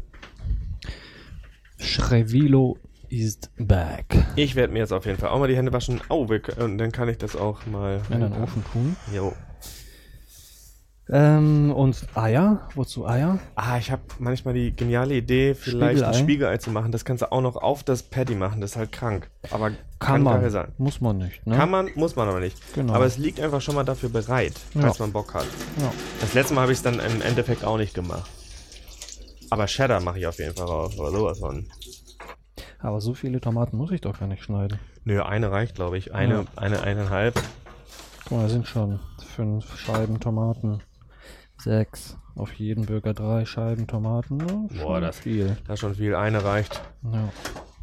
Schrevilo 1.78 2.78
ist 3.10 3.50
back. 3.58 4.04
Ich 4.36 4.54
werde 4.54 4.72
mir 4.72 4.78
jetzt 4.80 4.92
auf 4.92 5.04
jeden 5.04 5.18
Fall 5.18 5.30
auch 5.30 5.38
mal 5.38 5.48
die 5.48 5.56
Hände 5.56 5.72
waschen. 5.72 6.00
Oh, 6.08 6.28
wir, 6.28 6.40
und 6.58 6.78
dann 6.78 6.92
kann 6.92 7.08
ich 7.08 7.18
das 7.18 7.36
auch 7.36 7.66
mal. 7.66 8.00
In 8.10 8.20
den 8.20 8.32
Ofen 8.32 8.64
tun. 8.72 8.96
Jo. 9.12 9.32
Ähm, 11.12 11.72
und 11.72 12.06
Eier? 12.14 12.68
Wozu 12.76 13.04
Eier? 13.04 13.40
Ah, 13.56 13.78
ich 13.78 13.90
habe 13.90 14.02
manchmal 14.20 14.54
die 14.54 14.70
geniale 14.70 15.16
Idee, 15.16 15.54
vielleicht 15.56 16.04
ein 16.04 16.14
Spiegelei? 16.14 16.18
Spiegelei 16.22 16.56
zu 16.58 16.70
machen. 16.70 16.92
Das 16.92 17.04
kannst 17.04 17.22
du 17.22 17.32
auch 17.32 17.40
noch 17.40 17.56
auf 17.56 17.82
das 17.82 18.04
Patty 18.04 18.36
machen. 18.36 18.60
Das 18.60 18.72
ist 18.72 18.76
halt 18.76 18.92
krank. 18.92 19.28
Aber 19.50 19.72
Kann, 19.98 20.22
man. 20.22 20.40
geil 20.40 20.50
sein. 20.52 20.68
Muss 20.78 21.00
man 21.00 21.18
nicht, 21.18 21.44
ne? 21.48 21.56
Kann 21.56 21.68
man, 21.68 21.90
muss 21.96 22.14
man 22.14 22.28
aber 22.28 22.38
nicht. 22.38 22.56
Genau. 22.74 22.92
Aber 22.94 23.06
es 23.06 23.18
liegt 23.18 23.40
einfach 23.40 23.60
schon 23.60 23.74
mal 23.74 23.82
dafür 23.82 24.08
bereit, 24.08 24.52
Ja. 24.74 24.82
falls 24.82 25.00
man 25.00 25.10
Bock 25.10 25.34
hat. 25.34 25.46
ja. 25.80 25.92
Das 26.20 26.32
letzte 26.34 26.54
Mal 26.54 26.60
habe 26.62 26.72
ich 26.72 26.78
es 26.78 26.84
dann 26.84 27.00
im 27.00 27.22
Endeffekt 27.22 27.64
auch 27.64 27.76
nicht 27.76 27.92
gemacht. 27.94 28.30
Aber 29.50 29.66
Cheddar 29.66 29.98
mache 30.00 30.20
ich 30.20 30.28
auf 30.28 30.38
jeden 30.38 30.54
Fall 30.54 30.66
raus. 30.66 30.96
Oder 30.96 31.10
sowas 31.10 31.40
von. 31.40 31.66
Aber 32.82 33.00
so 33.00 33.14
viele 33.14 33.40
Tomaten 33.40 33.76
muss 33.76 33.90
ich 33.90 34.00
doch 34.00 34.18
gar 34.18 34.26
nicht 34.26 34.42
schneiden. 34.42 34.78
Nö, 35.04 35.22
eine 35.22 35.50
reicht, 35.50 35.74
glaube 35.74 35.98
ich. 35.98 36.14
Eine, 36.14 36.34
Ja. 36.34 36.44
eine, 36.56 36.82
eineinhalb. 36.82 37.34
Guck 38.24 38.32
mal, 38.38 38.42
da 38.44 38.48
sind 38.48 38.66
schon 38.66 39.00
fünf 39.36 39.78
Scheiben 39.78 40.18
Tomaten. 40.20 40.82
Sechs. 41.58 42.16
Auf 42.36 42.54
jeden 42.54 42.86
Bürger 42.86 43.12
drei 43.12 43.44
Scheiben 43.44 43.86
Tomaten. 43.86 44.38
Ne? 44.38 44.68
Boah, 44.80 45.00
das- 45.00 45.18
viel. 45.18 45.58
Da 45.66 45.74
ist 45.74 45.80
schon 45.80 45.94
viel. 45.94 46.14
Eine 46.14 46.42
reicht. 46.42 46.80
Ja. 47.02 47.28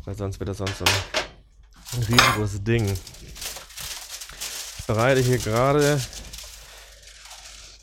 Weil 0.06 0.16
sonst 0.16 0.40
wird 0.40 0.50
das 0.50 0.58
sonst 0.58 0.80
so 0.80 0.86
ein 0.86 2.04
riesengroßes 2.04 2.64
Ding. 2.64 2.86
Ich 4.80 4.86
bereite 4.88 5.20
hier 5.22 5.38
gerade 5.38 6.00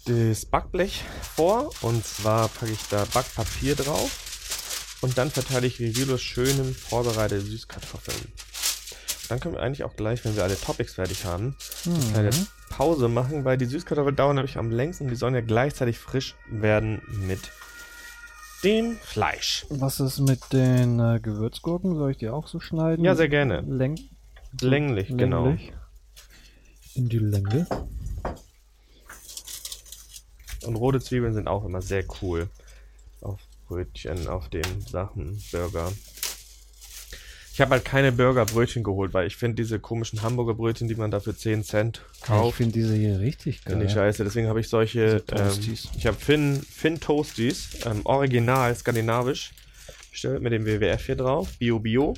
das 0.07 0.46
Backblech 0.46 1.05
vor. 1.37 1.70
Und 1.83 2.05
zwar 2.05 2.48
packe 2.48 2.72
ich 2.72 2.88
da 2.88 3.05
Backpapier 3.12 3.77
drauf. 3.77 4.23
Und 5.04 5.18
dann 5.18 5.30
verteile 5.30 5.66
ich 5.66 5.80
Revilos 5.80 6.22
schönen 6.22 6.74
vorbereitete 6.74 7.42
Süßkartoffeln. 7.42 8.16
Dann 9.28 9.38
können 9.38 9.54
wir 9.54 9.60
eigentlich 9.60 9.84
auch 9.84 9.96
gleich, 9.96 10.24
wenn 10.24 10.34
wir 10.34 10.44
alle 10.44 10.58
Topics 10.58 10.94
fertig 10.94 11.26
haben, 11.26 11.54
eine 11.84 11.98
kleine 12.12 12.30
Mhm. 12.30 12.46
Pause 12.70 13.08
machen, 13.08 13.44
weil 13.44 13.58
die 13.58 13.66
Süßkartoffeln 13.66 14.16
dauern 14.16 14.36
nämlich 14.36 14.56
am 14.56 14.70
längsten 14.70 15.04
und 15.04 15.10
die 15.10 15.16
sollen 15.16 15.34
ja 15.34 15.42
gleichzeitig 15.42 15.98
frisch 15.98 16.36
werden 16.50 17.02
mit 17.26 17.38
dem 18.64 18.96
Fleisch. 18.96 19.66
Was 19.68 20.00
ist 20.00 20.20
mit 20.20 20.40
den 20.54 20.98
äh, 20.98 21.20
Gewürzgurken? 21.20 21.96
Soll 21.96 22.12
ich 22.12 22.16
die 22.16 22.30
auch 22.30 22.48
so 22.48 22.58
schneiden? 22.58 23.04
Ja, 23.04 23.14
sehr 23.14 23.28
gerne. 23.28 23.60
Läng 23.60 24.00
Länglich, 24.62 25.08
genau. 25.08 25.48
länglich? 25.48 25.74
In 26.94 27.10
die 27.10 27.18
Länge? 27.18 27.66
Und 30.64 30.76
rote 30.76 30.98
Zwiebeln 31.00 31.34
sind 31.34 31.46
auch 31.46 31.66
immer 31.66 31.82
sehr 31.82 32.04
cool. 32.22 32.48
Brötchen, 33.66 34.27
auf 34.29 34.48
den 34.48 34.81
Sachen, 34.83 35.42
Burger. 35.53 35.92
Ich 37.53 37.61
habe 37.61 37.70
halt 37.70 37.85
keine 37.85 38.11
Burgerbrötchen 38.11 38.83
geholt, 38.83 39.14
weil 39.14 39.29
ich 39.29 39.37
finde 39.37 39.62
diese 39.62 39.79
komischen 39.79 40.22
Hamburger 40.22 40.55
Brötchen, 40.55 40.88
die 40.88 40.96
man 40.96 41.12
da 41.12 41.20
für 41.20 41.37
10 41.37 41.62
Cent 41.62 41.98
Ja, 41.98 42.03
ich 42.14 42.20
kauft, 42.22 42.57
finde 42.57 42.72
diese 42.72 42.94
hier 42.96 43.20
richtig 43.20 43.64
geil. 43.64 43.74
finde 43.74 43.87
ich 43.87 43.92
scheiße. 43.92 44.24
Deswegen 44.24 44.48
habe 44.48 44.59
ich 44.59 44.68
solche. 44.68 45.22
Ähm, 45.31 45.37
Toasties. 45.37 45.88
ich 45.96 46.07
habe 46.07 46.16
Finn, 46.16 46.61
Finn 46.68 46.98
Toasties, 46.98 47.68
ähm, 47.87 48.00
original 48.05 48.74
skandinavisch. 48.74 49.53
Bestellt 50.11 50.42
mit 50.42 50.53
dem 50.53 50.66
WWF 50.66 51.07
hier 51.07 51.16
drauf. 51.16 51.48
Bio 51.59 51.79
Bio. 51.79 52.14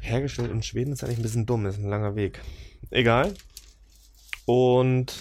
Hergestellt 0.00 0.50
in 0.50 0.62
Schweden 0.62 0.92
ist 0.92 1.04
eigentlich 1.04 1.18
ein 1.18 1.22
bisschen 1.22 1.46
dumm, 1.46 1.64
das 1.64 1.76
ist 1.76 1.82
ein 1.82 1.90
langer 1.90 2.16
Weg. 2.16 2.40
Egal. 2.90 3.34
Und 4.46 5.12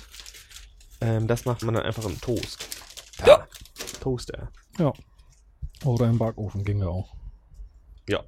ähm, 1.02 1.28
das 1.28 1.44
macht 1.46 1.64
man 1.64 1.76
dann 1.76 1.84
einfach 1.84 2.06
im 2.06 2.22
Toast. 2.22 2.68
Ja. 3.26 3.46
Toaster. 4.06 4.50
Ja. 4.78 4.94
Oder 5.84 6.08
im 6.08 6.20
Backofen 6.20 6.64
ging 6.64 6.78
ja 6.80 6.88
auch. 6.88 7.16
Ja. 8.08 8.24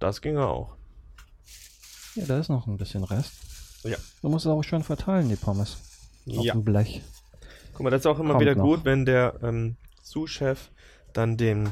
Das 0.00 0.20
ging 0.20 0.36
auch. 0.36 0.74
Ja, 2.16 2.26
da 2.26 2.40
ist 2.40 2.48
noch 2.48 2.66
ein 2.66 2.76
bisschen 2.76 3.04
Rest. 3.04 3.32
Ja. 3.84 3.96
Du 4.20 4.28
musst 4.28 4.46
es 4.46 4.50
auch 4.50 4.62
schön 4.64 4.82
verteilen, 4.82 5.28
die 5.28 5.36
Pommes. 5.36 5.76
Auf 6.28 6.44
Ja. 6.44 6.54
dem 6.54 6.64
Blech. 6.64 7.02
Guck 7.72 7.84
mal, 7.84 7.90
das 7.90 8.00
ist 8.00 8.06
auch 8.06 8.18
immer 8.18 8.30
Kommt 8.30 8.40
wieder 8.40 8.56
noch. 8.56 8.64
gut, 8.64 8.84
wenn 8.84 9.04
der 9.04 9.38
ähm, 9.44 9.76
Sous-Chef 10.02 10.70
dann 11.12 11.36
dem 11.36 11.70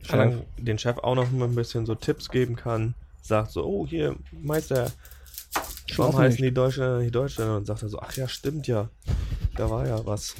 Chef. 0.00 0.34
den 0.56 0.78
Chef 0.78 0.96
auch 0.98 1.14
noch 1.14 1.30
mal 1.30 1.46
ein 1.48 1.54
bisschen 1.54 1.84
so 1.84 1.94
Tipps 1.94 2.30
geben 2.30 2.56
kann. 2.56 2.94
Sagt 3.20 3.50
so, 3.50 3.62
oh 3.66 3.86
hier, 3.86 4.16
Meister, 4.32 4.90
warum 5.96 6.16
heißen 6.16 6.42
die 6.42 6.52
Deutschländer 6.54 6.98
nicht 7.00 7.14
Deutschländer? 7.14 7.58
Und 7.58 7.66
sagt 7.66 7.82
er 7.82 7.88
so, 7.90 7.98
ach 8.00 8.14
ja, 8.16 8.26
stimmt 8.26 8.66
ja. 8.68 8.88
Da 9.54 9.68
war 9.68 9.86
ja 9.86 10.04
was. 10.06 10.34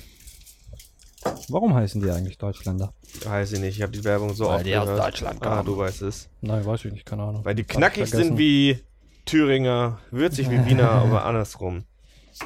Warum 1.49 1.75
heißen 1.75 2.01
die 2.03 2.11
eigentlich 2.11 2.39
Deutschländer? 2.39 2.93
Weiß 3.25 3.53
ich 3.53 3.61
nicht, 3.61 3.77
ich 3.77 3.83
habe 3.83 3.93
die 3.93 4.05
Werbung 4.05 4.35
so 4.35 4.47
Weil 4.47 4.57
oft 4.57 4.67
die 4.67 4.77
aus 4.77 4.87
gehört. 4.87 5.05
Deutschland 5.07 5.43
Ah, 5.43 5.45
kamen. 5.57 5.67
du 5.67 5.77
weißt 5.79 6.03
es. 6.03 6.29
Nein, 6.41 6.65
weiß 6.65 6.85
ich 6.85 6.93
nicht, 6.93 7.07
keine 7.07 7.23
Ahnung. 7.25 7.45
Weil 7.45 7.55
die 7.55 7.63
Hab 7.63 7.71
ich 7.71 7.77
knackig 7.77 8.09
vergessen. 8.09 8.29
sind 8.31 8.39
wie 8.39 8.79
Thüringer, 9.25 9.99
würzig 10.11 10.51
wie 10.51 10.65
Wiener, 10.67 10.91
aber 10.91 11.25
andersrum. 11.25 11.85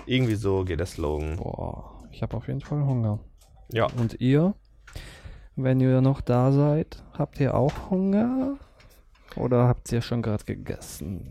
Irgendwie 0.07 0.35
so 0.35 0.65
geht 0.65 0.81
der 0.81 0.87
Slogan. 0.87 1.37
Boah, 1.37 2.03
ich 2.11 2.23
habe 2.23 2.37
auf 2.37 2.49
jeden 2.49 2.61
Fall 2.61 2.85
Hunger. 2.85 3.21
Ja, 3.73 3.87
Und 3.97 4.21
ihr? 4.21 4.55
Wenn 5.55 5.81
ihr 5.81 6.01
noch 6.03 6.21
da 6.21 6.53
seid, 6.53 7.03
habt 7.15 7.41
ihr 7.41 7.55
auch 7.55 7.73
Hunger? 7.91 8.57
Oder 9.37 9.68
habt 9.68 9.92
ihr 9.92 10.03
schon 10.03 10.22
gerade 10.22 10.44
gegessen? 10.44 11.29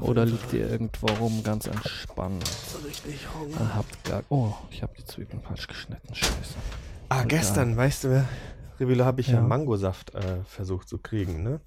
Oder 0.00 0.26
liegt 0.26 0.52
ihr 0.52 0.70
irgendwo 0.70 1.06
rum 1.06 1.42
ganz 1.42 1.66
entspannt 1.66 2.44
richtig 2.92 3.26
und 3.58 3.74
habt 3.74 4.04
gar... 4.04 4.22
Oh, 4.28 4.52
ich 4.70 4.82
habe 4.82 4.92
die 4.98 5.04
Zwiebeln 5.04 5.40
falsch 5.42 5.66
geschnitten, 5.66 6.14
scheiße. 6.14 6.54
Ah, 7.08 7.24
gestern, 7.24 7.76
weißt 7.76 8.04
du, 8.04 8.26
Revilo, 8.78 9.04
habe 9.04 9.20
ich 9.20 9.28
ja, 9.28 9.34
Ja. 9.34 9.40
Mangosaft 9.40 10.14
äh, 10.14 10.44
versucht 10.44 10.88
zu 10.88 10.98
kriegen, 10.98 11.42
ne? 11.42 11.60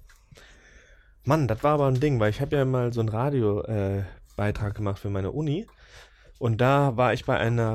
Mann, 1.24 1.48
das 1.48 1.64
war 1.64 1.74
aber 1.74 1.86
ein 1.86 2.00
Ding, 2.00 2.20
weil 2.20 2.30
ich 2.30 2.40
habe 2.40 2.56
ja 2.56 2.64
mal 2.64 2.92
so 2.92 3.00
einen 3.00 3.08
Radio-Beitrag 3.08 4.72
äh, 4.72 4.76
gemacht 4.76 5.00
für 5.00 5.10
meine 5.10 5.32
Uni. 5.32 5.66
Und 6.38 6.60
da 6.60 6.96
war 6.96 7.12
ich 7.12 7.24
bei 7.24 7.36
einer 7.36 7.74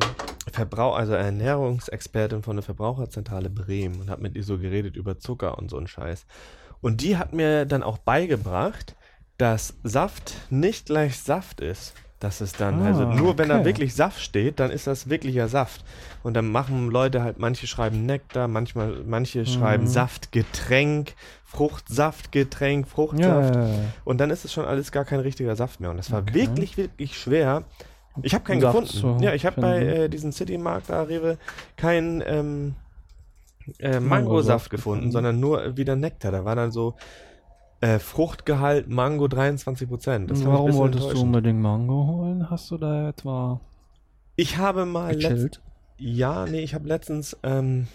Verbrauch 0.52 0.96
also 0.96 1.14
Ernährungsexpertin 1.14 2.44
von 2.44 2.56
der 2.56 2.64
Verbraucherzentrale 2.64 3.50
Bremen 3.50 4.00
und 4.00 4.10
habe 4.10 4.22
mit 4.22 4.36
ihr 4.36 4.44
so 4.44 4.58
geredet 4.58 4.96
über 4.96 5.20
Zucker 5.20 5.58
und 5.58 5.70
so 5.70 5.78
einen 5.78 5.88
Scheiß. 5.88 6.26
Und 6.82 7.02
die 7.02 7.18
hat 7.18 7.34
mir 7.34 7.66
dann 7.66 7.84
auch 7.84 7.98
beigebracht, 8.00 8.96
dass 9.38 9.76
Saft 9.84 10.34
nicht 10.50 10.88
gleich 10.88 11.18
Saft 11.20 11.62
ist. 11.62 11.94
Das 12.20 12.40
ist 12.40 12.62
dann, 12.62 12.82
Ah, 12.82 12.86
also 12.86 13.06
nur 13.06 13.38
wenn 13.40 13.50
da 13.50 13.56
okay. 13.56 13.66
wirklich 13.66 13.96
Saft 13.96 14.22
steht, 14.22 14.60
dann 14.60 14.70
ist 14.70 14.86
das 14.86 15.10
wirklicher 15.10 15.48
Saft. 15.48 15.84
Und 16.22 16.36
dann 16.36 16.52
machen 16.52 16.92
Leute 16.92 17.24
halt, 17.24 17.40
manche 17.40 17.66
schreiben 17.66 18.06
Nektar, 18.06 18.48
manchmal, 18.48 19.02
manche 19.08 19.46
schreiben 19.48 19.86
Mhm. 19.86 19.88
Saftgetränk, 19.88 21.14
Fruchtsaftgetränk, 21.46 22.88
Fruchtsaft. 22.88 23.56
Ja, 23.56 23.62
ja, 23.68 23.68
ja. 23.76 23.84
Und 24.06 24.20
dann 24.20 24.30
ist 24.30 24.46
es 24.46 24.54
schon 24.54 24.66
alles 24.66 24.92
gar 24.92 25.06
kein 25.06 25.20
richtiger 25.20 25.56
Saft 25.56 25.80
mehr. 25.80 25.90
Und 25.90 25.98
das 25.98 26.12
war 26.12 26.22
Okay. 26.22 26.34
wirklich, 26.34 26.78
wirklich 26.78 27.18
schwer, 27.18 27.64
Ich 28.22 28.34
habe 28.36 28.44
keinen 28.44 28.62
Saft 28.62 28.92
gefunden. 28.92 29.24
ja, 29.24 29.34
ich 29.34 29.46
habe 29.46 29.60
bei 29.62 29.80
äh, 29.86 30.10
diesem 30.10 30.32
Citymarkt 30.32 30.90
da 30.90 31.02
Rewe 31.04 31.38
keinen 31.76 32.22
ähm, 32.26 32.76
äh, 33.80 34.00
Mangosaft 34.00 34.70
gefunden, 34.70 35.00
gefunden. 35.00 35.12
sondern 35.12 35.40
nur 35.40 35.78
wieder 35.78 35.96
Nektar. 35.96 36.32
Da 36.32 36.46
war 36.46 36.56
dann 36.56 36.72
so 36.72 36.96
äh, 37.82 38.00
Fruchtgehalt 38.00 38.88
Mango 38.90 39.28
23 39.28 39.88
Prozent. 39.88 40.46
Warum 40.46 40.74
wolltest 40.76 41.14
du 41.14 41.22
unbedingt 41.22 41.60
Mango 41.60 42.06
holen? 42.08 42.50
Hast 42.50 42.70
du 42.72 42.78
da 42.78 43.10
etwa 43.10 43.60
Ich 44.36 44.58
habe 44.58 44.86
mal 44.86 45.16
letzt, 45.16 45.62
ja, 45.98 46.46
nee, 46.46 46.62
ich 46.62 46.74
habe 46.74 46.88
letztens 46.88 47.38
ähm, 47.44 47.88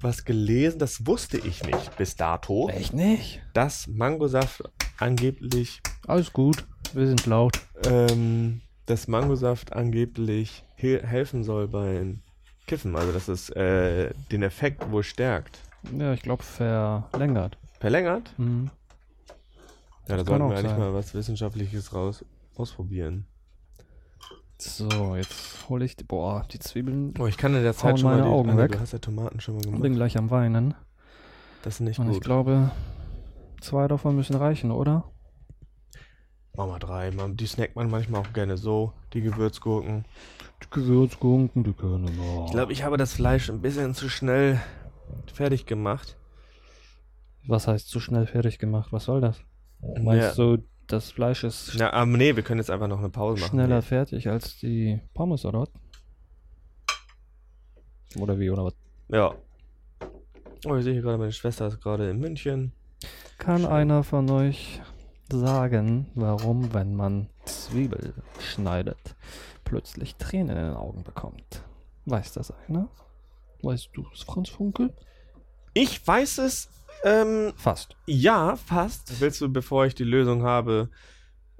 was 0.00 0.24
gelesen, 0.24 0.78
das 0.80 1.06
wusste 1.06 1.38
ich 1.38 1.64
nicht 1.64 1.96
bis 1.96 2.16
dato, 2.16 2.68
Echt 2.70 2.92
nicht? 2.92 3.40
dass 3.54 3.86
Mangosaft 3.86 4.64
angeblich 4.98 5.80
Alles 6.06 6.32
gut, 6.32 6.66
wir 6.92 7.06
sind 7.06 7.24
laut. 7.26 7.60
ähm, 7.86 8.62
dass 8.86 9.06
Mangosaft 9.06 9.72
angeblich 9.72 10.64
he 10.74 10.98
helfen 10.98 11.44
soll 11.44 11.68
beim 11.68 12.20
Kiffen, 12.66 12.96
also 12.96 13.12
dass 13.12 13.28
es 13.28 13.50
äh, 13.50 14.12
den 14.30 14.42
Effekt 14.42 14.90
wohl 14.90 15.02
stärkt. 15.02 15.60
Ja, 15.96 16.12
ich 16.12 16.22
glaube 16.22 16.42
verlängert. 16.42 17.58
Verlängert? 17.80 18.32
Mhm. 18.38 18.70
Ja, 20.08 20.16
da 20.16 20.24
sollten 20.24 20.48
wir 20.48 20.56
eigentlich 20.56 20.70
sein. 20.70 20.78
mal 20.78 20.94
was 20.94 21.14
Wissenschaftliches 21.14 21.92
raus 21.92 22.24
ausprobieren. 22.56 23.26
So, 24.58 25.16
jetzt 25.16 25.68
hole 25.68 25.84
ich 25.84 25.96
die. 25.96 26.04
Boah, 26.04 26.46
die 26.52 26.60
Zwiebeln. 26.60 27.14
Oh, 27.18 27.26
ich 27.26 27.36
kann 27.36 27.54
in 27.54 27.62
der 27.62 27.74
Zeit 27.74 27.98
schon 27.98 28.10
mal 28.10 28.22
die, 28.22 28.28
Augen 28.28 28.50
nee, 28.50 28.56
weg. 28.56 28.72
Du 28.72 28.80
hast 28.80 28.92
ja 28.92 28.98
Tomaten 29.00 29.40
schon 29.40 29.56
mal 29.56 29.62
Bin 29.62 29.72
gemacht. 29.72 29.94
gleich 29.94 30.16
am 30.16 30.30
Weinen. 30.30 30.74
Das 31.62 31.74
ist 31.74 31.80
nicht 31.80 31.98
Und 31.98 32.08
ich 32.08 32.14
gut. 32.14 32.24
glaube, 32.24 32.70
zwei 33.60 33.88
davon 33.88 34.14
müssen 34.14 34.36
reichen, 34.36 34.70
oder? 34.70 35.10
Mach 36.54 36.66
mal 36.66 36.78
drei. 36.78 37.10
Die 37.10 37.46
snackt 37.46 37.74
man 37.76 37.90
manchmal 37.90 38.20
auch 38.20 38.32
gerne 38.32 38.56
so, 38.56 38.92
die 39.14 39.22
Gewürzgurken. 39.22 40.04
Die 40.64 40.70
Gewürzgurken, 40.70 41.64
die 41.64 41.72
können 41.72 42.08
wir. 42.16 42.44
Ich 42.46 42.52
glaube, 42.52 42.72
ich 42.72 42.84
habe 42.84 42.96
das 42.96 43.14
Fleisch 43.14 43.50
ein 43.50 43.60
bisschen 43.60 43.94
zu 43.94 44.08
schnell 44.08 44.60
fertig 45.32 45.66
gemacht. 45.66 46.16
Was 47.46 47.66
heißt 47.66 47.88
zu 47.88 48.00
schnell 48.00 48.26
fertig 48.26 48.58
gemacht? 48.58 48.92
Was 48.92 49.04
soll 49.04 49.20
das? 49.20 49.40
Meinst 50.00 50.38
du, 50.38 50.58
das 50.86 51.10
Fleisch 51.10 51.42
ist 51.44 51.74
Ja, 51.74 51.92
aber 51.92 52.06
nee, 52.16 52.36
wir 52.36 52.42
können 52.42 52.60
jetzt 52.60 52.70
einfach 52.70 52.86
noch 52.86 52.98
eine 53.00 53.08
Pause 53.10 53.40
machen. 53.40 53.50
schneller 53.50 53.76
Nee. 53.76 53.82
fertig 53.82 54.28
als 54.28 54.58
die 54.58 55.00
Pommes, 55.14 55.44
oder 55.44 55.60
was? 55.60 55.70
Oder 58.20 58.38
wie, 58.38 58.50
oder 58.50 58.64
was? 58.64 58.74
Ja. 59.08 59.34
Oh, 60.66 60.76
ich 60.76 60.84
sehe 60.84 60.92
hier 60.92 61.02
gerade, 61.02 61.18
meine 61.18 61.32
Schwester 61.32 61.66
ist 61.66 61.80
gerade 61.80 62.08
in 62.10 62.18
München. 62.20 62.72
Kann 63.38 63.62
Schön. 63.62 63.70
einer 63.70 64.04
von 64.04 64.30
euch 64.30 64.80
sagen, 65.30 66.06
warum, 66.14 66.72
wenn 66.74 66.94
man 66.94 67.28
Zwiebel 67.44 68.14
schneidet, 68.38 69.16
plötzlich 69.72 70.16
Tränen 70.16 70.54
in 70.54 70.64
den 70.64 70.74
Augen 70.74 71.02
bekommt? 71.02 71.62
Weiß 72.04 72.34
das 72.34 72.52
einer? 72.68 72.90
Weißt 73.62 73.88
du 73.94 74.06
es, 74.12 74.20
Franz 74.20 74.50
Funkel? 74.50 74.94
Ich 75.72 76.06
weiß 76.06 76.38
es, 76.38 76.68
ähm, 77.04 77.54
Fast. 77.56 77.96
ja, 78.04 78.56
fast. 78.56 79.18
Willst 79.22 79.40
du, 79.40 79.50
bevor 79.50 79.86
ich 79.86 79.94
die 79.94 80.04
Lösung 80.04 80.42
habe, 80.42 80.90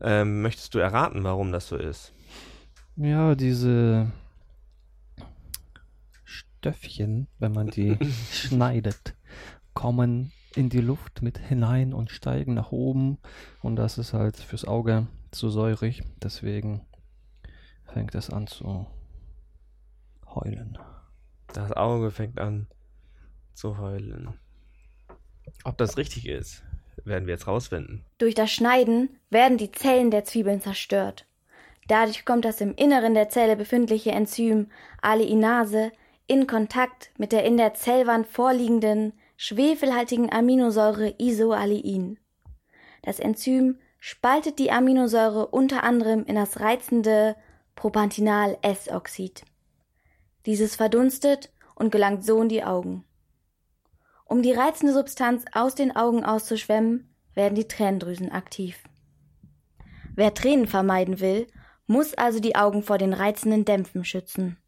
ähm, 0.02 0.42
möchtest 0.42 0.74
du 0.74 0.78
erraten, 0.78 1.24
warum 1.24 1.52
das 1.52 1.68
so 1.68 1.76
ist? 1.78 2.12
Ja, 2.96 3.34
diese 3.34 4.12
Stöffchen, 6.22 7.28
wenn 7.38 7.52
man 7.52 7.68
die 7.68 7.96
schneidet, 8.30 9.14
kommen 9.72 10.32
in 10.54 10.68
die 10.68 10.82
Luft 10.82 11.22
mit 11.22 11.38
hinein 11.38 11.94
und 11.94 12.10
steigen 12.10 12.52
nach 12.52 12.72
oben. 12.72 13.16
Und 13.62 13.76
das 13.76 13.96
ist 13.96 14.12
halt 14.12 14.36
fürs 14.36 14.66
Auge 14.66 15.06
zu 15.30 15.48
säurig. 15.48 16.02
Deswegen 16.22 16.82
fängt 17.92 18.14
es 18.14 18.30
an 18.30 18.46
zu 18.46 18.86
heulen. 20.34 20.78
Das 21.52 21.72
Auge 21.72 22.10
fängt 22.10 22.40
an 22.40 22.66
zu 23.52 23.78
heulen. 23.78 24.34
Ob 25.64 25.76
das 25.76 25.96
richtig 25.96 26.26
ist, 26.26 26.62
werden 27.04 27.26
wir 27.26 27.34
jetzt 27.34 27.46
rausfinden. 27.46 28.04
Durch 28.18 28.34
das 28.34 28.50
Schneiden 28.50 29.10
werden 29.30 29.58
die 29.58 29.70
Zellen 29.70 30.10
der 30.10 30.24
Zwiebeln 30.24 30.60
zerstört. 30.60 31.26
Dadurch 31.88 32.24
kommt 32.24 32.44
das 32.44 32.60
im 32.60 32.74
Inneren 32.74 33.14
der 33.14 33.28
Zelle 33.28 33.56
befindliche 33.56 34.12
Enzym 34.12 34.70
Aleinase 35.00 35.92
in 36.26 36.46
Kontakt 36.46 37.10
mit 37.18 37.32
der 37.32 37.44
in 37.44 37.56
der 37.56 37.74
Zellwand 37.74 38.26
vorliegenden 38.26 39.12
schwefelhaltigen 39.36 40.32
Aminosäure 40.32 41.14
Isoalein. 41.18 42.18
Das 43.02 43.18
Enzym 43.18 43.78
spaltet 43.98 44.58
die 44.58 44.70
Aminosäure 44.70 45.48
unter 45.48 45.82
anderem 45.82 46.24
in 46.24 46.36
das 46.36 46.60
reizende 46.60 47.36
Propantinal-S-Oxid. 47.76 49.44
Dieses 50.46 50.76
verdunstet 50.76 51.52
und 51.74 51.90
gelangt 51.90 52.24
so 52.24 52.40
in 52.42 52.48
die 52.48 52.64
Augen. 52.64 53.04
Um 54.24 54.42
die 54.42 54.52
reizende 54.52 54.92
Substanz 54.92 55.44
aus 55.52 55.74
den 55.74 55.94
Augen 55.94 56.24
auszuschwemmen, 56.24 57.14
werden 57.34 57.54
die 57.54 57.68
Tränendrüsen 57.68 58.30
aktiv. 58.32 58.82
Wer 60.14 60.34
Tränen 60.34 60.66
vermeiden 60.66 61.20
will, 61.20 61.46
muss 61.86 62.14
also 62.14 62.40
die 62.40 62.56
Augen 62.56 62.82
vor 62.82 62.98
den 62.98 63.12
reizenden 63.12 63.64
Dämpfen 63.64 64.04
schützen. 64.04 64.58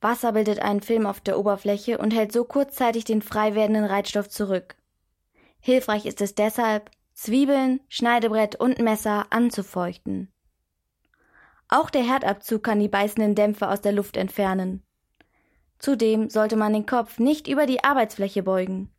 Wasser 0.00 0.32
bildet 0.32 0.58
einen 0.58 0.82
Film 0.82 1.06
auf 1.06 1.20
der 1.20 1.38
Oberfläche 1.38 1.98
und 1.98 2.12
hält 2.12 2.32
so 2.32 2.44
kurzzeitig 2.44 3.04
den 3.04 3.22
frei 3.22 3.54
werdenden 3.54 3.84
Reizstoff 3.84 4.28
zurück. 4.28 4.76
Hilfreich 5.60 6.06
ist 6.06 6.20
es 6.20 6.34
deshalb, 6.34 6.90
Zwiebeln, 7.12 7.80
Schneidebrett 7.88 8.56
und 8.56 8.78
Messer 8.80 9.26
anzufeuchten. 9.30 10.31
Auch 11.72 11.88
der 11.88 12.02
Herdabzug 12.02 12.62
kann 12.64 12.80
die 12.80 12.88
beißenden 12.88 13.34
Dämpfe 13.34 13.70
aus 13.70 13.80
der 13.80 13.92
Luft 13.92 14.18
entfernen. 14.18 14.82
Zudem 15.78 16.28
sollte 16.28 16.54
man 16.54 16.74
den 16.74 16.84
Kopf 16.84 17.18
nicht 17.18 17.48
über 17.48 17.64
die 17.64 17.82
Arbeitsfläche 17.82 18.42
beugen. 18.42 18.90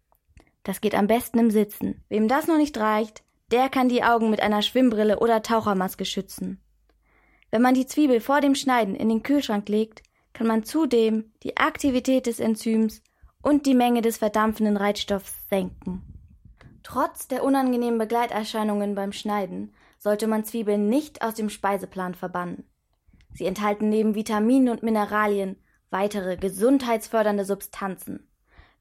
Das 0.63 0.81
geht 0.81 0.95
am 0.95 1.05
besten 1.05 1.37
im 1.37 1.51
Sitzen. 1.51 2.03
Wem 2.09 2.27
das 2.27 2.47
noch 2.47 2.57
nicht 2.57 2.75
reicht, 2.79 3.21
der 3.51 3.69
kann 3.69 3.89
die 3.89 4.03
Augen 4.03 4.31
mit 4.31 4.41
einer 4.41 4.63
Schwimmbrille 4.63 5.19
oder 5.19 5.43
Tauchermaske 5.43 6.03
schützen. 6.03 6.63
Wenn 7.51 7.61
man 7.61 7.75
die 7.75 7.85
Zwiebel 7.85 8.19
vor 8.19 8.41
dem 8.41 8.55
Schneiden 8.55 8.95
in 8.95 9.07
den 9.07 9.21
Kühlschrank 9.21 9.69
legt, 9.69 10.01
kann 10.33 10.47
man 10.47 10.63
zudem 10.63 11.31
die 11.43 11.57
Aktivität 11.57 12.25
des 12.25 12.39
Enzyms 12.39 13.03
und 13.43 13.67
die 13.67 13.75
Menge 13.75 14.01
des 14.01 14.17
verdampfenden 14.17 14.77
Reizstoffs 14.77 15.47
senken. 15.47 16.01
Trotz 16.81 17.27
der 17.27 17.43
unangenehmen 17.43 17.99
Begleiterscheinungen 17.99 18.95
beim 18.95 19.11
Schneiden 19.11 19.75
sollte 20.03 20.27
man 20.27 20.43
Zwiebeln 20.43 20.89
nicht 20.89 21.21
aus 21.21 21.35
dem 21.35 21.49
Speiseplan 21.49 22.13
verbannen. 22.13 22.65
Sie 23.33 23.45
enthalten 23.45 23.87
neben 23.87 24.15
Vitaminen 24.15 24.67
und 24.67 24.83
Mineralien 24.83 25.55
weitere 25.91 26.35
gesundheitsfördernde 26.35 27.45
Substanzen, 27.45 28.27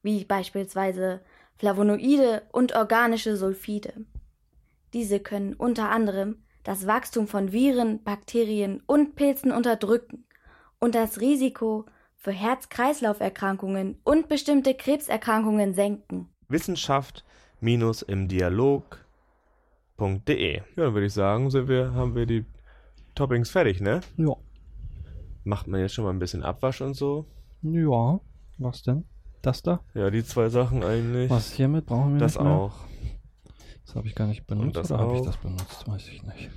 wie 0.01 0.25
beispielsweise 0.25 1.21
Flavonoide 1.55 2.41
und 2.51 2.75
organische 2.75 3.37
Sulfide. 3.37 4.05
Diese 4.91 5.21
können 5.21 5.53
unter 5.53 5.89
anderem 5.89 6.43
das 6.65 6.87
Wachstum 6.87 7.27
von 7.27 7.53
Viren, 7.53 8.03
Bakterien 8.03 8.83
und 8.85 9.15
Pilzen 9.15 9.53
unterdrücken 9.53 10.25
und 10.79 10.93
das 10.93 11.21
Risiko 11.21 11.85
für 12.17 12.31
Herz-Kreislauf-Erkrankungen 12.31 13.97
und 14.03 14.27
bestimmte 14.27 14.73
Krebserkrankungen 14.73 15.73
senken. 15.73 16.27
Wissenschaft 16.49 17.23
minus 17.61 18.01
im 18.01 18.27
Dialog.de. 18.27 19.02
Ja, 19.99 20.61
dann 20.75 20.93
würde 20.93 21.05
ich 21.05 21.13
sagen, 21.13 21.49
sind 21.49 21.67
wir, 21.67 21.93
haben 21.93 22.15
wir 22.15 22.25
die 22.25 22.45
Toppings 23.15 23.49
fertig, 23.49 23.79
ne? 23.79 24.01
Ja. 24.17 24.35
Macht 25.43 25.67
man 25.67 25.79
jetzt 25.79 25.93
schon 25.93 26.05
mal 26.05 26.11
ein 26.11 26.19
bisschen 26.19 26.43
Abwasch 26.43 26.81
und 26.81 26.95
so? 26.95 27.25
Ja. 27.61 28.19
Was 28.57 28.83
denn? 28.83 29.05
Das 29.41 29.61
da? 29.61 29.81
Ja, 29.93 30.09
die 30.09 30.23
zwei 30.23 30.49
Sachen 30.49 30.83
eigentlich. 30.83 31.29
Was 31.29 31.51
hiermit 31.51 31.85
brauchen 31.85 32.13
wir 32.13 32.19
das 32.19 32.35
nicht 32.35 32.43
mehr? 32.43 32.53
auch. 32.53 32.75
Das 33.85 33.95
habe 33.95 34.07
ich 34.07 34.15
gar 34.15 34.27
nicht 34.27 34.47
benutzt. 34.47 34.77
das 34.77 34.91
oder 34.91 35.01
habe 35.01 35.13
ich 35.15 35.21
auch. 35.21 35.25
das 35.25 35.37
benutzt? 35.37 35.87
Weiß 35.87 36.07
ich 36.07 36.23
nicht. 36.23 36.49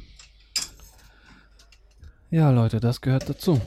Ja, 2.30 2.50
Leute, 2.50 2.80
das 2.80 3.00
gehört 3.00 3.28
dazu. 3.28 3.60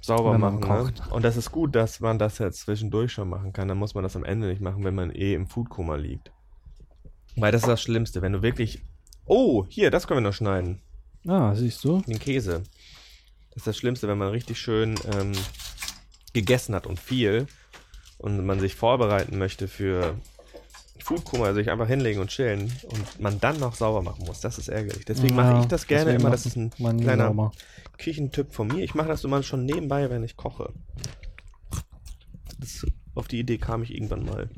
Sauber 0.00 0.32
Wenn 0.32 0.40
man 0.40 0.60
machen, 0.60 0.86
ne? 0.86 0.92
kocht. 0.92 1.12
Und 1.12 1.24
das 1.24 1.36
ist 1.36 1.50
gut, 1.52 1.74
dass 1.74 2.00
man 2.00 2.18
das 2.18 2.38
jetzt 2.38 2.60
zwischendurch 2.60 3.12
schon 3.12 3.28
machen 3.28 3.52
kann. 3.52 3.68
Dann 3.68 3.78
muss 3.78 3.94
man 3.94 4.02
das 4.02 4.16
am 4.16 4.24
Ende 4.24 4.46
nicht 4.48 4.60
machen, 4.60 4.84
wenn 4.84 4.94
man 4.94 5.10
eh 5.10 5.34
im 5.34 5.46
Foodkoma 5.46 5.96
liegt. 5.96 6.32
Weil 7.36 7.52
das 7.52 7.62
ist 7.62 7.68
das 7.68 7.82
Schlimmste, 7.82 8.22
wenn 8.22 8.32
du 8.32 8.42
wirklich. 8.42 8.82
Oh, 9.32 9.64
hier, 9.68 9.92
das 9.92 10.08
können 10.08 10.24
wir 10.24 10.28
noch 10.28 10.34
schneiden. 10.34 10.80
Ah, 11.24 11.54
siehst 11.54 11.84
du? 11.84 12.00
Den 12.00 12.18
Käse. 12.18 12.64
Das 13.50 13.58
ist 13.58 13.66
das 13.68 13.76
Schlimmste, 13.76 14.08
wenn 14.08 14.18
man 14.18 14.30
richtig 14.30 14.58
schön 14.58 14.96
ähm, 15.14 15.30
gegessen 16.32 16.74
hat 16.74 16.84
und 16.84 16.98
viel 16.98 17.46
und 18.18 18.44
man 18.44 18.58
sich 18.58 18.74
vorbereiten 18.74 19.38
möchte 19.38 19.68
für 19.68 20.16
Foodkoma, 20.98 21.54
sich 21.54 21.70
einfach 21.70 21.86
hinlegen 21.86 22.20
und 22.20 22.30
chillen 22.30 22.72
und 22.90 23.20
man 23.20 23.38
dann 23.38 23.60
noch 23.60 23.76
sauber 23.76 24.02
machen 24.02 24.24
muss. 24.26 24.40
Das 24.40 24.58
ist 24.58 24.66
ärgerlich. 24.66 25.04
Deswegen 25.04 25.36
Ja, 25.36 25.44
mache 25.44 25.60
ich 25.60 25.66
das 25.66 25.86
gerne 25.86 26.12
immer. 26.12 26.30
Das 26.30 26.44
ist 26.44 26.56
ein 26.56 26.72
kleiner 26.72 27.28
sauber. 27.28 27.52
Küchentipp 27.98 28.52
von 28.52 28.66
mir. 28.66 28.82
Ich 28.82 28.96
mache 28.96 29.08
das 29.08 29.22
immer 29.22 29.44
schon 29.44 29.64
nebenbei, 29.64 30.10
wenn 30.10 30.24
ich 30.24 30.36
koche. 30.36 30.72
Das, 32.58 32.84
auf 33.14 33.28
die 33.28 33.38
Idee 33.38 33.58
kam 33.58 33.84
ich 33.84 33.94
irgendwann 33.94 34.24
mal. 34.24 34.50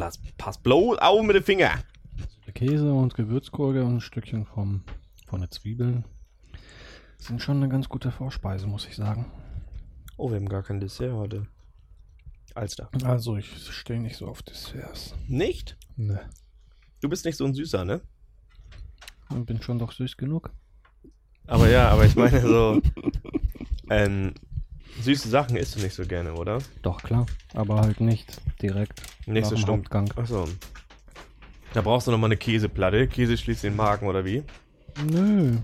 Pass, 0.00 0.20
pass 0.36 0.58
bloß 0.58 0.98
auf 0.98 1.22
mit 1.22 1.36
dem 1.36 1.42
Finger. 1.42 1.72
Käse 2.54 2.92
und 2.92 3.14
Gewürzgurke 3.14 3.84
und 3.84 3.96
ein 3.96 4.00
Stückchen 4.00 4.44
vom 4.44 4.82
von 5.26 5.40
der 5.40 5.50
Zwiebel 5.50 6.04
sind 7.18 7.42
schon 7.42 7.56
eine 7.56 7.68
ganz 7.68 7.88
gute 7.88 8.12
Vorspeise, 8.12 8.66
muss 8.66 8.86
ich 8.86 8.94
sagen. 8.94 9.30
Oh, 10.16 10.30
wir 10.30 10.36
haben 10.36 10.48
gar 10.48 10.62
kein 10.62 10.80
Dessert 10.80 11.12
heute. 11.12 11.46
Alster. 12.54 12.88
Also, 13.04 13.36
ich 13.36 13.48
stehe 13.70 14.00
nicht 14.00 14.16
so 14.16 14.28
auf 14.28 14.42
Desserts. 14.42 15.14
Nicht? 15.26 15.76
Ne. 15.96 16.20
Du 17.00 17.08
bist 17.08 17.24
nicht 17.24 17.36
so 17.36 17.44
ein 17.44 17.54
Süßer, 17.54 17.84
ne? 17.84 18.00
Ich 19.30 19.44
bin 19.44 19.60
schon 19.60 19.78
doch 19.78 19.92
süß 19.92 20.16
genug. 20.16 20.50
Aber 21.46 21.68
ja, 21.68 21.88
aber 21.88 22.04
ich 22.06 22.16
meine 22.16 22.40
so, 22.40 22.80
ähm, 23.90 24.34
süße 25.00 25.28
Sachen 25.28 25.56
isst 25.56 25.76
du 25.76 25.80
nicht 25.80 25.94
so 25.94 26.04
gerne, 26.04 26.34
oder? 26.34 26.58
Doch, 26.82 27.02
klar. 27.02 27.26
Aber 27.54 27.80
halt 27.80 28.00
nicht 28.00 28.40
direkt 28.62 29.00
Nicht 29.26 29.42
nach 29.44 29.50
so 29.50 29.56
stumpf. 29.56 29.88
Achso. 30.16 30.46
Da 31.74 31.82
brauchst 31.82 32.06
du 32.06 32.10
nochmal 32.10 32.28
eine 32.28 32.36
Käseplatte. 32.36 33.06
Käse 33.06 33.36
schließt 33.36 33.64
den 33.64 33.76
Magen, 33.76 34.06
oder 34.06 34.24
wie? 34.24 34.42
Nö. 35.10 35.56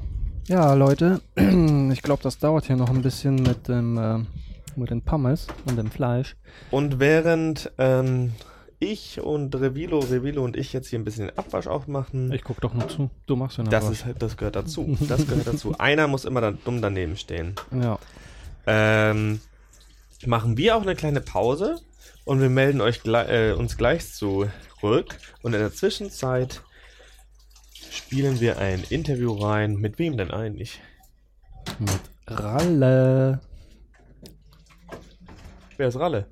Ja, 0.48 0.74
Leute, 0.74 1.20
ich 1.36 2.02
glaube, 2.02 2.22
das 2.22 2.38
dauert 2.38 2.66
hier 2.66 2.76
noch 2.76 2.90
ein 2.90 3.02
bisschen 3.02 3.36
mit 3.36 3.68
dem, 3.68 3.96
äh, 3.96 4.18
mit 4.76 4.90
den 4.90 5.02
Pommes 5.02 5.46
und 5.66 5.76
dem 5.76 5.90
Fleisch. 5.90 6.36
Und 6.70 6.98
während 7.00 7.70
ähm, 7.78 8.32
ich 8.80 9.20
und 9.20 9.54
Revilo, 9.54 10.00
Revilo 10.00 10.42
und 10.42 10.56
ich 10.56 10.72
jetzt 10.72 10.88
hier 10.88 10.98
ein 10.98 11.04
bisschen 11.04 11.28
den 11.28 11.38
Abwasch 11.38 11.68
aufmachen, 11.68 12.32
Ich 12.32 12.42
guck 12.42 12.60
doch 12.60 12.74
nur 12.74 12.88
zu. 12.88 13.10
Du 13.26 13.36
machst 13.36 13.56
ja 13.58 13.64
noch 13.64 13.70
das, 13.70 13.84
was. 13.84 13.92
ist, 13.92 14.04
halt- 14.04 14.20
das 14.20 14.36
gehört 14.36 14.56
dazu. 14.56 14.96
Das 15.08 15.26
gehört 15.26 15.46
dazu. 15.46 15.78
Einer 15.78 16.08
muss 16.08 16.24
immer 16.24 16.40
dann 16.40 16.58
dumm 16.64 16.82
daneben 16.82 17.16
stehen. 17.16 17.54
Ja. 17.70 17.98
Ähm, 18.66 19.40
machen 20.26 20.56
wir 20.56 20.76
auch 20.76 20.82
eine 20.82 20.94
kleine 20.94 21.20
Pause 21.20 21.80
und 22.24 22.40
wir 22.40 22.50
melden 22.50 22.80
euch 22.80 23.02
gle 23.02 23.50
äh, 23.50 23.52
uns 23.52 23.76
gleich 23.76 24.12
zurück. 24.12 25.18
Und 25.42 25.54
in 25.54 25.60
der 25.60 25.72
Zwischenzeit 25.72 26.62
spielen 27.90 28.40
wir 28.40 28.58
ein 28.58 28.84
Interview 28.90 29.32
rein. 29.32 29.76
Mit 29.76 29.98
wem 29.98 30.16
denn 30.16 30.30
eigentlich? 30.30 30.80
Mit 31.78 32.00
Ralle. 32.26 33.40
Wer 35.76 35.88
ist 35.88 35.98
Ralle? 35.98 36.26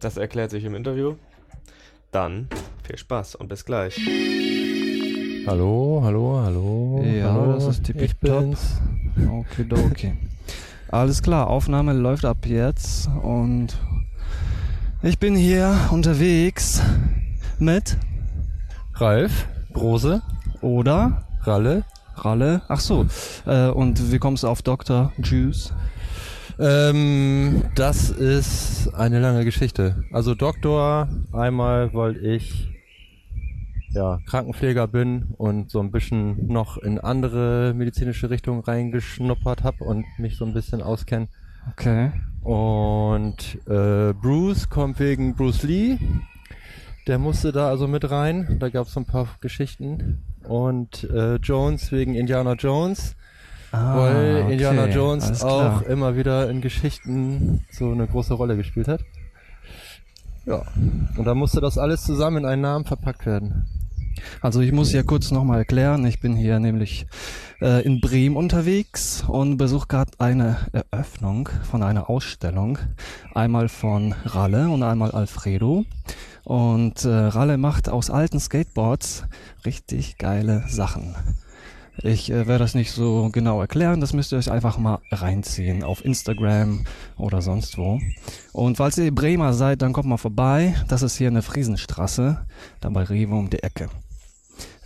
Das 0.00 0.16
erklärt 0.16 0.50
sich 0.50 0.64
im 0.64 0.74
Interview. 0.74 1.16
Dann 2.10 2.48
viel 2.86 2.96
Spaß 2.96 3.34
und 3.34 3.48
bis 3.48 3.64
gleich. 3.64 3.98
Hallo, 5.46 6.00
hallo, 6.02 6.40
hallo. 6.42 7.02
Ja, 7.04 7.32
hallo, 7.32 7.52
das 7.52 7.66
ist 7.66 7.78
ich 7.80 7.94
tippitopp. 7.94 8.40
bin's. 8.40 8.80
Alles 10.90 11.22
klar, 11.22 11.48
Aufnahme 11.48 11.92
läuft 11.92 12.24
ab 12.24 12.46
jetzt 12.46 13.08
und 13.22 13.76
ich 15.02 15.18
bin 15.18 15.34
hier 15.34 15.76
unterwegs 15.90 16.80
mit 17.58 17.96
Ralf, 18.94 19.46
Brose, 19.72 20.22
oder 20.60 21.26
Ralle. 21.42 21.84
Ralle. 22.14 22.62
Ach 22.68 22.80
so. 22.80 23.06
Äh, 23.46 23.68
und 23.68 24.12
wie 24.12 24.18
kommst 24.18 24.44
du 24.44 24.48
auf 24.48 24.62
Dr. 24.62 25.12
Juice? 25.18 25.74
Ähm, 26.58 27.64
das 27.74 28.10
ist 28.10 28.94
eine 28.94 29.20
lange 29.20 29.44
Geschichte. 29.44 30.04
Also 30.12 30.34
Doktor, 30.34 31.08
einmal, 31.32 31.92
weil 31.92 32.16
ich 32.24 32.75
ja, 33.96 34.18
Krankenpfleger 34.26 34.86
bin 34.86 35.34
und 35.38 35.70
so 35.70 35.80
ein 35.80 35.90
bisschen 35.90 36.46
noch 36.48 36.76
in 36.76 37.00
andere 37.00 37.72
medizinische 37.74 38.28
Richtungen 38.28 38.60
reingeschnuppert 38.60 39.64
habe 39.64 39.82
und 39.84 40.04
mich 40.18 40.36
so 40.36 40.44
ein 40.44 40.52
bisschen 40.52 40.82
auskenne. 40.82 41.28
Okay. 41.72 42.12
Und 42.42 43.58
äh, 43.66 44.12
Bruce 44.12 44.68
kommt 44.68 45.00
wegen 45.00 45.34
Bruce 45.34 45.62
Lee. 45.62 45.98
Der 47.06 47.18
musste 47.18 47.52
da 47.52 47.68
also 47.68 47.88
mit 47.88 48.08
rein. 48.10 48.58
Da 48.60 48.68
gab 48.68 48.86
es 48.86 48.92
so 48.92 49.00
ein 49.00 49.06
paar 49.06 49.28
Geschichten. 49.40 50.22
Und 50.44 51.04
äh, 51.04 51.36
Jones 51.36 51.90
wegen 51.90 52.14
Indiana 52.14 52.52
Jones, 52.52 53.16
Ah, 53.72 53.96
weil 53.96 54.42
okay, 54.42 54.52
Indiana 54.52 54.86
Jones 54.86 55.24
alles 55.24 55.42
auch 55.42 55.80
klar. 55.80 55.86
immer 55.86 56.16
wieder 56.16 56.48
in 56.48 56.60
Geschichten 56.60 57.64
so 57.72 57.90
eine 57.90 58.06
große 58.06 58.34
Rolle 58.34 58.56
gespielt 58.56 58.86
hat. 58.86 59.00
Ja. 60.44 60.62
Und 61.16 61.24
da 61.24 61.34
musste 61.34 61.60
das 61.60 61.76
alles 61.76 62.04
zusammen 62.04 62.38
in 62.38 62.44
einen 62.46 62.62
Namen 62.62 62.84
verpackt 62.84 63.26
werden. 63.26 63.66
Also 64.40 64.60
ich 64.60 64.72
muss 64.72 64.92
ja 64.92 65.02
kurz 65.02 65.30
nochmal 65.30 65.58
erklären, 65.58 66.04
ich 66.06 66.20
bin 66.20 66.36
hier 66.36 66.58
nämlich 66.60 67.06
äh, 67.60 67.84
in 67.84 68.00
Bremen 68.00 68.36
unterwegs 68.36 69.24
und 69.26 69.56
besuche 69.56 69.88
gerade 69.88 70.12
eine 70.18 70.56
Eröffnung 70.72 71.48
von 71.70 71.82
einer 71.82 72.10
Ausstellung. 72.10 72.78
Einmal 73.34 73.68
von 73.68 74.14
Ralle 74.24 74.68
und 74.68 74.82
einmal 74.82 75.10
Alfredo. 75.10 75.84
Und 76.44 77.04
äh, 77.04 77.08
Ralle 77.08 77.58
macht 77.58 77.88
aus 77.88 78.08
alten 78.10 78.38
Skateboards 78.38 79.24
richtig 79.64 80.16
geile 80.18 80.64
Sachen. 80.68 81.16
Ich 82.02 82.30
äh, 82.30 82.46
werde 82.46 82.58
das 82.58 82.74
nicht 82.74 82.92
so 82.92 83.30
genau 83.32 83.60
erklären, 83.60 84.00
das 84.00 84.12
müsst 84.12 84.32
ihr 84.32 84.38
euch 84.38 84.50
einfach 84.50 84.76
mal 84.76 84.98
reinziehen 85.10 85.82
auf 85.82 86.04
Instagram 86.04 86.84
oder 87.16 87.40
sonst 87.40 87.78
wo. 87.78 87.98
Und 88.52 88.76
falls 88.76 88.98
ihr 88.98 89.14
Bremer 89.14 89.54
seid, 89.54 89.82
dann 89.82 89.92
kommt 89.92 90.08
mal 90.08 90.18
vorbei. 90.18 90.74
Das 90.88 91.02
ist 91.02 91.16
hier 91.16 91.28
eine 91.28 91.42
Friesenstraße, 91.42 92.38
da 92.80 92.88
bei 92.90 93.02
Rewe 93.02 93.34
um 93.34 93.48
die 93.48 93.62
Ecke. 93.62 93.88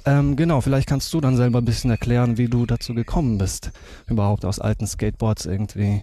Ähm, 0.05 0.37
genau, 0.37 0.61
vielleicht 0.61 0.89
kannst 0.89 1.13
du 1.13 1.21
dann 1.21 1.37
selber 1.37 1.59
ein 1.59 1.65
bisschen 1.65 1.91
erklären, 1.91 2.39
wie 2.39 2.49
du 2.49 2.67
dazu 2.67 2.95
gekommen 2.95 3.39
bist, 3.39 3.71
überhaupt 4.07 4.45
aus 4.45 4.59
alten 4.59 4.87
Skateboards 4.87 5.47
irgendwie 5.47 6.03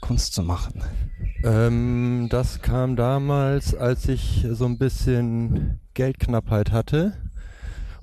Kunst 0.00 0.34
zu 0.34 0.42
machen. 0.42 0.82
Ähm, 1.44 2.28
das 2.30 2.62
kam 2.62 2.96
damals, 2.96 3.74
als 3.74 4.08
ich 4.08 4.46
so 4.50 4.64
ein 4.64 4.78
bisschen 4.78 5.80
Geldknappheit 5.94 6.72
hatte 6.72 7.14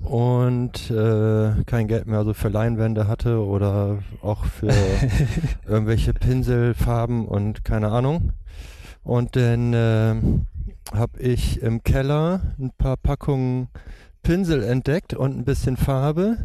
und 0.00 0.90
äh, 0.90 1.64
kein 1.64 1.88
Geld 1.88 2.06
mehr 2.06 2.24
so 2.24 2.34
für 2.34 2.48
Leinwände 2.48 3.08
hatte 3.08 3.44
oder 3.44 3.98
auch 4.22 4.44
für 4.44 4.72
irgendwelche 5.66 6.12
Pinselfarben 6.12 7.26
und 7.26 7.64
keine 7.64 7.88
Ahnung. 7.88 8.32
Und 9.02 9.36
dann 9.36 9.72
äh, 9.72 10.14
habe 10.92 11.20
ich 11.20 11.62
im 11.62 11.82
Keller 11.82 12.40
ein 12.58 12.70
paar 12.76 12.96
Packungen 12.96 13.68
Pinsel 14.26 14.64
entdeckt 14.64 15.14
und 15.14 15.38
ein 15.38 15.44
bisschen 15.44 15.76
Farbe 15.76 16.36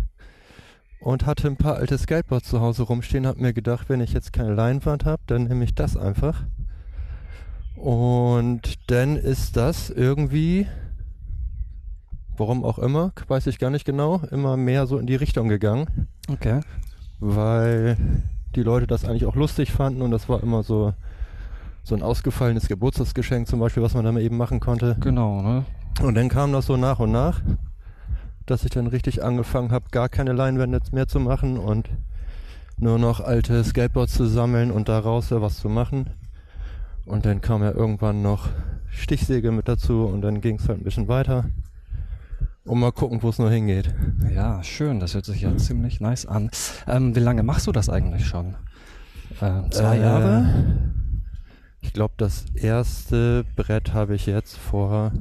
und 0.99 1.25
hatte 1.25 1.47
ein 1.47 1.57
paar 1.57 1.77
alte 1.77 1.97
Skateboards 1.97 2.47
zu 2.47 2.61
Hause 2.61 2.83
rumstehen. 2.83 3.25
Hab 3.25 3.37
mir 3.37 3.53
gedacht, 3.53 3.89
wenn 3.89 4.01
ich 4.01 4.13
jetzt 4.13 4.33
keine 4.33 4.53
Leinwand 4.53 5.05
habe, 5.05 5.23
dann 5.25 5.45
nehme 5.45 5.63
ich 5.63 5.73
das 5.73 5.97
einfach. 5.97 6.43
Und 7.75 8.91
dann 8.91 9.15
ist 9.15 9.57
das 9.57 9.89
irgendwie, 9.89 10.67
warum 12.37 12.63
auch 12.63 12.77
immer, 12.77 13.13
weiß 13.27 13.47
ich 13.47 13.57
gar 13.57 13.71
nicht 13.71 13.85
genau, 13.85 14.21
immer 14.29 14.57
mehr 14.57 14.85
so 14.85 14.99
in 14.99 15.07
die 15.07 15.15
Richtung 15.15 15.49
gegangen, 15.49 16.07
Okay. 16.29 16.59
weil 17.19 17.97
die 18.55 18.61
Leute 18.61 18.85
das 18.85 19.05
eigentlich 19.05 19.25
auch 19.25 19.35
lustig 19.35 19.71
fanden 19.71 20.01
und 20.03 20.11
das 20.11 20.29
war 20.29 20.43
immer 20.43 20.61
so 20.63 20.93
so 21.83 21.95
ein 21.95 22.03
ausgefallenes 22.03 22.67
Geburtstagsgeschenk 22.67 23.47
zum 23.47 23.59
Beispiel, 23.59 23.81
was 23.81 23.95
man 23.95 24.05
dann 24.05 24.15
eben 24.17 24.37
machen 24.37 24.59
konnte. 24.59 24.97
Genau, 24.99 25.41
ne? 25.41 25.65
Und 26.03 26.13
dann 26.13 26.29
kam 26.29 26.51
das 26.51 26.67
so 26.67 26.77
nach 26.77 26.99
und 26.99 27.11
nach, 27.11 27.41
dass 28.45 28.63
ich 28.63 28.71
dann 28.71 28.87
richtig 28.87 29.23
angefangen 29.23 29.71
habe, 29.71 29.85
gar 29.91 30.09
keine 30.09 30.33
Leinwände 30.33 30.79
mehr 30.91 31.07
zu 31.07 31.19
machen 31.19 31.57
und 31.57 31.89
nur 32.77 32.97
noch 32.97 33.19
alte 33.19 33.63
Skateboards 33.63 34.13
zu 34.13 34.25
sammeln 34.25 34.71
und 34.71 34.89
daraus 34.89 35.29
ja 35.29 35.41
was 35.41 35.57
zu 35.59 35.69
machen. 35.69 36.09
Und 37.05 37.25
dann 37.25 37.41
kam 37.41 37.63
ja 37.63 37.71
irgendwann 37.71 38.21
noch 38.21 38.49
Stichsäge 38.89 39.51
mit 39.51 39.67
dazu 39.67 40.05
und 40.05 40.21
dann 40.21 40.41
ging 40.41 40.57
es 40.57 40.67
halt 40.67 40.79
ein 40.79 40.83
bisschen 40.83 41.07
weiter. 41.07 41.45
Und 42.63 42.79
mal 42.79 42.91
gucken, 42.91 43.23
wo 43.23 43.29
es 43.29 43.39
noch 43.39 43.49
hingeht. 43.49 43.93
Ja, 44.33 44.63
schön, 44.63 44.99
das 44.99 45.15
hört 45.15 45.25
sich 45.25 45.41
ja 45.41 45.55
ziemlich 45.57 45.99
nice 45.99 46.25
an. 46.27 46.51
Ähm, 46.87 47.15
wie 47.15 47.19
lange 47.19 47.41
machst 47.43 47.65
du 47.67 47.71
das 47.71 47.89
eigentlich 47.89 48.25
schon? 48.27 48.55
Äh, 49.39 49.69
zwei 49.71 49.97
Äh, 49.97 50.01
Jahre? 50.01 50.91
Ich 51.81 51.93
glaube, 51.93 52.13
das 52.17 52.45
erste 52.53 53.43
Brett 53.55 53.93
habe 53.93 54.13
ich 54.13 54.27
jetzt 54.27 54.57
vor 54.57 55.11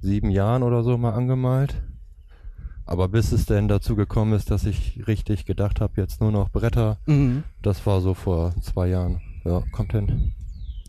sieben 0.00 0.30
Jahren 0.30 0.62
oder 0.64 0.82
so 0.82 0.98
mal 0.98 1.12
angemalt. 1.14 1.80
Aber 2.90 3.08
bis 3.08 3.32
es 3.32 3.44
denn 3.44 3.68
dazu 3.68 3.96
gekommen 3.96 4.32
ist, 4.32 4.50
dass 4.50 4.64
ich 4.64 5.06
richtig 5.06 5.44
gedacht 5.44 5.82
habe, 5.82 6.00
jetzt 6.00 6.22
nur 6.22 6.32
noch 6.32 6.48
Bretter, 6.48 6.96
Mhm. 7.04 7.44
das 7.60 7.84
war 7.86 8.00
so 8.00 8.14
vor 8.14 8.54
zwei 8.62 8.86
Jahren. 8.88 9.20
Ja, 9.44 9.62
kommt 9.72 9.92
hin. 9.92 10.32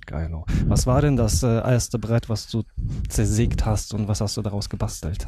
Geilo. 0.06 0.46
Was 0.68 0.88
war 0.88 1.02
denn 1.02 1.18
das 1.18 1.44
äh, 1.44 1.48
erste 1.58 2.00
Brett, 2.00 2.30
was 2.30 2.48
du 2.48 2.64
zersägt 3.10 3.66
hast 3.66 3.94
und 3.94 4.08
was 4.08 4.22
hast 4.22 4.38
du 4.38 4.42
daraus 4.42 4.70
gebastelt? 4.70 5.28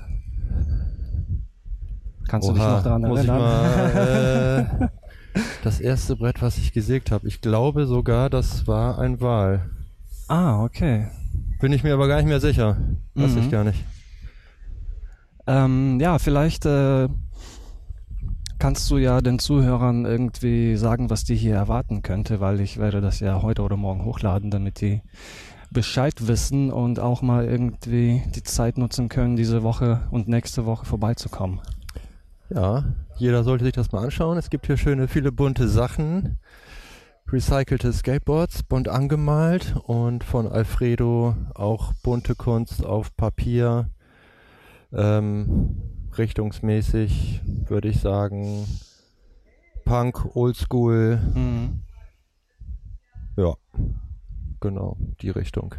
Kannst 2.27 2.47
du 2.47 2.53
dich 2.53 2.61
Oha, 2.61 2.77
noch 2.77 2.83
daran 2.83 3.03
erinnern? 3.03 3.37
mal, 3.39 4.89
äh, 5.33 5.39
das 5.63 5.81
erste 5.81 6.15
Brett, 6.15 6.41
was 6.41 6.57
ich 6.57 6.71
gesägt 6.71 7.11
habe. 7.11 7.27
Ich 7.27 7.41
glaube 7.41 7.85
sogar, 7.85 8.29
das 8.29 8.65
war 8.67 8.97
ein 8.97 9.19
Wal. 9.19 9.69
ah, 10.29 10.63
okay. 10.63 11.07
Bin 11.59 11.73
ich 11.73 11.83
mir 11.83 11.93
aber 11.93 12.07
gar 12.07 12.15
nicht 12.17 12.27
mehr 12.27 12.39
sicher. 12.39 12.77
Weiß 13.13 13.33
Mhm. 13.33 13.37
ich 13.39 13.51
gar 13.51 13.63
nicht. 13.65 13.83
Ähm, 15.47 15.99
ja, 15.99 16.19
vielleicht 16.19 16.65
äh, 16.65 17.07
kannst 18.59 18.89
du 18.91 18.97
ja 18.97 19.21
den 19.21 19.39
Zuhörern 19.39 20.05
irgendwie 20.05 20.75
sagen, 20.75 21.09
was 21.09 21.23
die 21.23 21.35
hier 21.35 21.55
erwarten 21.55 22.03
könnte, 22.03 22.39
weil 22.39 22.59
ich 22.59 22.77
werde 22.77 23.01
das 23.01 23.19
ja 23.19 23.41
heute 23.41 23.63
oder 23.63 23.77
morgen 23.77 24.05
hochladen, 24.05 24.51
damit 24.51 24.81
die 24.81 25.01
Bescheid 25.71 26.27
wissen 26.27 26.71
und 26.71 26.99
auch 26.99 27.21
mal 27.21 27.45
irgendwie 27.45 28.21
die 28.35 28.43
Zeit 28.43 28.77
nutzen 28.77 29.09
können, 29.09 29.35
diese 29.35 29.63
Woche 29.63 30.01
und 30.11 30.27
nächste 30.27 30.65
Woche 30.65 30.85
vorbeizukommen. 30.85 31.61
Ja, 32.49 32.83
jeder 33.17 33.43
sollte 33.43 33.63
sich 33.63 33.73
das 33.73 33.91
mal 33.93 34.03
anschauen. 34.03 34.37
Es 34.37 34.49
gibt 34.49 34.67
hier 34.67 34.77
schöne, 34.77 35.07
viele 35.07 35.31
bunte 35.31 35.69
Sachen. 35.69 36.37
Recycelte 37.31 37.93
Skateboards, 37.93 38.63
bunt 38.63 38.89
angemalt 38.89 39.75
und 39.85 40.25
von 40.25 40.47
Alfredo 40.47 41.35
auch 41.55 41.93
bunte 42.03 42.35
Kunst 42.35 42.85
auf 42.85 43.15
Papier. 43.15 43.89
Ähm, 44.93 45.77
richtungsmäßig 46.17 47.41
würde 47.67 47.87
ich 47.87 47.99
sagen 47.99 48.65
Punk, 49.85 50.35
Oldschool. 50.35 51.19
Mhm. 51.33 51.81
Ja, 53.37 53.55
genau, 54.59 54.97
die 55.21 55.29
Richtung. 55.29 55.75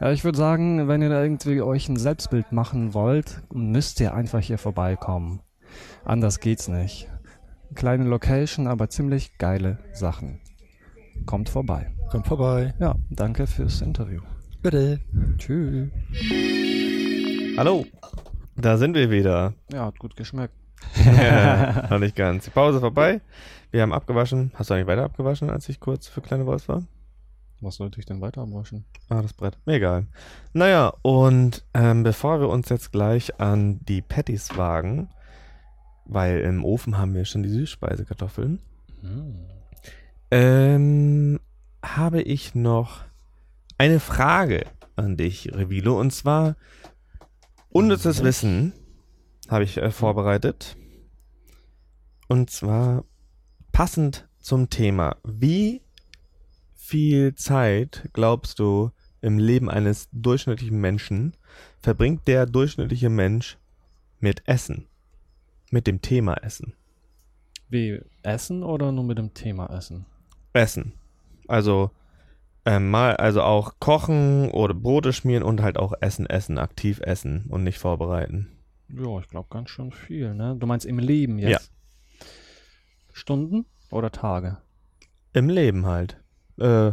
Ja, 0.00 0.10
ich 0.12 0.24
würde 0.24 0.38
sagen, 0.38 0.88
wenn 0.88 1.02
ihr 1.02 1.08
da 1.08 1.22
irgendwie 1.22 1.62
euch 1.62 1.88
ein 1.88 1.96
Selbstbild 1.96 2.52
machen 2.52 2.94
wollt, 2.94 3.42
müsst 3.52 4.00
ihr 4.00 4.14
einfach 4.14 4.40
hier 4.40 4.58
vorbeikommen. 4.58 5.40
Anders 6.04 6.40
geht's 6.40 6.68
nicht. 6.68 7.08
Kleine 7.74 8.04
Location, 8.04 8.66
aber 8.66 8.90
ziemlich 8.90 9.38
geile 9.38 9.78
Sachen. 9.92 10.40
Kommt 11.24 11.48
vorbei. 11.48 11.92
Kommt 12.10 12.26
vorbei. 12.26 12.74
Ja, 12.78 12.96
danke 13.10 13.46
fürs 13.46 13.80
Interview. 13.80 14.20
Bitte. 14.60 15.00
Tschüss. 15.38 15.88
Hallo, 17.56 17.86
da 18.62 18.76
sind 18.78 18.94
wir 18.94 19.10
wieder. 19.10 19.54
Ja, 19.72 19.86
hat 19.86 19.98
gut 19.98 20.16
geschmeckt. 20.16 20.54
ja, 21.04 21.86
noch 21.90 21.98
nicht 21.98 22.16
ganz. 22.16 22.44
Die 22.44 22.50
Pause 22.50 22.80
vorbei. 22.80 23.20
Wir 23.70 23.82
haben 23.82 23.92
abgewaschen. 23.92 24.50
Hast 24.54 24.70
du 24.70 24.74
eigentlich 24.74 24.86
weiter 24.88 25.04
abgewaschen, 25.04 25.48
als 25.50 25.68
ich 25.68 25.78
kurz 25.80 26.08
für 26.08 26.20
kleine 26.20 26.46
Wolf 26.46 26.68
war? 26.68 26.82
Was 27.60 27.76
sollte 27.76 28.00
ich 28.00 28.06
denn 28.06 28.20
weiter 28.20 28.42
abwaschen? 28.42 28.84
Ah, 29.08 29.22
das 29.22 29.32
Brett. 29.34 29.56
Mir 29.66 29.74
egal. 29.74 30.06
Naja, 30.52 30.92
und 31.02 31.64
ähm, 31.74 32.02
bevor 32.02 32.40
wir 32.40 32.48
uns 32.48 32.68
jetzt 32.70 32.90
gleich 32.90 33.38
an 33.40 33.78
die 33.84 34.02
Patties 34.02 34.56
wagen, 34.56 35.10
weil 36.04 36.40
im 36.40 36.64
Ofen 36.64 36.98
haben 36.98 37.14
wir 37.14 37.24
schon 37.24 37.44
die 37.44 37.48
Süßspeisekartoffeln, 37.48 38.58
Hm. 39.02 39.34
ähm, 40.32 41.40
habe 41.84 42.22
ich 42.22 42.54
noch 42.54 43.00
eine 43.78 44.00
Frage 44.00 44.66
an 44.96 45.16
dich, 45.16 45.52
Revilo. 45.54 45.98
Und 46.00 46.12
zwar 46.12 46.56
unnützes 47.72 48.22
Wissen 48.22 48.72
habe 49.48 49.64
ich 49.64 49.78
äh, 49.78 49.90
vorbereitet. 49.90 50.76
Und 52.28 52.50
zwar 52.50 53.04
passend 53.72 54.28
zum 54.38 54.70
Thema. 54.70 55.16
Wie 55.24 55.82
viel 56.74 57.34
Zeit, 57.34 58.08
glaubst 58.12 58.58
du, 58.58 58.90
im 59.20 59.38
Leben 59.38 59.70
eines 59.70 60.08
durchschnittlichen 60.12 60.80
Menschen 60.80 61.36
verbringt 61.80 62.26
der 62.26 62.44
durchschnittliche 62.46 63.08
Mensch 63.08 63.58
mit 64.18 64.42
Essen? 64.46 64.86
Mit 65.70 65.86
dem 65.86 66.02
Thema 66.02 66.34
Essen. 66.34 66.74
Wie, 67.68 68.00
Essen 68.22 68.62
oder 68.62 68.92
nur 68.92 69.04
mit 69.04 69.16
dem 69.16 69.32
Thema 69.32 69.66
Essen? 69.74 70.04
Essen. 70.52 70.92
Also 71.48 71.90
ähm, 72.64 72.90
mal, 72.90 73.16
also 73.16 73.42
auch 73.42 73.74
kochen 73.80 74.50
oder 74.50 74.74
Brote 74.74 75.12
schmieren 75.12 75.42
und 75.42 75.62
halt 75.62 75.78
auch 75.78 75.94
Essen, 76.00 76.26
essen, 76.26 76.58
aktiv 76.58 77.00
essen 77.00 77.46
und 77.48 77.64
nicht 77.64 77.78
vorbereiten. 77.78 78.56
Ja, 78.88 79.18
ich 79.18 79.28
glaube 79.28 79.48
ganz 79.50 79.70
schön 79.70 79.90
viel, 79.90 80.34
ne? 80.34 80.56
Du 80.58 80.66
meinst 80.66 80.86
im 80.86 80.98
Leben 80.98 81.38
jetzt? 81.38 81.72
Stunden 83.12 83.66
oder 83.90 84.10
Tage? 84.10 84.58
Im 85.32 85.48
Leben 85.48 85.86
halt. 85.86 86.18
Äh, 86.58 86.92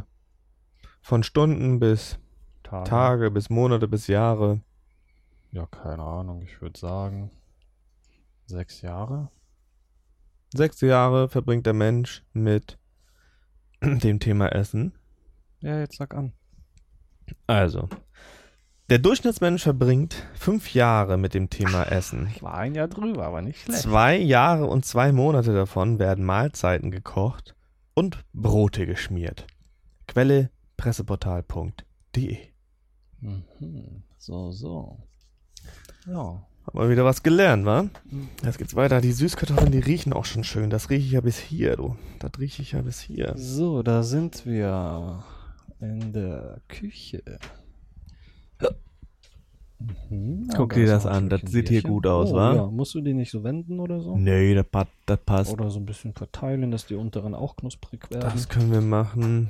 von 1.02 1.24
Stunden 1.24 1.80
bis 1.80 2.20
Tage. 2.64 2.90
Tage, 2.90 3.32
bis 3.32 3.50
Monate, 3.50 3.88
bis 3.88 4.08
Jahre. 4.08 4.62
Ja, 5.52 5.66
keine 5.66 6.04
Ahnung. 6.04 6.42
Ich 6.44 6.62
würde 6.62 6.80
sagen 6.80 7.32
sechs 8.46 8.82
Jahre. 8.82 9.30
Sechs 10.54 10.82
Jahre 10.82 11.30
verbringt 11.30 11.66
der 11.66 11.74
Mensch 11.74 12.24
mit 12.34 12.78
dem 13.82 14.20
Thema 14.20 14.48
Essen. 14.50 14.94
Ja, 15.62 15.80
jetzt 15.80 15.98
sag 15.98 16.16
an. 16.16 16.34
Also, 17.48 17.90
der 18.90 18.98
Durchschnittsmensch 18.98 19.62
verbringt 19.62 20.26
fünf 20.34 20.74
Jahre 20.74 21.18
mit 21.18 21.36
dem 21.36 21.52
Thema 21.52 21.84
Essen. 21.84 22.28
Ich 22.34 22.42
war 22.42 22.56
ein 22.56 22.74
Jahr 22.74 22.88
drüber, 22.88 23.26
aber 23.26 23.44
nicht 23.44 23.62
schlecht. 23.62 23.82
Zwei 23.82 24.18
Jahre 24.18 24.66
und 24.66 24.84
zwei 24.84 25.12
Monate 25.12 25.54
davon 25.54 26.00
werden 26.00 26.26
Mahlzeiten 26.26 26.90
gekocht 26.90 27.56
und 27.94 28.26
Brote 28.34 28.88
geschmiert. 28.88 29.46
Quelle 30.08 30.50
presseportal.de. 30.78 32.38
Mhm. 33.20 34.04
So, 34.18 34.52
so. 34.52 34.98
Ja. 36.08 36.48
Haben 36.66 36.80
wir 36.80 36.90
wieder 36.90 37.06
was 37.06 37.22
gelernt, 37.22 37.66
wa? 37.66 37.90
Jetzt 38.44 38.58
geht's 38.58 38.76
weiter. 38.76 39.02
Die 39.02 39.12
Süßkartoffeln, 39.12 39.72
die 39.72 39.80
riechen 39.80 40.14
auch 40.14 40.26
schon 40.26 40.44
schön. 40.44 40.72
Das 40.72 40.90
rieche 40.90 41.06
ich 41.06 41.12
ja 41.12 41.22
bis 41.22 41.38
hier, 41.38 41.76
du. 41.76 41.96
Das 42.20 42.32
rieche 42.40 42.64
ich 42.64 42.72
ja 42.72 42.82
bis 42.82 43.00
hier. 43.00 43.34
So, 43.38 43.84
da 43.84 44.02
sind 44.02 44.46
wir 44.48 45.24
in 45.80 46.14
der 46.14 46.62
Küche. 46.68 47.24
Mhm, 50.10 50.50
Guck 50.58 50.74
dir 50.74 50.88
da 50.88 50.94
das 50.94 51.06
an, 51.06 51.30
das 51.30 51.40
sieht 51.46 51.70
hier 51.70 51.82
gut 51.82 52.06
aus, 52.06 52.32
oh, 52.32 52.36
wa? 52.36 52.54
Ja. 52.54 52.66
Musst 52.66 52.96
du 52.96 53.02
die 53.02 53.14
nicht 53.14 53.32
so 53.32 53.46
wenden 53.46 53.80
oder 53.80 54.02
so? 54.02 54.18
Nee, 54.18 54.54
das, 54.54 54.66
das 55.06 55.20
passt. 55.26 55.54
Oder 55.54 55.70
so 55.70 55.80
ein 55.80 55.86
bisschen 55.86 56.14
verteilen, 56.14 56.70
dass 56.70 56.86
die 56.86 56.96
unteren 56.96 57.34
auch 57.34 57.56
knusprig 57.56 58.12
werden. 58.12 58.30
Das 58.34 58.50
können 58.50 58.74
wir 58.74 58.82
machen. 58.82 59.50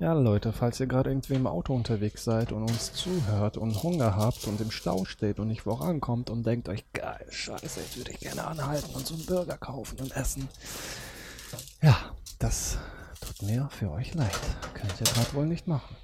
Ja, 0.00 0.12
Leute, 0.12 0.52
falls 0.52 0.80
ihr 0.80 0.86
gerade 0.86 1.08
irgendwie 1.08 1.34
im 1.34 1.46
Auto 1.46 1.74
unterwegs 1.74 2.24
seid 2.24 2.52
und 2.52 2.64
uns 2.64 2.92
zuhört 2.92 3.56
und 3.56 3.82
Hunger 3.82 4.16
habt 4.16 4.46
und 4.46 4.60
im 4.60 4.70
Stau 4.70 5.06
steht 5.06 5.40
und 5.40 5.48
nicht 5.48 5.62
vorankommt 5.62 6.28
und 6.28 6.44
denkt 6.44 6.68
euch, 6.68 6.84
geil, 6.92 7.24
scheiße, 7.30 7.80
jetzt 7.80 7.96
würde 7.96 8.10
ich 8.10 8.20
gerne 8.20 8.46
anhalten 8.46 8.94
und 8.94 9.06
so 9.06 9.14
einen 9.14 9.24
Burger 9.24 9.56
kaufen 9.56 9.98
und 9.98 10.14
essen. 10.14 10.46
Ja, 11.80 11.96
das 12.38 12.78
tut 13.20 13.42
mir 13.42 13.68
für 13.70 13.90
euch 13.90 14.14
leid. 14.14 14.38
Könnt 14.74 14.92
ihr 15.00 15.06
gerade 15.06 15.32
wohl 15.34 15.46
nicht 15.46 15.66
machen. 15.66 15.96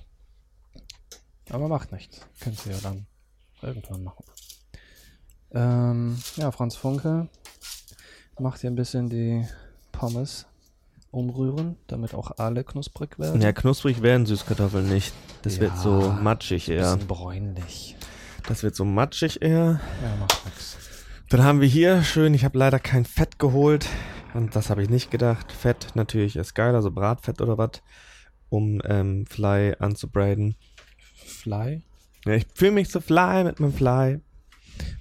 Aber 1.51 1.69
macht 1.69 1.93
nichts. 1.93 2.21
Könnt 2.41 2.65
ihr 2.67 2.73
ja 2.73 2.79
dann 2.83 3.07
irgendwann 3.63 4.05
machen. 4.05 4.25
Ähm, 5.53 6.23
ja, 6.37 6.51
Franz 6.53 6.77
Funke 6.77 7.29
macht 8.39 8.61
hier 8.61 8.71
ein 8.71 8.77
bisschen 8.77 9.09
die 9.11 9.47
Pommes 9.93 10.47
umrühren, 11.11 11.77
damit 11.89 12.15
auch 12.15 12.39
alle 12.39 12.63
knusprig 12.65 13.19
werden. 13.19 13.41
Ja, 13.43 13.53
knusprig 13.53 14.01
werden 14.01 14.27
Süßkartoffeln 14.27 14.89
nicht. 14.89 15.13
Das 15.43 15.59
wird 15.59 15.73
Ja, 15.73 15.83
so 15.83 16.13
matschig 16.13 16.69
eher. 16.69 16.95
Bisschen 16.95 17.09
bräunlich. 17.09 17.97
Das 18.47 18.63
wird 18.63 18.77
so 18.77 18.85
matschig 18.85 19.43
eher. 19.43 19.81
Ja, 20.03 20.17
macht 20.21 20.45
nix. 20.47 20.77
Dann 21.29 21.43
haben 21.45 21.61
wir 21.61 21.69
hier 21.69 22.03
schön, 22.03 22.33
ich 22.35 22.45
habe 22.45 22.59
leider 22.59 22.79
kein 22.79 23.05
Fett 23.05 23.39
geholt. 23.39 23.87
Und 24.35 24.55
das 24.57 24.71
habe 24.71 24.83
ich 24.83 24.91
nicht 24.91 25.11
gedacht. 25.11 25.53
Fett 25.53 25.89
natürlich 25.95 26.37
ist 26.37 26.55
geil, 26.55 26.75
also 26.75 26.91
Bratfett 26.91 27.41
oder 27.41 27.59
was, 27.59 27.83
um 28.49 28.81
ähm, 28.85 29.27
Fly 29.27 29.75
anzubraten. 29.79 30.57
Fly. 31.25 31.83
Ja, 32.27 32.35
ich 32.35 32.47
fühle 32.55 32.73
mich 32.73 32.89
so 32.91 33.01
fly 33.01 33.45
mit 33.45 33.61
meinem 33.61 33.73
Fly. 33.73 34.21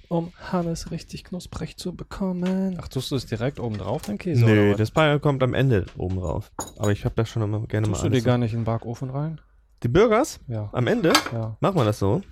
Um 0.08 0.32
Hannes 0.50 0.90
richtig 0.90 1.24
knusprig 1.24 1.76
zu 1.76 1.94
bekommen. 1.94 2.76
Ach, 2.80 2.88
tust 2.88 3.10
du 3.10 3.16
es 3.16 3.26
direkt 3.26 3.60
oben 3.60 3.78
drauf, 3.78 4.02
den 4.02 4.18
Käse? 4.18 4.44
Was? 4.44 4.76
das 4.78 4.90
Pie 4.90 5.18
kommt 5.20 5.42
am 5.42 5.54
Ende 5.54 5.86
oben 5.96 6.16
drauf. 6.16 6.50
Aber 6.78 6.90
ich 6.90 7.04
habe 7.04 7.14
das 7.14 7.28
schon 7.28 7.42
immer 7.42 7.60
gerne 7.66 7.86
Tust 7.86 8.02
mal 8.02 8.08
du 8.08 8.10
die 8.10 8.16
alles. 8.16 8.24
gar 8.24 8.38
nicht 8.38 8.52
in 8.52 8.60
den 8.60 8.64
Backofen 8.64 9.10
rein? 9.10 9.40
Die 9.82 9.88
Burgers? 9.88 10.40
Ja. 10.48 10.68
Am 10.72 10.86
Ende? 10.86 11.12
Ja. 11.32 11.56
Machen 11.60 11.76
wir 11.76 11.84
das 11.84 11.98
so? 11.98 12.22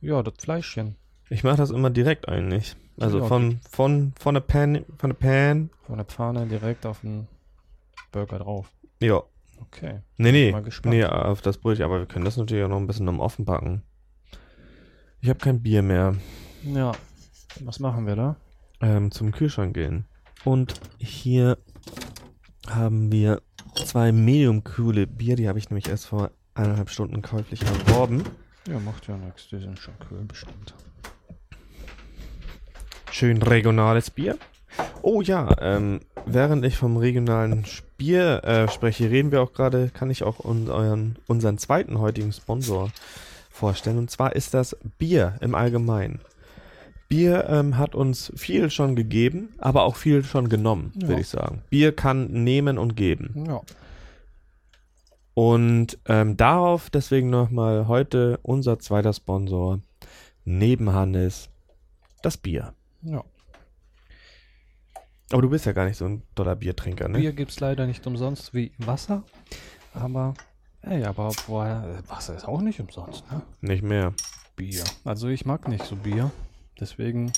Ja, 0.00 0.22
das 0.22 0.34
Fleischchen. 0.38 0.96
Ich 1.28 1.44
mache 1.44 1.56
das 1.58 1.70
immer 1.70 1.90
direkt 1.90 2.28
eigentlich. 2.28 2.76
Also 2.98 3.26
von, 3.26 3.60
von, 3.70 4.12
von 4.18 4.34
der 4.34 4.40
Pan, 4.40 4.84
von 4.98 5.10
der 5.10 5.16
Pan. 5.16 5.70
Von 5.86 5.96
der 5.96 6.06
Pfanne 6.06 6.46
direkt 6.46 6.86
auf 6.86 7.00
den 7.00 7.28
Burger 8.12 8.38
drauf. 8.38 8.72
Ja. 9.00 9.22
Okay. 9.60 10.00
Nee, 10.16 10.32
nee. 10.32 10.52
Mal 10.52 10.62
gespannt. 10.62 10.94
Nee, 10.94 11.04
auf 11.04 11.42
das 11.42 11.58
Brötchen. 11.58 11.84
Aber 11.84 11.98
wir 11.98 12.06
können 12.06 12.24
das 12.24 12.36
natürlich 12.36 12.64
auch 12.64 12.68
noch 12.68 12.78
ein 12.78 12.86
bisschen 12.86 13.08
im 13.08 13.20
Offen 13.20 13.44
packen. 13.44 13.82
Ich 15.20 15.28
habe 15.28 15.38
kein 15.38 15.62
Bier 15.62 15.82
mehr. 15.82 16.16
Ja. 16.62 16.92
Was 17.60 17.80
machen 17.80 18.06
wir 18.06 18.16
da? 18.16 18.36
Ähm, 18.80 19.10
zum 19.10 19.32
Kühlschrank 19.32 19.74
gehen. 19.74 20.06
Und 20.44 20.74
hier 20.98 21.58
haben 22.68 23.10
wir 23.10 23.42
zwei 23.74 24.12
medium-kühle 24.12 25.06
Bier. 25.06 25.36
Die 25.36 25.48
habe 25.48 25.58
ich 25.58 25.70
nämlich 25.70 25.88
erst 25.88 26.06
vor 26.06 26.30
eineinhalb 26.54 26.90
Stunden 26.90 27.22
käuflich 27.22 27.62
erworben. 27.62 28.22
Ja, 28.68 28.78
macht 28.80 29.06
ja 29.06 29.16
nichts. 29.16 29.48
Die 29.48 29.58
sind 29.58 29.78
schon 29.78 29.98
kühl 29.98 30.24
bestimmt. 30.24 30.74
Schön 33.18 33.40
regionales 33.40 34.10
Bier. 34.10 34.36
Oh 35.00 35.22
ja, 35.22 35.48
ähm, 35.62 36.00
während 36.26 36.66
ich 36.66 36.76
vom 36.76 36.98
regionalen 36.98 37.64
Bier 37.96 38.44
äh, 38.44 38.68
spreche, 38.68 39.10
reden 39.10 39.32
wir 39.32 39.40
auch 39.40 39.54
gerade, 39.54 39.88
kann 39.88 40.10
ich 40.10 40.22
auch 40.22 40.44
un 40.44 40.68
euren, 40.68 41.16
unseren 41.26 41.56
zweiten 41.56 41.98
heutigen 41.98 42.30
Sponsor 42.30 42.90
vorstellen. 43.48 43.96
Und 43.96 44.10
zwar 44.10 44.36
ist 44.36 44.52
das 44.52 44.76
Bier 44.98 45.36
im 45.40 45.54
Allgemeinen. 45.54 46.20
Bier 47.08 47.46
ähm, 47.48 47.78
hat 47.78 47.94
uns 47.94 48.34
viel 48.36 48.68
schon 48.68 48.96
gegeben, 48.96 49.54
aber 49.56 49.84
auch 49.84 49.96
viel 49.96 50.22
schon 50.22 50.50
genommen, 50.50 50.92
Ja. 50.96 51.08
würde 51.08 51.22
ich 51.22 51.28
sagen. 51.28 51.62
Bier 51.70 51.96
kann 51.96 52.26
nehmen 52.44 52.76
und 52.76 52.96
geben. 52.96 53.46
Ja. 53.48 53.62
Und 55.32 55.98
ähm, 56.04 56.36
darauf 56.36 56.90
deswegen 56.90 57.30
nochmal 57.30 57.88
heute 57.88 58.40
unser 58.42 58.78
zweiter 58.78 59.14
Sponsor, 59.14 59.80
neben 60.44 60.92
Hannes, 60.92 61.48
das 62.20 62.36
Bier. 62.36 62.74
Ja. 63.02 63.24
Aber 65.32 65.42
du 65.42 65.50
bist 65.50 65.66
ja 65.66 65.72
gar 65.72 65.86
nicht 65.86 65.96
so 65.96 66.04
ein 66.04 66.22
doller 66.34 66.54
Biertrinker, 66.54 67.08
ne? 67.08 67.18
Bier 67.18 67.32
gibt's 67.32 67.58
leider 67.60 67.86
nicht 67.86 68.06
umsonst 68.06 68.54
wie 68.54 68.72
Wasser. 68.78 69.24
Aber, 69.92 70.34
ey, 70.82 71.04
aber 71.04 71.32
woher, 71.48 72.02
Wasser 72.06 72.36
ist 72.36 72.46
auch 72.46 72.60
nicht 72.60 72.80
umsonst, 72.80 73.30
ne? 73.30 73.42
Nicht 73.60 73.82
mehr. 73.82 74.12
Bier. 74.54 74.84
Also 75.04 75.28
ich 75.28 75.44
mag 75.44 75.68
nicht 75.68 75.84
so 75.84 75.96
Bier. 75.96 76.30
Deswegen 76.80 77.32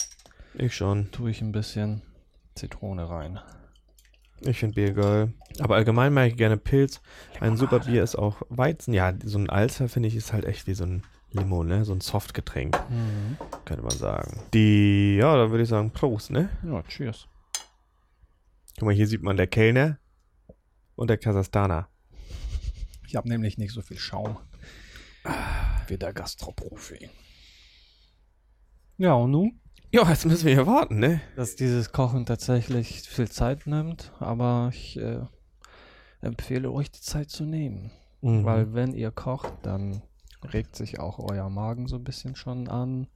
Ich 0.55 0.75
schon. 0.77 1.11
tue 1.13 1.31
ich 1.31 1.41
ein 1.41 1.53
bisschen 1.53 2.03
Zitrone 2.55 3.09
rein. 3.09 3.41
Ich 4.43 4.59
finde 4.59 4.75
Bier 4.75 4.93
geil. 4.93 5.33
Aber 5.59 5.77
allgemein 5.77 6.13
mag 6.13 6.29
ich 6.29 6.37
gerne 6.37 6.57
Pilz. 6.59 7.01
Ein 7.41 7.57
super 7.57 7.81
Bier 7.81 8.05
ist 8.05 8.17
auch 8.17 8.43
Weizen. 8.51 8.93
Ja, 8.95 9.13
so 9.25 9.39
ein 9.39 9.51
Alster 9.51 9.89
finde 9.89 10.09
ich 10.09 10.15
ist 10.15 10.33
halt 10.33 10.45
echt 10.45 10.67
wie 10.69 10.75
so 10.75 10.85
ein 10.85 11.03
Limo, 11.33 11.63
ne? 11.63 11.85
So 11.85 11.93
ein 11.93 12.01
Softgetränk, 12.01 12.79
könnte 13.65 13.83
man 13.83 13.97
sagen. 13.97 14.41
Die, 14.55 15.17
ja, 15.17 15.37
da 15.37 15.51
würde 15.51 15.63
ich 15.63 15.69
sagen 15.69 15.91
Prost, 15.91 16.31
ne? 16.31 16.49
Ja, 16.65 16.83
cheers. 16.85 17.29
Guck 18.79 18.87
mal, 18.87 18.95
hier 18.95 19.07
sieht 19.07 19.23
man 19.23 19.37
der 19.37 19.47
Kellner 19.47 19.99
und 20.97 21.11
der 21.11 21.19
Kasachstaner. 21.19 21.89
Ich 23.07 23.17
habe 23.17 23.29
nämlich 23.29 23.59
nicht 23.59 23.73
so 23.73 23.83
viel 23.83 23.99
Schaum 23.99 24.39
wie 25.87 25.99
der 25.99 26.13
Gastroprofi. 26.13 27.11
Ja, 28.97 29.15
und 29.15 29.31
nun? 29.31 29.61
Ja, 29.91 30.09
jetzt 30.09 30.27
müssen 30.27 30.47
wir 30.47 30.55
hier 30.55 30.67
warten, 30.67 30.99
ne? 30.99 31.21
Dass 31.37 31.57
dieses 31.57 31.93
Kochen 31.93 32.27
tatsächlich 32.27 33.03
viel 33.03 33.31
Zeit 33.31 33.67
nimmt, 33.67 34.13
aber 34.19 34.71
ich 34.73 34.99
äh, 34.99 35.21
empfehle 36.21 36.71
euch 36.71 36.91
die 36.91 37.01
Zeit 37.01 37.31
zu 37.31 37.45
nehmen. 37.45 37.91
Mhm. 38.21 38.45
Weil 38.45 38.75
wenn 38.75 38.93
ihr 38.93 39.11
kocht, 39.11 39.53
dann 39.63 40.03
regt 40.53 40.77
sich 40.77 41.01
auch 41.01 41.19
euer 41.19 41.49
Magen 41.51 41.87
so 41.87 41.97
ein 41.97 42.05
bisschen 42.05 42.37
schon 42.37 42.69
an 42.69 43.07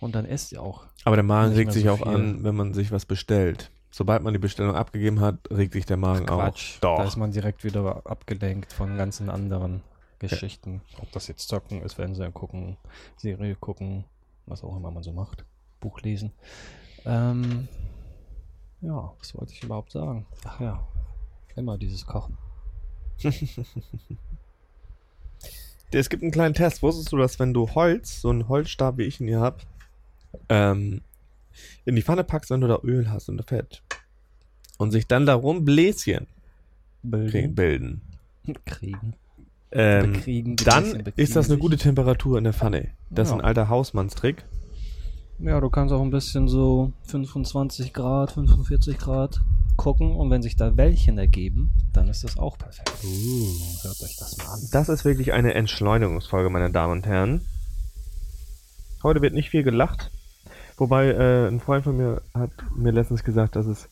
und 0.00 0.14
dann 0.14 0.24
esst 0.24 0.52
ihr 0.52 0.62
auch. 0.62 0.84
Aber 1.04 1.16
der 1.16 1.22
Magen 1.22 1.54
regt 1.54 1.72
sich 1.72 1.84
so 1.84 1.92
auch 1.92 2.02
viel. 2.02 2.08
an, 2.08 2.44
wenn 2.44 2.54
man 2.54 2.74
sich 2.74 2.92
was 2.92 3.06
bestellt. 3.06 3.70
Sobald 3.90 4.22
man 4.22 4.32
die 4.32 4.40
Bestellung 4.40 4.74
abgegeben 4.74 5.20
hat, 5.20 5.38
regt 5.50 5.72
sich 5.72 5.86
der 5.86 5.96
Magen 5.96 6.26
Quatsch. 6.26 6.76
auch. 6.76 6.80
Doch. 6.80 6.96
Da 6.98 7.04
ist 7.04 7.16
man 7.16 7.30
direkt 7.30 7.62
wieder 7.62 8.02
abgelenkt 8.04 8.72
von 8.72 8.96
ganzen 8.96 9.30
anderen 9.30 9.82
Geschichten. 10.18 10.80
Ob 11.00 11.12
das 11.12 11.28
jetzt 11.28 11.48
Zocken 11.48 11.82
ist, 11.82 11.94
Fernsehen 11.94 12.34
gucken, 12.34 12.76
Serie 13.16 13.54
gucken, 13.54 14.04
was 14.46 14.64
auch 14.64 14.76
immer 14.76 14.90
man 14.90 15.02
so 15.02 15.12
macht. 15.12 15.44
Buch 15.80 16.00
lesen. 16.00 16.32
Ähm, 17.04 17.68
ja, 18.80 19.12
was 19.18 19.34
wollte 19.36 19.52
ich 19.52 19.62
überhaupt 19.62 19.92
sagen? 19.92 20.26
Ach 20.44 20.60
ja, 20.60 20.86
immer 21.56 21.78
dieses 21.78 22.04
Kochen. 22.04 22.36
Es 25.94 26.10
gibt 26.10 26.22
einen 26.22 26.32
kleinen 26.32 26.54
Test. 26.54 26.82
Wusstest 26.82 27.12
du, 27.12 27.16
dass 27.16 27.38
wenn 27.38 27.54
du 27.54 27.70
Holz, 27.74 28.20
so 28.20 28.30
einen 28.30 28.48
Holzstab, 28.48 28.98
wie 28.98 29.04
ich 29.04 29.20
ihn 29.20 29.28
hier 29.28 29.40
habe, 29.40 29.58
ähm, 30.48 31.00
in 31.84 31.94
die 31.96 32.02
Pfanne 32.02 32.24
packst, 32.24 32.50
wenn 32.50 32.60
du 32.60 32.66
da 32.66 32.78
Öl 32.82 33.10
hast 33.10 33.28
und 33.28 33.42
Fett 33.44 33.82
und 34.78 34.90
sich 34.90 35.06
dann 35.06 35.24
darum 35.26 35.64
Bläschen 35.64 36.26
kriegen, 37.28 37.54
bilden, 37.54 38.00
Kriegen. 38.66 39.14
ähm, 39.70 40.12
Bekriegen, 40.14 40.56
dann 40.56 40.82
bekriegen 40.84 41.12
ist 41.16 41.36
das 41.36 41.46
eine 41.46 41.54
sich. 41.54 41.60
gute 41.60 41.76
Temperatur 41.76 42.38
in 42.38 42.44
der 42.44 42.52
Pfanne. 42.52 42.88
Das 43.10 43.28
ist 43.28 43.32
Ja. 43.32 43.38
ein 43.38 43.44
alter 43.44 43.68
Hausmannstrick. 43.68 44.44
Ja, 45.38 45.60
du 45.60 45.68
kannst 45.68 45.92
auch 45.92 46.00
ein 46.00 46.10
bisschen 46.10 46.48
so 46.48 46.92
25 47.06 47.92
Grad, 47.92 48.32
45 48.32 48.98
Grad 48.98 49.40
gucken 49.76 50.14
und 50.14 50.30
wenn 50.30 50.42
sich 50.42 50.56
da 50.56 50.76
Wellchen 50.76 51.18
ergeben, 51.18 51.72
dann 51.92 52.08
ist 52.08 52.22
das 52.22 52.38
auch 52.38 52.56
perfekt. 52.56 52.92
Hört 53.02 54.00
euch 54.02 54.16
das 54.16 54.36
mal 54.38 54.54
an. 54.54 54.60
Das 54.70 54.88
ist 54.88 55.04
wirklich 55.04 55.32
eine 55.32 55.54
Entschleunigungsfolge, 55.54 56.50
meine 56.50 56.70
Damen 56.70 56.92
und 56.92 57.06
Herren. 57.06 57.40
Heute 59.02 59.20
wird 59.20 59.34
nicht 59.34 59.50
viel 59.50 59.64
gelacht. 59.64 60.10
Wobei 60.76 61.08
äh, 61.08 61.48
ein 61.48 61.60
Freund 61.60 61.84
von 61.84 61.96
mir 61.96 62.22
hat 62.32 62.50
mir 62.74 62.92
letztens 62.92 63.24
gesagt, 63.24 63.56
dass 63.56 63.66
es 63.66 63.88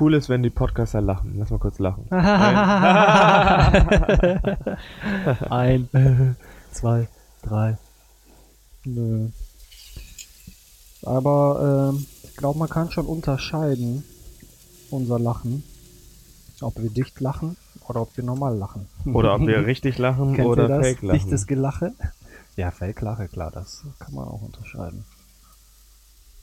cool 0.00 0.14
ist, 0.14 0.28
wenn 0.28 0.42
die 0.42 0.50
Podcaster 0.50 1.00
lachen. 1.00 1.34
Lass 1.36 1.50
mal 1.50 1.58
kurz 1.58 1.78
lachen. 1.78 2.06
Ein, 5.50 6.36
zwei, 6.72 7.08
drei. 7.42 7.78
Nö. 8.84 9.28
Aber 11.06 11.90
ähm, 11.94 12.06
ich 12.22 12.36
glaube, 12.36 12.58
man 12.58 12.68
kann 12.68 12.90
schon 12.90 13.06
unterscheiden, 13.06 14.04
unser 14.90 15.18
Lachen, 15.18 15.62
ob 16.60 16.80
wir 16.80 16.90
dicht 16.90 17.20
lachen 17.20 17.56
oder 17.88 18.02
ob 18.02 18.16
wir 18.16 18.24
normal 18.24 18.56
lachen. 18.56 18.88
Oder 19.12 19.34
ob 19.34 19.40
wir 19.46 19.66
richtig 19.66 19.98
lachen 19.98 20.34
Kennt 20.34 20.48
oder 20.48 20.68
fake 20.80 21.02
lachen. 21.02 21.18
Dichtes 21.18 21.46
Gelache? 21.46 21.92
Ja, 22.56 22.70
Fake-Lache, 22.70 23.26
klar, 23.26 23.50
das 23.50 23.82
kann 23.98 24.14
man 24.14 24.28
auch 24.28 24.40
unterscheiden. 24.40 25.04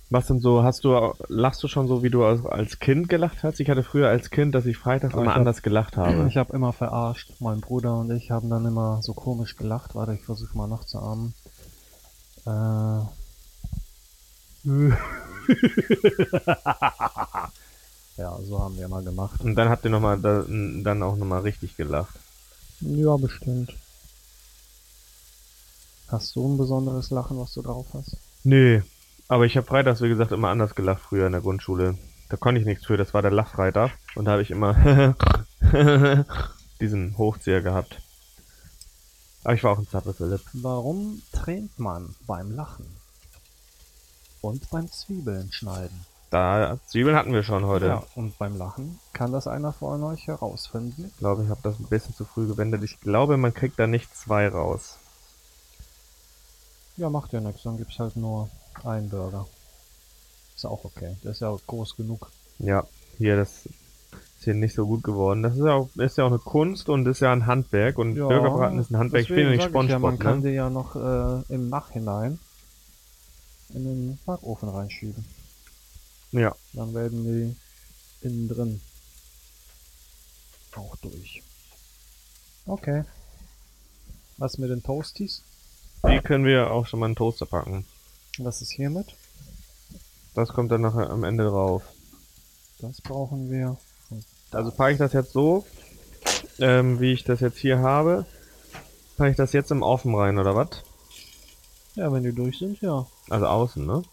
Was 0.10 0.28
denn 0.28 0.42
so, 0.42 0.62
hast 0.62 0.84
du, 0.84 1.14
lachst 1.30 1.64
du 1.64 1.70
schon 1.70 1.88
so, 1.88 2.04
wie 2.04 2.10
du 2.10 2.26
als, 2.26 2.80
Kind 2.80 3.08
gelacht 3.08 3.44
hast? 3.44 3.62
Ich 3.62 3.70
hatte 3.70 3.82
früher 3.82 4.10
als 4.10 4.30
Kind, 4.30 4.54
dass 4.54 4.66
ich 4.66 4.78
freitags 4.78 5.14
Aber 5.14 5.22
immer 5.22 5.32
ich 5.32 5.36
hab- 5.36 5.40
anders 5.40 5.62
gelacht 5.62 5.96
habe. 5.96 6.28
Ich 6.28 6.36
habe 6.36 6.52
immer 6.54 6.74
verarscht. 6.74 7.32
Mein 7.40 7.62
Bruder 7.62 7.98
und 7.98 8.12
ich 8.12 8.30
haben 8.30 8.50
dann 8.50 8.66
immer 8.66 9.02
so 9.02 9.14
komisch 9.14 9.56
gelacht. 9.56 9.96
Warte, 9.96 10.14
ich 10.14 10.22
versuche 10.26 10.58
mal 10.58 10.68
nachzuahmen. 10.68 11.34
Äh. 12.46 13.06
ja, 18.18 18.40
so 18.44 18.60
haben 18.60 18.78
wir 18.78 18.88
mal 18.88 19.04
gemacht. 19.04 19.42
Und 19.42 19.56
dann 19.56 19.70
habt 19.70 19.84
ihr 19.86 19.92
noch 19.92 20.02
mal, 20.02 20.20
da, 20.20 20.46
dann 20.48 21.02
auch 21.04 21.16
nochmal 21.16 21.42
richtig 21.42 21.78
gelacht. 21.78 22.16
Ja, 22.82 23.18
bestimmt. 23.18 23.74
Hast 26.08 26.36
du 26.36 26.48
ein 26.48 26.58
besonderes 26.58 27.10
Lachen, 27.10 27.40
was 27.40 27.54
du 27.54 27.62
drauf 27.62 27.88
hast? 27.94 28.18
Nee, 28.44 28.84
aber 29.28 29.46
ich 29.46 29.56
habe 29.56 29.66
freitags, 29.66 30.02
wie 30.02 30.10
gesagt, 30.10 30.32
immer 30.32 30.50
anders 30.50 30.76
gelacht 30.76 31.02
früher 31.02 31.26
in 31.26 31.32
der 31.32 31.42
Grundschule. 31.42 31.98
Da 32.30 32.38
konnte 32.38 32.60
ich 32.60 32.68
nichts 32.68 32.86
für, 32.86 32.98
das 32.98 33.14
war 33.14 33.22
der 33.22 33.32
Lachfreitag. 33.32 33.92
Und 34.16 34.26
da 34.26 34.32
habe 34.32 34.42
ich 34.42 34.52
immer 34.52 35.16
diesen 36.82 37.18
Hochzieher 37.18 37.62
gehabt. 37.62 38.02
Aber 39.44 39.54
ich 39.54 39.64
war 39.64 39.72
auch 39.72 39.80
ein 39.80 39.88
Zappe, 39.88 40.14
Philipp. 40.14 40.42
Warum 40.54 41.22
tränt 41.32 41.80
man 41.80 42.14
beim 42.28 42.52
Lachen? 42.52 43.01
Und 44.42 44.70
beim 44.72 44.92
Zwiebeln 44.92 45.52
schneiden? 45.52 46.06
Da, 46.32 46.80
Zwiebeln 46.88 47.16
hatten 47.16 47.34
wir 47.34 47.44
schon 47.44 47.66
heute. 47.66 47.88
Ja, 47.88 48.04
und 48.16 48.38
beim 48.40 48.58
Lachen 48.58 49.00
kann 49.14 49.32
das 49.32 49.48
einer 49.48 49.74
von 49.74 50.02
euch 50.04 50.28
herausfinden? 50.28 51.12
Ich 51.14 51.18
glaube, 51.18 51.44
ich 51.44 51.50
habe 51.50 51.60
das 51.62 51.78
ein 51.80 51.86
bisschen 51.86 52.16
zu 52.16 52.26
früh 52.26 52.48
gewendet. 52.48 52.84
Ich 52.84 53.00
glaube, 53.02 53.38
man 53.38 53.54
kriegt 53.54 53.78
da 53.78 53.86
nicht 53.86 54.16
zwei 54.16 54.48
raus. 54.48 54.98
Ja, 56.98 57.10
macht 57.10 57.34
ja 57.34 57.42
nichts, 57.42 57.64
dann 57.64 57.78
gibt's 57.78 58.00
halt 58.00 58.16
nur 58.16 58.50
einen 58.84 59.10
Burger. 59.10 59.46
Ist 60.56 60.66
auch 60.66 60.86
okay. 60.86 61.18
Der 61.24 61.32
ist 61.32 61.42
ja 61.42 61.56
groß 61.68 61.98
genug. 61.98 62.32
Ja, 62.60 62.86
hier, 63.18 63.36
das 63.36 63.66
ist 63.66 64.44
hier 64.44 64.54
nicht 64.54 64.74
so 64.74 64.88
gut 64.88 65.04
geworden. 65.04 65.44
Das 65.44 65.54
ist 65.54 65.66
ja 65.66 65.74
auch, 65.74 65.90
ist 65.96 66.18
ja 66.18 66.24
auch 66.24 66.30
eine 66.30 66.40
Kunst 66.40 66.90
und 66.90 67.08
ist 67.08 67.20
ja 67.20 67.32
ein 67.34 67.46
Handwerk. 67.46 67.98
Und 67.98 68.16
Ja, 68.16 68.28
Burgerbraten 68.28 68.80
ist 68.80 68.90
ein 68.90 68.98
Handwerk. 68.98 69.24
Ich 69.24 69.30
bin 69.30 69.40
ja 69.40 69.50
nicht 69.50 69.60
ich 69.60 69.66
ja, 69.66 69.70
man 69.70 69.88
Spongebob, 69.88 70.20
kann 70.20 70.42
ne? 70.42 70.50
die 70.50 70.56
ja 70.56 70.70
noch 70.70 70.96
äh, 70.96 71.54
im 71.54 71.70
Nachhinein 71.70 72.40
in 73.74 73.84
den 73.84 74.20
Backofen 74.26 74.70
reinschieben. 74.70 75.26
Ja. 76.32 76.56
Dann 76.74 76.94
werden 76.94 77.24
die 77.24 78.26
innen 78.26 78.48
drin 78.48 78.82
auch 80.76 80.96
durch. 80.98 81.42
Okay. 82.66 83.04
Was 84.38 84.58
mit 84.58 84.70
den 84.70 84.84
Toasties? 84.84 85.44
Die 86.08 86.20
können 86.20 86.46
wir 86.46 86.72
auch 86.72 86.88
schon 86.88 87.00
mal 87.00 87.08
in 87.08 87.12
den 87.12 87.18
Toaster 87.18 87.46
packen. 87.46 87.86
Was 88.38 88.62
ist 88.62 88.72
hiermit? 88.72 89.16
Das 90.34 90.50
kommt 90.50 90.72
dann 90.72 90.82
nachher 90.82 91.10
am 91.10 91.24
Ende 91.24 91.46
drauf. 91.46 91.84
Das 92.80 93.02
brauchen 93.02 93.52
wir. 93.52 93.78
Also 94.52 94.72
packe 94.72 94.94
ich 94.94 94.98
das 94.98 95.14
jetzt 95.14 95.34
so, 95.34 95.66
ähm, 96.60 97.00
wie 97.00 97.14
ich 97.14 97.24
das 97.24 97.40
jetzt 97.42 97.60
hier 97.60 97.80
habe. 97.80 98.26
Packe 99.18 99.32
ich 99.32 99.38
das 99.38 99.54
jetzt 99.54 99.72
im 99.72 99.84
Ofen 99.84 100.16
rein, 100.16 100.40
oder 100.40 100.56
was? 100.56 100.84
Ja, 101.96 102.12
wenn 102.12 102.24
die 102.24 102.34
durch 102.34 102.58
sind, 102.58 102.82
ja. 102.82 103.06
Also 103.32 103.48
außen, 103.48 103.86
ne? 103.86 104.04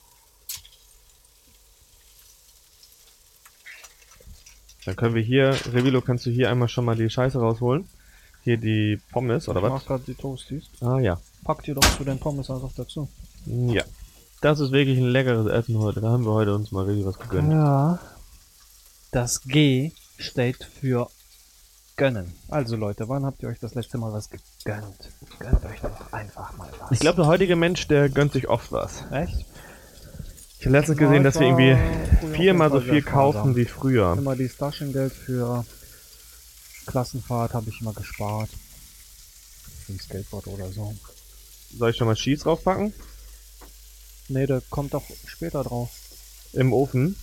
Dann 4.85 4.95
können 4.95 5.17
wir 5.17 5.23
hier, 5.23 5.59
Revilo, 5.73 6.01
kannst 6.01 6.25
du 6.25 6.31
hier 6.31 6.51
einmal 6.51 6.69
schon 6.69 6.85
mal 6.85 6.95
die 6.95 7.11
Scheiße 7.11 7.37
rausholen? 7.39 7.89
Hier 8.45 8.59
die 8.59 9.01
Pommes, 9.11 9.49
oder 9.49 9.59
ich 9.59 9.67
mach 9.67 9.75
was? 9.75 9.87
grad 9.87 10.07
die 10.07 10.15
Toasties. 10.15 10.71
Ah 10.81 11.01
ja. 11.01 11.21
Packt 11.43 11.67
ihr 11.67 11.75
doch 11.75 11.97
zu 11.97 12.05
den 12.05 12.21
Pommes 12.21 12.49
einfach 12.49 12.71
dazu. 12.77 13.09
Ja. 13.45 13.83
Das 14.41 14.61
ist 14.61 14.71
wirklich 14.71 14.99
ein 14.99 15.11
leckeres 15.11 15.51
Essen 15.51 15.77
heute. 15.79 16.01
Da 16.01 16.11
haben 16.11 16.25
wir 16.25 16.33
heute 16.33 16.55
uns 16.55 16.71
mal 16.71 16.85
richtig 16.85 17.05
was 17.05 17.19
gegönnt. 17.19 17.51
Ja. 17.51 17.99
Das 19.11 19.43
G 19.43 19.91
steht 20.17 20.63
für 20.63 21.11
gönnen. 21.99 22.33
Also 22.49 22.77
Leute, 22.77 23.09
wann 23.09 23.27
habt 23.27 23.43
ihr 23.43 23.51
euch 23.51 23.59
das 23.59 23.75
letzte 23.75 23.99
Mal 23.99 24.13
was 24.13 24.31
gegönnt? 24.31 25.11
Gönnt 25.39 25.65
euch 25.67 25.81
doch 25.81 26.13
einfach 26.13 26.57
mal 26.57 26.71
was. 26.79 26.93
Ich 26.93 27.01
glaube, 27.01 27.17
der 27.17 27.27
heutige 27.27 27.57
Mensch, 27.57 27.87
der 27.89 28.09
gönnt 28.09 28.33
sich 28.33 28.49
oft 28.49 28.73
was. 28.73 29.05
Echt? 29.11 29.45
Ich 30.59 30.65
habe 30.65 30.77
letztens 30.77 30.99
gesehen, 30.99 31.23
dass 31.23 31.39
wir 31.39 31.47
irgendwie 31.47 31.77
viermal 32.33 32.71
so 32.71 32.81
viel 32.81 33.03
kaufen 33.03 33.55
wie 33.55 33.67
früher. 33.67 34.15
Immer 34.17 34.35
dieses 34.35 34.57
Taschengeld 34.57 35.13
für 35.13 35.67
Klassenfahrt 36.87 37.53
habe 37.53 37.69
ich 37.69 37.81
immer 37.83 37.93
gespart. 37.93 38.49
Für 39.85 39.93
ein 39.93 40.01
Skateboard 40.01 40.47
oder 40.47 40.73
so. 40.73 40.95
Soll 41.77 41.91
ich 41.91 41.97
schon 41.97 42.07
mal 42.07 42.15
Cheese 42.15 42.45
draufpacken? 42.45 42.95
Nee, 44.29 44.47
der 44.47 44.63
kommt 44.71 44.95
doch 44.95 45.05
später 45.27 45.63
drauf. 45.63 45.91
Im 46.55 46.73
Ofen? 46.73 47.17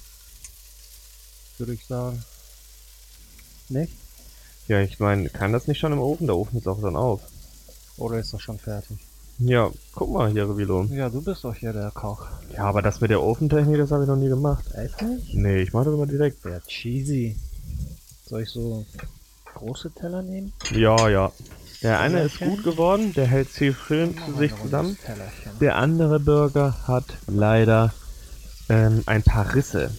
würde 1.57 1.73
ich 1.73 1.85
sagen. 1.85 2.23
Nicht? 3.69 3.93
Ja, 4.67 4.81
ich 4.81 4.99
meine, 4.99 5.29
kann 5.29 5.53
das 5.53 5.67
nicht 5.67 5.79
schon 5.79 5.93
im 5.93 5.99
Ofen? 5.99 6.27
Der 6.27 6.35
Ofen 6.35 6.57
ist 6.57 6.67
auch 6.67 6.81
dann 6.81 6.95
auf. 6.95 7.21
Oder 7.97 8.19
ist 8.19 8.33
das 8.33 8.41
schon 8.41 8.57
fertig? 8.57 8.97
Ja, 9.37 9.69
guck 9.93 10.11
mal 10.11 10.31
hier, 10.31 10.49
Revilo. 10.49 10.83
Ja, 10.85 11.09
du 11.09 11.21
bist 11.21 11.43
doch 11.43 11.53
hier 11.53 11.73
der 11.73 11.91
Koch. 11.91 12.25
Ja, 12.53 12.63
aber 12.63 12.81
das 12.81 13.01
mit 13.01 13.11
der 13.11 13.21
Ofentechnik, 13.21 13.77
das 13.77 13.91
habe 13.91 14.03
ich 14.03 14.07
noch 14.07 14.15
nie 14.15 14.29
gemacht. 14.29 14.65
Echt 14.73 15.01
nicht? 15.01 15.33
Nee, 15.33 15.61
ich 15.61 15.73
mache 15.73 15.85
das 15.85 15.93
immer 15.93 16.07
direkt. 16.07 16.43
Ja, 16.45 16.59
cheesy. 16.61 17.37
Soll 18.25 18.43
ich 18.43 18.49
so 18.49 18.85
große 19.53 19.91
Teller 19.91 20.21
nehmen? 20.21 20.53
Ja, 20.71 21.09
ja. 21.09 21.31
Der 21.83 21.99
eine 21.99 22.23
ist 22.23 22.39
gut 22.39 22.63
geworden, 22.63 23.13
der 23.13 23.27
hält 23.27 23.49
viel 23.49 23.73
schön 23.73 24.17
zu 24.17 24.37
sich 24.37 24.55
zusammen. 24.55 24.97
Der 25.59 25.75
andere 25.75 26.19
Burger 26.19 26.75
hat 26.87 27.05
leider 27.27 27.93
ähm, 28.69 29.03
ein 29.05 29.21
paar 29.21 29.53
Risse. 29.53 29.91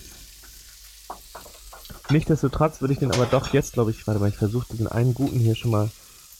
Nichtsdestotrotz 2.11 2.81
würde 2.81 2.95
ich 2.95 3.01
den 3.01 3.13
aber 3.13 3.27
doch 3.27 3.53
jetzt, 3.53 3.73
glaube 3.73 3.91
ich, 3.91 4.07
warte 4.07 4.21
mal, 4.21 4.29
ich 4.29 4.37
versuche 4.37 4.67
diesen 4.71 4.87
einen 4.87 5.13
guten 5.15 5.39
hier 5.39 5.57
schon 5.57 5.73
mal 5.73 5.91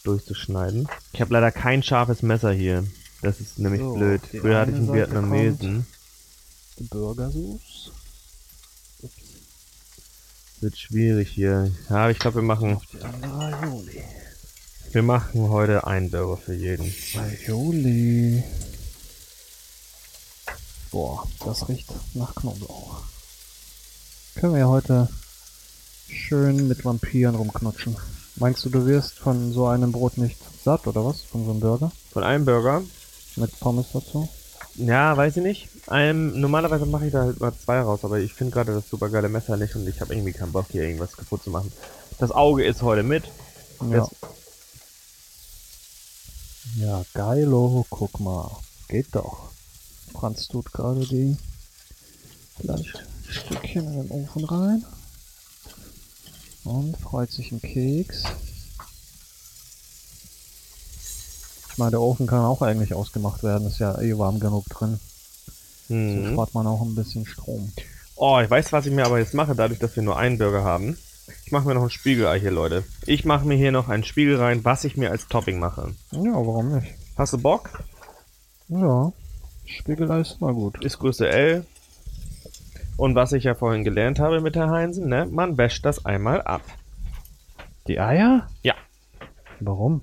durchzuschneiden. 0.03 0.87
Ich 1.11 1.21
habe 1.21 1.33
leider 1.33 1.51
kein 1.51 1.83
scharfes 1.83 2.21
Messer 2.21 2.51
hier. 2.51 2.85
Das 3.21 3.41
ist 3.41 3.59
nämlich 3.59 3.81
So, 3.81 3.93
blöd. 3.93 4.21
Früher 4.29 4.59
hatte 4.59 4.71
ich 4.71 4.77
eine 4.77 4.85
einen 4.85 4.87
Seite 4.87 4.93
Vietnamesen. 4.93 5.87
Die 6.79 6.83
Burgersauce. 6.83 7.91
Wird 10.61 10.77
schwierig 10.77 11.29
hier. 11.29 11.71
Ja, 11.89 12.09
ich 12.09 12.17
glaube, 12.19 12.37
wir 12.37 12.43
machen, 12.43 12.79
Aioli. 13.21 14.03
wir 14.91 15.03
machen 15.03 15.49
heute 15.49 15.85
einen 15.85 16.09
Burger 16.09 16.37
für 16.37 16.53
jeden. 16.53 16.93
Aioli. 17.15 18.43
Boah, 20.91 21.27
das 21.45 21.67
riecht 21.67 21.91
nach 22.15 22.33
Knoblauch. 22.35 23.03
Können 24.35 24.53
wir 24.53 24.59
ja 24.61 24.67
heute 24.67 25.09
schön 26.09 26.67
mit 26.67 26.83
Vampiren 26.85 27.35
rumknutschen. 27.35 27.95
Meinst 28.35 28.63
du, 28.65 28.69
du 28.69 28.85
wirst 28.85 29.17
von 29.17 29.51
so 29.51 29.67
einem 29.67 29.91
Brot 29.91 30.17
nicht 30.17 30.37
satt 30.63 30.85
oder 30.87 31.03
was? 31.05 31.21
Von 31.21 31.45
so 31.45 31.51
einem 31.51 31.59
Burger? 31.59 31.91
Von 32.11 32.23
einem 32.23 32.45
Burger 32.45 32.83
Mit 33.35 33.59
Pommes 33.59 33.87
dazu? 33.93 34.29
Ja, 34.75 35.17
weiß 35.17 35.37
ich 35.37 35.43
nicht. 35.43 35.69
Ähm, 35.89 36.39
normalerweise 36.39 36.85
mache 36.85 37.07
ich 37.07 37.11
da 37.11 37.21
halt 37.21 37.39
mal 37.39 37.53
zwei 37.53 37.79
raus, 37.81 38.01
aber 38.03 38.19
ich 38.19 38.33
finde 38.33 38.53
gerade 38.53 38.73
das 38.73 38.89
super 38.89 39.09
geile 39.09 39.27
Messer 39.29 39.57
nicht 39.57 39.75
und 39.75 39.87
ich 39.87 40.01
habe 40.01 40.13
irgendwie 40.13 40.33
keinen 40.33 40.51
Bock 40.51 40.67
hier 40.71 40.83
irgendwas 40.83 41.17
kaputt 41.17 41.43
zu 41.43 41.49
machen. 41.49 41.71
Das 42.19 42.31
Auge 42.31 42.63
ist 42.63 42.83
heute 42.83 43.03
mit. 43.03 43.23
Ja. 43.91 44.07
Ja, 46.75 47.03
geilo, 47.13 47.85
guck 47.89 48.19
mal. 48.19 48.51
Geht 48.87 49.15
doch. 49.15 49.49
Franz 50.13 50.47
tut 50.47 50.71
gerade 50.73 51.05
die 51.05 51.37
Fleischstückchen 52.59 53.87
in 53.87 54.01
den 54.01 54.11
Ofen 54.11 54.45
rein. 54.45 54.85
Und 56.67 56.97
freut 56.97 57.31
sich 57.31 57.51
im 57.51 57.61
Keks. 57.61 58.23
Ich 61.71 61.77
meine, 61.77 61.91
der 61.91 62.01
Ofen 62.01 62.27
kann 62.27 62.43
auch 62.43 62.61
eigentlich 62.61 62.93
ausgemacht 62.93 63.43
werden, 63.43 63.67
ist 63.67 63.79
ja 63.79 63.99
eh 64.01 64.17
warm 64.17 64.39
genug 64.39 64.65
drin. 64.69 64.99
So 65.87 65.93
Mhm. 65.93 66.33
spart 66.33 66.53
man 66.53 66.67
auch 66.67 66.81
ein 66.81 66.95
bisschen 66.95 67.25
Strom. 67.25 67.71
Oh, 68.15 68.39
ich 68.43 68.49
weiß, 68.49 68.73
was 68.73 68.85
ich 68.85 68.91
mir 68.91 69.05
aber 69.05 69.19
jetzt 69.19 69.33
mache, 69.33 69.55
dadurch, 69.55 69.79
dass 69.79 69.95
wir 69.95 70.03
nur 70.03 70.17
einen 70.17 70.37
Burger 70.37 70.63
haben. 70.63 70.97
Ich 71.45 71.51
mache 71.51 71.65
mir 71.67 71.75
noch 71.75 71.83
ein 71.83 71.89
Spiegelei 71.89 72.39
hier, 72.39 72.51
Leute. 72.51 72.83
Ich 73.05 73.23
mache 73.23 73.45
mir 73.45 73.55
hier 73.55 73.71
noch 73.71 73.87
ein 73.87 74.03
Spiegel 74.03 74.37
rein, 74.37 74.65
was 74.65 74.83
ich 74.83 74.97
mir 74.97 75.11
als 75.11 75.27
Topping 75.27 75.59
mache. 75.59 75.93
Ja, 76.11 76.33
warum 76.33 76.75
nicht? 76.75 76.93
Hast 77.15 77.31
du 77.33 77.37
Bock? 77.37 77.83
Ja, 78.67 79.13
Spiegelei 79.65 80.21
ist 80.21 80.41
mal 80.41 80.53
gut. 80.53 80.83
Ist 80.83 80.99
Größe 80.99 81.29
L. 81.29 81.65
Und 82.97 83.13
was 83.13 83.31
ich 83.31 83.43
ja 83.43 83.53
vorhin 83.53 83.83
gelernt 83.83 84.19
habe 84.19 84.41
mit 84.41 84.55
Herr 84.55 84.71
Heinzen, 84.71 85.07
ne? 85.07 85.27
Man 85.29 85.57
wäscht 85.57 85.85
das 85.85 86.05
einmal 86.05 86.41
ab. 86.41 86.63
Die 87.87 87.99
Eier? 87.99 88.47
Ja. 88.63 88.73
Warum? 89.59 90.01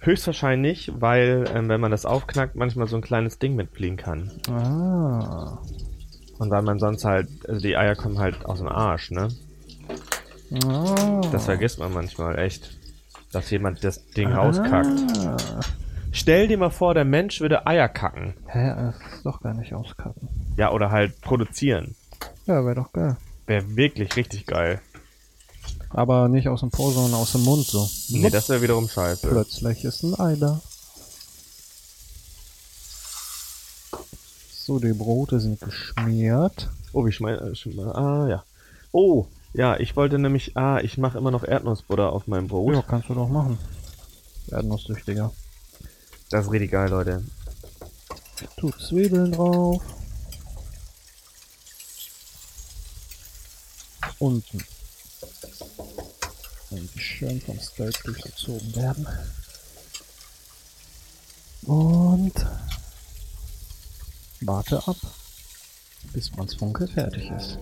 Höchstwahrscheinlich, 0.00 0.90
weil, 0.98 1.44
ähm, 1.54 1.68
wenn 1.68 1.80
man 1.80 1.90
das 1.90 2.06
aufknackt, 2.06 2.56
manchmal 2.56 2.86
so 2.86 2.96
ein 2.96 3.02
kleines 3.02 3.38
Ding 3.38 3.56
mitfliegen 3.56 3.96
kann. 3.96 4.32
Ah. 4.50 5.58
Und 6.38 6.50
weil 6.50 6.62
man 6.62 6.78
sonst 6.78 7.04
halt, 7.04 7.28
also 7.46 7.60
die 7.60 7.76
Eier 7.76 7.94
kommen 7.94 8.18
halt 8.18 8.46
aus 8.46 8.58
dem 8.58 8.68
Arsch, 8.68 9.10
ne? 9.10 9.28
ah. 10.64 11.20
Das 11.30 11.44
vergisst 11.44 11.78
man 11.78 11.92
manchmal 11.92 12.38
echt. 12.38 12.70
Dass 13.32 13.50
jemand 13.50 13.84
das 13.84 14.06
Ding 14.06 14.32
rauskackt. 14.32 14.88
Stell 16.12 16.48
dir 16.48 16.58
mal 16.58 16.70
vor, 16.70 16.94
der 16.94 17.04
Mensch 17.04 17.40
würde 17.40 17.66
Eier 17.66 17.88
kacken. 17.88 18.34
Hä, 18.46 18.74
das 18.74 18.94
ist 19.14 19.26
doch 19.26 19.40
gar 19.40 19.54
nicht 19.54 19.74
auskacken. 19.74 20.28
Ja, 20.56 20.72
oder 20.72 20.90
halt 20.90 21.20
produzieren. 21.20 21.94
Ja, 22.46 22.64
wäre 22.64 22.74
doch 22.76 22.92
geil. 22.92 23.16
Wäre 23.46 23.76
wirklich 23.76 24.16
richtig 24.16 24.46
geil. 24.46 24.80
Aber 25.90 26.28
nicht 26.28 26.48
aus 26.48 26.60
dem 26.60 26.70
Po, 26.70 26.90
sondern 26.90 27.14
aus 27.14 27.32
dem 27.32 27.42
Mund 27.44 27.64
so. 27.66 27.88
Nee, 28.10 28.30
das 28.30 28.48
wäre 28.48 28.62
wiederum 28.62 28.88
scheiße. 28.88 29.28
Plötzlich 29.28 29.84
ist 29.84 30.02
ein 30.02 30.18
Ei 30.18 30.36
da. 30.36 30.60
So, 34.52 34.78
die 34.78 34.92
Brote 34.92 35.40
sind 35.40 35.60
geschmiert. 35.60 36.68
Oh, 36.92 37.06
wie 37.06 37.12
schmeiß, 37.12 37.40
äh, 37.40 37.52
schme- 37.54 37.90
ah, 37.92 38.28
ja. 38.28 38.44
Oh, 38.92 39.26
ja, 39.54 39.78
ich 39.78 39.96
wollte 39.96 40.18
nämlich, 40.18 40.56
ah, 40.56 40.78
ich 40.80 40.98
mache 40.98 41.16
immer 41.18 41.30
noch 41.30 41.44
Erdnussbutter 41.44 42.12
auf 42.12 42.26
meinem 42.26 42.48
Brot. 42.48 42.74
Ja, 42.74 42.82
kannst 42.82 43.08
du 43.08 43.14
doch 43.14 43.28
machen. 43.28 43.58
Erdnusssüchtiger. 44.50 45.32
Das 46.30 46.44
ist 46.44 46.52
richtig 46.52 46.72
geil, 46.72 46.90
Leute. 46.90 47.24
Tu 48.56 48.70
Zwiebeln 48.72 49.32
drauf. 49.32 49.82
Unten. 54.18 54.64
Und 56.70 56.94
die 56.94 56.98
schön 56.98 57.40
vom 57.40 57.58
Steak 57.58 58.02
durchgezogen 58.04 58.76
werden. 58.76 59.06
Und 61.62 62.34
warte 64.40 64.86
ab, 64.86 64.96
bis 66.12 66.28
Franz 66.28 66.54
Funke 66.54 66.88
fertig 66.88 67.30
ist. 67.30 67.58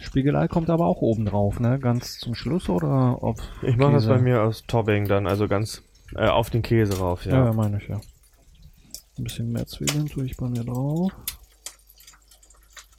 Spiegelei 0.00 0.48
kommt 0.48 0.70
aber 0.70 0.86
auch 0.86 1.02
oben 1.02 1.26
drauf, 1.26 1.60
ne? 1.60 1.78
Ganz 1.78 2.18
zum 2.18 2.34
Schluss 2.34 2.68
oder 2.68 3.22
auf 3.22 3.36
Ich 3.62 3.76
mache 3.76 3.92
das 3.92 4.06
bei 4.06 4.18
mir 4.18 4.42
aus 4.42 4.64
Topping 4.66 5.06
dann, 5.06 5.26
also 5.26 5.48
ganz 5.48 5.82
äh, 6.14 6.28
auf 6.28 6.50
den 6.50 6.62
Käse 6.62 6.98
rauf, 6.98 7.24
Ja, 7.24 7.46
ja. 7.46 7.52
meine 7.52 7.80
ich 7.82 7.88
ja. 7.88 8.00
Ein 9.18 9.24
bisschen 9.24 9.50
mehr 9.52 9.66
Zwiebeln 9.66 10.06
tue 10.06 10.24
ich 10.26 10.36
bei 10.36 10.48
mir 10.48 10.64
drauf. 10.64 11.12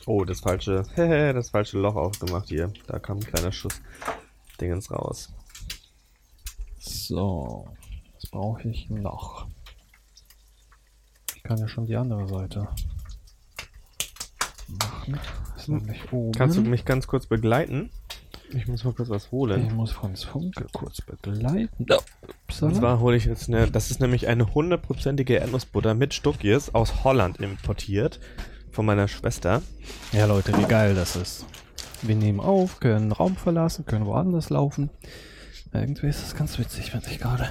Oh, 0.06 0.26
das 0.26 0.40
falsche, 0.42 0.84
das 0.96 1.50
falsche 1.50 1.78
Loch 1.80 1.96
aufgemacht 1.96 2.50
hier. 2.50 2.72
Da 2.88 3.00
kam 3.00 3.18
ein 3.18 3.24
kleiner 3.24 3.52
Schuss 3.52 3.82
Dingens 4.60 4.92
raus. 4.92 5.30
So, 6.80 7.68
was 8.16 8.30
brauche 8.30 8.68
ich 8.68 8.90
noch? 8.90 9.48
Ich 11.36 11.44
kann 11.44 11.58
ja 11.58 11.68
schon 11.68 11.86
die 11.86 11.96
andere 11.96 12.28
Seite 12.28 12.68
machen. 14.68 15.20
Kannst 16.36 16.58
du 16.58 16.62
mich 16.62 16.86
ganz 16.86 17.08
kurz 17.08 17.26
begleiten? 17.28 17.90
Ich 18.52 18.68
muss 18.68 18.84
mal 18.84 18.94
kurz 18.94 19.10
was 19.10 19.26
Ich 19.26 19.32
holen. 19.32 19.76
muss 19.76 19.92
Franz 19.92 20.24
Funke 20.24 20.66
kurz 20.74 21.02
begleiten. 21.02 21.70
Und 21.78 21.92
Upsala. 22.48 22.74
zwar 22.74 23.00
hole 23.00 23.16
ich 23.16 23.26
jetzt 23.26 23.48
eine, 23.48 23.70
das 23.70 23.92
ist 23.92 24.00
nämlich 24.00 24.28
eine 24.28 24.54
hundertprozentige 24.54 25.36
Erdnussbutter 25.36 25.94
mit 25.94 26.14
Stuckjes 26.14 26.74
aus 26.74 27.04
Holland 27.04 27.38
importiert. 27.38 28.20
Von 28.72 28.86
meiner 28.86 29.08
Schwester. 29.08 29.62
Ja, 30.12 30.26
Leute, 30.26 30.56
wie 30.58 30.66
geil 30.66 30.94
das 30.96 31.16
ist. 31.16 31.46
Wir 32.04 32.16
nehmen 32.16 32.40
auf, 32.40 32.80
können 32.80 33.12
Raum 33.12 33.36
verlassen, 33.36 33.86
können 33.86 34.06
woanders 34.06 34.50
laufen. 34.50 34.90
Irgendwie 35.74 36.08
ist 36.08 36.22
das 36.22 36.36
ganz 36.36 36.58
witzig, 36.60 36.92
finde 36.92 37.10
ich 37.10 37.20
gerade. 37.20 37.50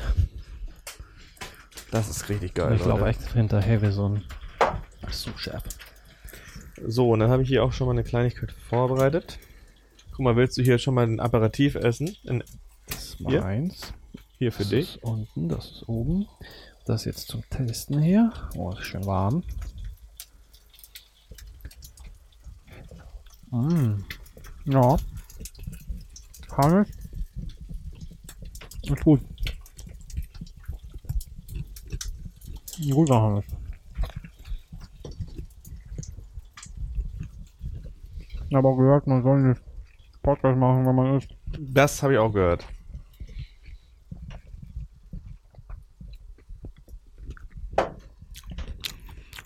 Das 1.90 2.08
ist 2.08 2.28
richtig 2.28 2.54
geil. 2.54 2.74
ich 2.74 2.84
laufe 2.84 3.00
Leute. 3.04 3.18
echt 3.18 3.32
hinterher 3.32 3.82
wie 3.82 3.90
so 3.90 4.08
ein 4.08 4.22
Sous-Chef. 5.10 5.62
So, 6.86 7.10
und 7.10 7.20
dann 7.20 7.30
habe 7.30 7.42
ich 7.42 7.48
hier 7.48 7.64
auch 7.64 7.72
schon 7.72 7.86
mal 7.86 7.92
eine 7.92 8.04
Kleinigkeit 8.04 8.52
vorbereitet. 8.52 9.38
Guck 10.18 10.24
mal, 10.24 10.34
willst 10.34 10.58
du 10.58 10.62
hier 10.62 10.78
schon 10.78 10.94
mal 10.94 11.06
ein 11.06 11.20
Aperitif 11.20 11.76
essen? 11.76 12.16
In, 12.24 12.42
Das 12.88 13.04
ist 13.04 13.18
Hier? 13.18 13.40
meins. 13.40 13.94
hier 14.36 14.50
für 14.50 14.64
das 14.64 14.70
dich. 14.70 14.96
ist 14.96 15.04
unten, 15.04 15.48
das 15.48 15.70
ist 15.70 15.88
oben. 15.88 16.26
Das 16.86 17.04
jetzt 17.04 17.28
zum 17.28 17.48
Testen 17.50 18.02
hier. 18.02 18.32
Oh, 18.56 18.72
ist 18.72 18.82
schön 18.82 19.06
warm. 19.06 19.44
Mm. 23.52 24.02
Ja. 24.64 24.96
Kann 26.48 26.84
ich. 28.82 28.90
Ist 28.90 29.04
gut. 29.04 29.20
Guter 32.90 33.22
Hannes. 33.22 33.44
Aber 38.52 38.76
gehört, 38.76 39.06
man 39.06 39.22
soll 39.22 39.42
nicht 39.42 39.67
Podcast 40.22 40.58
machen, 40.58 40.86
wenn 40.86 40.94
man 40.94 41.16
isst. 41.16 41.34
Das 41.58 42.02
habe 42.02 42.14
ich 42.14 42.18
auch 42.18 42.32
gehört. 42.32 42.66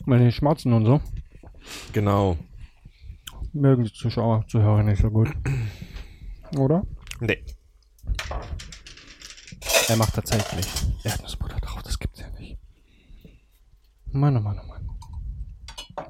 Wenn 0.07 0.25
die 0.25 0.33
schmatzen 0.33 0.73
und 0.73 0.85
so. 0.85 1.01
Genau. 1.93 2.37
mögen 3.53 3.85
die 3.85 3.93
Zuschauer, 3.93 4.45
Zuhörer 4.49 4.83
nicht 4.83 5.01
so 5.01 5.11
gut. 5.11 5.31
Oder? 6.57 6.83
Nee. 7.21 7.45
Er 9.89 9.97
macht 9.97 10.15
tatsächlich 10.15 10.67
Erdnussbutter 11.05 11.59
drauf, 11.61 11.83
das 11.83 11.99
gibt's 11.99 12.21
ja 12.21 12.31
nicht. 12.39 12.59
Mann, 14.11 14.37
oh 14.37 14.41
Mann, 14.41 14.61
oh 14.63 14.67
Mann. 14.67 14.91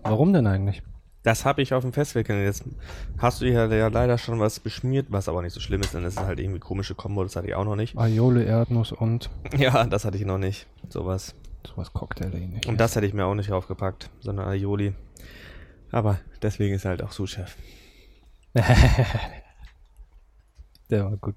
Warum 0.02 0.32
denn 0.32 0.46
eigentlich? 0.46 0.82
Das 1.22 1.44
habe 1.44 1.62
ich 1.62 1.72
auf 1.72 1.82
dem 1.84 1.92
Festival 1.92 2.24
kennengelernt. 2.24 2.64
Jetzt 2.64 2.76
hast 3.18 3.40
du 3.40 3.44
ja, 3.48 3.66
ja 3.66 3.88
leider 3.88 4.18
schon 4.18 4.40
was 4.40 4.58
beschmiert, 4.58 5.06
was 5.10 5.28
aber 5.28 5.42
nicht 5.42 5.52
so 5.52 5.60
schlimm 5.60 5.80
ist, 5.80 5.94
denn 5.94 6.04
es 6.04 6.14
ist 6.14 6.20
halt 6.20 6.40
irgendwie 6.40 6.58
komische 6.58 6.96
Kombo, 6.96 7.22
das 7.22 7.36
hatte 7.36 7.46
ich 7.46 7.54
auch 7.54 7.64
noch 7.64 7.76
nicht. 7.76 7.96
Aioli, 7.96 8.44
Erdnuss 8.44 8.90
und 8.92 9.30
Ja, 9.56 9.84
das 9.84 10.04
hatte 10.04 10.16
ich 10.16 10.24
noch 10.24 10.38
nicht. 10.38 10.66
Sowas. 10.88 11.34
sowas 11.66 11.92
Cocktail 11.92 12.34
ähnlich. 12.34 12.66
Und 12.66 12.80
das 12.80 12.96
hätte 12.96 13.06
ich 13.06 13.14
mir 13.14 13.24
auch 13.24 13.34
nicht 13.34 13.50
draufgepackt, 13.50 14.10
sondern 14.20 14.48
Aioli. 14.48 14.94
Aber 15.92 16.18
deswegen 16.40 16.74
ist 16.74 16.84
er 16.84 16.90
halt 16.90 17.02
auch 17.02 17.12
Sous-Chef. 17.12 17.56
Der 20.90 21.04
war 21.04 21.16
gut. 21.18 21.36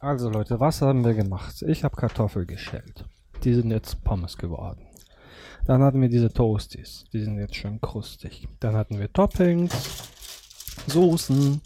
Also 0.00 0.30
Leute, 0.30 0.58
was 0.58 0.80
haben 0.82 1.04
wir 1.04 1.14
gemacht? 1.14 1.62
Ich 1.62 1.84
habe 1.84 1.94
Kartoffel 1.94 2.46
geschält. 2.46 3.04
Die 3.44 3.54
sind 3.54 3.70
jetzt 3.70 4.02
Pommes 4.02 4.36
geworden. 4.36 4.86
Dann 5.64 5.82
hatten 5.82 6.00
wir 6.00 6.08
diese 6.08 6.32
Toasties. 6.32 7.04
Die 7.12 7.20
sind 7.22 7.38
jetzt 7.38 7.54
schön 7.54 7.80
krustig. 7.80 8.48
Dann 8.60 8.74
hatten 8.74 8.98
wir 8.98 9.12
Toppings, 9.12 9.72
Soßen, 10.86 11.60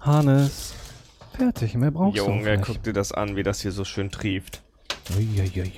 Hannes. 0.00 0.74
Fertig, 1.32 1.74
mehr 1.74 1.90
brauchst 1.90 2.18
du 2.18 2.24
Junge, 2.26 2.58
guck 2.60 2.82
dir 2.84 2.92
das 2.92 3.10
an, 3.10 3.34
wie 3.34 3.42
das 3.42 3.60
hier 3.60 3.72
so 3.72 3.84
schön 3.84 4.10
trieft. 4.10 4.62
Uiuiuiui. 5.16 5.72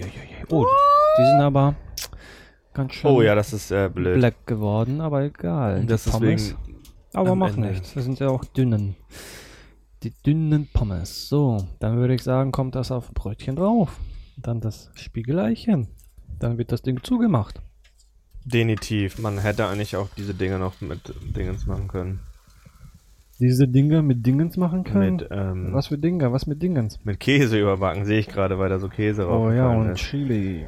Oh, 0.50 0.64
die, 0.64 1.22
die 1.22 1.26
sind 1.26 1.40
aber 1.40 1.74
ganz 2.74 2.92
schön 2.92 3.10
Oh 3.10 3.22
ja, 3.22 3.34
das 3.34 3.54
ist 3.54 3.70
äh, 3.70 3.88
blöd. 3.92 4.18
black 4.18 4.46
geworden, 4.46 5.00
aber 5.00 5.22
egal. 5.22 5.80
Die 5.80 5.86
Das 5.86 6.06
ist 6.06 6.12
Pommes- 6.12 6.50
wegen 6.66 6.76
Aber 7.14 7.34
macht 7.34 7.56
nichts. 7.56 7.94
Das 7.94 8.04
sind 8.04 8.18
ja 8.20 8.28
auch 8.28 8.44
dünnen. 8.44 8.96
Die 10.02 10.10
dünnen 10.24 10.68
Pommes. 10.74 11.28
So, 11.30 11.66
dann 11.80 11.96
würde 11.96 12.14
ich 12.14 12.22
sagen, 12.22 12.52
kommt 12.52 12.74
das 12.74 12.92
auf 12.92 13.08
ein 13.08 13.14
Brötchen 13.14 13.56
drauf. 13.56 13.98
Dann 14.36 14.60
das 14.60 14.90
Spiegeleichen. 14.94 15.88
Dann 16.38 16.58
wird 16.58 16.72
das 16.72 16.82
Ding 16.82 17.02
zugemacht. 17.02 17.60
Definitiv. 18.44 19.18
Man 19.18 19.38
hätte 19.38 19.66
eigentlich 19.66 19.96
auch 19.96 20.08
diese 20.16 20.34
Dinge 20.34 20.58
noch 20.58 20.80
mit 20.80 21.00
Dingens 21.34 21.66
machen 21.66 21.88
können. 21.88 22.20
Diese 23.38 23.68
Dinger 23.68 24.02
mit 24.02 24.24
Dingens 24.24 24.56
machen 24.56 24.84
können? 24.84 25.16
Mit, 25.16 25.28
ähm, 25.30 25.68
Was 25.72 25.88
für 25.88 25.98
Dinger? 25.98 26.32
Was 26.32 26.46
mit 26.46 26.62
Dingens? 26.62 27.04
mit 27.04 27.20
Käse 27.20 27.58
überbacken, 27.58 28.06
sehe 28.06 28.18
ich 28.20 28.28
gerade, 28.28 28.58
weil 28.58 28.70
da 28.70 28.78
so 28.78 28.88
Käse 28.88 29.28
Oh 29.28 29.50
ja, 29.50 29.68
und 29.68 29.90
ist. 29.90 29.98
Chili. 30.00 30.64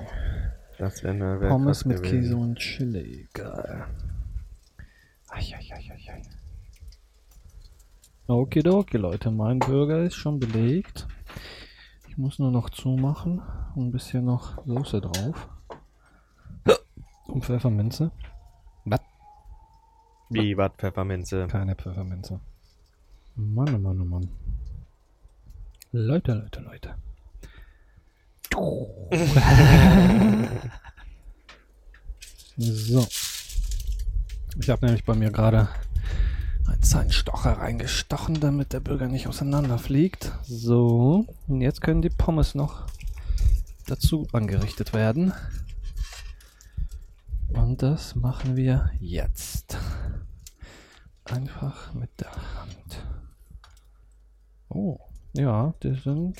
Das 0.76 1.02
wäre 1.02 1.14
eine 1.14 1.40
wär 1.40 1.48
Pommes 1.48 1.84
mit 1.84 1.98
gewesen. 2.02 2.20
Käse 2.20 2.36
und 2.36 2.58
Chili. 2.58 3.26
Geil. 3.32 3.84
Eieieiei. 5.28 6.22
Okidoki, 8.26 8.98
Leute. 8.98 9.30
Mein 9.30 9.58
Burger 9.60 10.02
ist 10.02 10.16
schon 10.16 10.38
belegt. 10.38 11.06
Ich 12.08 12.18
muss 12.18 12.38
nur 12.38 12.50
noch 12.50 12.68
zumachen. 12.70 13.40
Und 13.74 13.86
ein 13.88 13.92
bisschen 13.92 14.24
noch 14.26 14.64
Soße 14.66 15.00
drauf. 15.00 15.48
Und 17.28 17.44
Pfefferminze. 17.44 18.10
Was? 18.84 19.00
Wie, 20.30 20.56
was, 20.56 20.72
Pfefferminze? 20.78 21.46
Keine 21.46 21.76
Pfefferminze. 21.76 22.40
Mann, 23.36 23.74
oh 23.74 23.78
Mann, 23.78 24.00
oh 24.00 24.04
Mann. 24.04 24.28
Leute, 25.92 26.34
Leute, 26.34 26.60
Leute. 26.60 26.94
so. 32.56 33.06
Ich 34.60 34.70
habe 34.70 34.86
nämlich 34.86 35.04
bei 35.04 35.14
mir 35.14 35.30
gerade 35.30 35.68
einen 36.66 36.82
Zahnstocher 36.82 37.52
reingestochen, 37.52 38.40
damit 38.40 38.72
der 38.72 38.80
Burger 38.80 39.06
nicht 39.06 39.28
auseinanderfliegt. 39.28 40.32
So. 40.42 41.26
Und 41.46 41.60
jetzt 41.60 41.80
können 41.80 42.02
die 42.02 42.10
Pommes 42.10 42.54
noch 42.54 42.86
dazu 43.86 44.26
angerichtet 44.32 44.92
werden. 44.92 45.32
Und 47.58 47.82
das 47.82 48.14
machen 48.14 48.56
wir 48.56 48.90
jetzt. 49.00 49.76
Einfach 51.24 51.92
mit 51.92 52.08
der 52.20 52.30
Hand. 52.32 53.04
Oh, 54.68 54.98
ja, 55.34 55.74
die 55.82 55.94
sind 55.94 56.36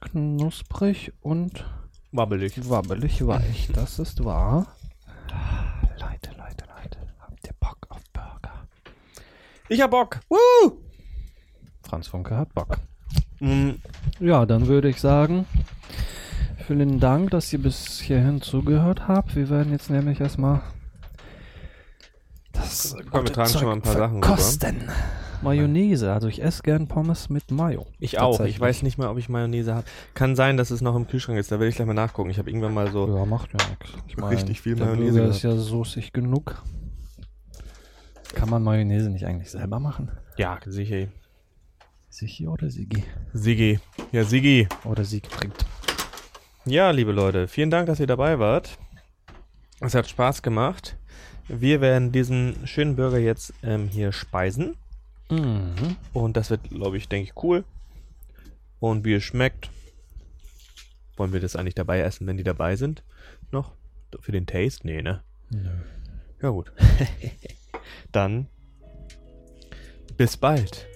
knusprig 0.00 1.12
und 1.20 1.64
Wabbelig. 2.12 2.68
wabbelig 2.68 3.26
weich. 3.26 3.68
Das 3.74 3.98
ist 3.98 4.24
wahr. 4.24 4.66
Leute, 5.98 6.30
Leute, 6.38 6.64
Leute, 6.82 6.98
habt 7.18 7.46
ihr 7.46 7.54
Bock 7.58 7.78
auf 7.88 8.02
Burger? 8.12 8.66
Ich 9.68 9.80
hab 9.80 9.90
Bock. 9.90 10.20
Woo! 10.28 10.78
Franz 11.82 12.06
Funke 12.08 12.36
hat 12.36 12.52
Bock. 12.54 12.78
Mm, 13.40 13.70
Ja, 14.20 14.46
dann 14.46 14.66
würde 14.66 14.88
ich 14.88 15.00
sagen, 15.00 15.46
vielen 16.68 17.00
Dank, 17.00 17.30
dass 17.30 17.50
ihr 17.54 17.62
bis 17.62 17.98
hierhin 17.98 18.42
zugehört 18.42 19.08
habt. 19.08 19.34
Wir 19.34 19.48
werden 19.48 19.72
jetzt 19.72 19.88
nämlich 19.88 20.20
erstmal 20.20 20.60
das 22.52 22.94
Komm, 23.10 23.24
wir 23.24 23.32
tragen 23.32 23.50
schon 23.50 23.64
mal 23.64 23.72
ein 23.72 23.80
paar 23.80 23.94
Sachen 23.94 24.20
kosten. 24.20 24.82
Mayonnaise, 25.40 26.12
also 26.12 26.28
ich 26.28 26.42
esse 26.42 26.62
gern 26.62 26.86
Pommes 26.86 27.30
mit 27.30 27.50
Mayo. 27.50 27.86
ich 28.00 28.18
auch. 28.18 28.40
Ich 28.40 28.60
weiß 28.60 28.82
nicht 28.82 28.98
mal, 28.98 29.08
ob 29.08 29.16
ich 29.16 29.30
Mayonnaise 29.30 29.74
habe. 29.74 29.86
Kann 30.12 30.36
sein, 30.36 30.58
dass 30.58 30.70
es 30.70 30.82
noch 30.82 30.94
im 30.94 31.06
Kühlschrank 31.06 31.38
ist. 31.38 31.50
Da 31.50 31.58
will 31.58 31.68
ich 31.68 31.76
gleich 31.76 31.86
mal 31.86 31.94
nachgucken. 31.94 32.28
Ich 32.28 32.38
habe 32.38 32.50
irgendwann 32.50 32.74
mal 32.74 32.92
so. 32.92 33.16
Ja, 33.16 33.24
macht 33.24 33.50
ja 33.58 33.66
nichts. 33.70 33.90
Ich 34.06 34.18
mein, 34.18 34.28
Richtig 34.28 34.60
viel 34.60 34.74
der 34.74 34.88
Mayonnaise 34.88 35.18
Burger 35.20 35.30
ist 35.30 35.42
ja 35.42 35.56
soßig 35.56 36.12
genug. 36.12 36.62
Kann 38.34 38.50
man 38.50 38.62
Mayonnaise 38.62 39.08
nicht 39.08 39.24
eigentlich 39.24 39.50
selber 39.50 39.80
machen? 39.80 40.10
Ja, 40.36 40.58
sicher. 40.66 41.06
Sigi 42.10 42.46
oder 42.46 42.68
Sigi? 42.68 43.04
Sigi. 43.32 43.80
Ja, 44.12 44.24
Sigi. 44.24 44.68
Oder 44.84 45.04
Siegfried. 45.04 45.54
Ja, 46.68 46.90
liebe 46.90 47.12
Leute, 47.12 47.48
vielen 47.48 47.70
Dank, 47.70 47.86
dass 47.86 47.98
ihr 47.98 48.06
dabei 48.06 48.38
wart. 48.38 48.76
Es 49.80 49.94
hat 49.94 50.06
Spaß 50.06 50.42
gemacht. 50.42 50.98
Wir 51.48 51.80
werden 51.80 52.12
diesen 52.12 52.66
schönen 52.66 52.94
Burger 52.94 53.16
jetzt 53.16 53.54
ähm, 53.62 53.88
hier 53.88 54.12
speisen. 54.12 54.76
Mhm. 55.30 55.96
Und 56.12 56.36
das 56.36 56.50
wird, 56.50 56.68
glaube 56.68 56.98
ich, 56.98 57.08
denke 57.08 57.30
ich, 57.30 57.42
cool. 57.42 57.64
Und 58.80 59.06
wie 59.06 59.14
es 59.14 59.24
schmeckt, 59.24 59.70
wollen 61.16 61.32
wir 61.32 61.40
das 61.40 61.56
eigentlich 61.56 61.74
dabei 61.74 62.00
essen, 62.00 62.26
wenn 62.26 62.36
die 62.36 62.44
dabei 62.44 62.76
sind? 62.76 63.02
Noch? 63.50 63.72
Für 64.20 64.32
den 64.32 64.46
Taste? 64.46 64.86
Nee, 64.86 65.00
ne? 65.00 65.22
Nö. 65.48 65.70
Ja, 66.42 66.50
gut. 66.50 66.70
Dann 68.12 68.46
bis 70.18 70.36
bald. 70.36 70.86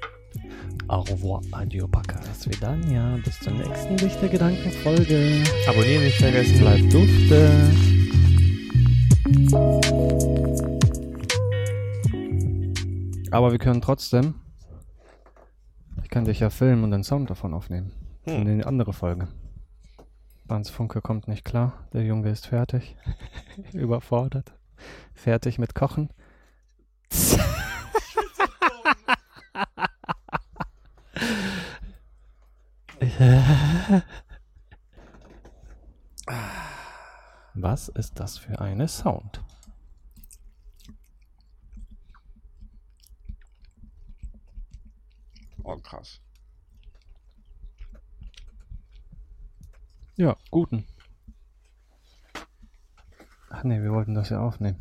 Au 0.89 1.01
revoir, 1.01 1.41
adieu, 1.53 1.87
Bacas. 1.89 2.49
Vidania. 2.49 3.19
Bis 3.25 3.39
zur 3.41 3.53
nächsten 3.55 3.97
Dichte 3.97 4.29
Gedankenfolge. 4.29 5.43
Abonnieren 5.67 6.05
nicht 6.05 6.19
vergessen. 6.19 6.59
Bleibt 6.59 6.93
dufte. 6.93 7.71
Aber 13.31 13.53
wir 13.53 13.59
können 13.59 13.81
trotzdem. 13.81 14.35
Ich 16.03 16.11
kann 16.11 16.27
dich 16.27 16.41
ja 16.41 16.51
filmen 16.51 16.85
und 16.85 16.91
den 16.91 17.05
Sound 17.05 17.31
davon 17.31 17.55
aufnehmen. 17.55 17.93
Hm. 18.25 18.47
In 18.47 18.59
die 18.59 18.65
andere 18.65 18.93
Folge. 18.93 19.29
Franz 20.47 20.69
Funke 20.69 21.01
kommt 21.01 21.29
nicht 21.29 21.47
klar. 21.47 21.89
Der 21.95 22.05
Junge 22.05 22.29
ist 22.29 22.49
fertig. 22.49 22.97
Überfordert. 23.73 24.53
Fertig 25.15 25.59
mit 25.59 25.75
Kochen. 25.75 26.11
Was 37.63 37.89
ist 37.89 38.19
das 38.19 38.39
für 38.39 38.61
eine 38.61 38.89
Sound? 38.89 39.41
Oh, 45.63 45.77
krass. 45.79 46.21
Ja, 50.17 50.37
guten. 50.51 50.85
Ach 53.51 53.65
nee, 53.65 53.81
wir 53.81 53.93
wollten 53.93 54.15
das 54.15 54.31
ja 54.31 54.41
aufnehmen. 54.41 54.81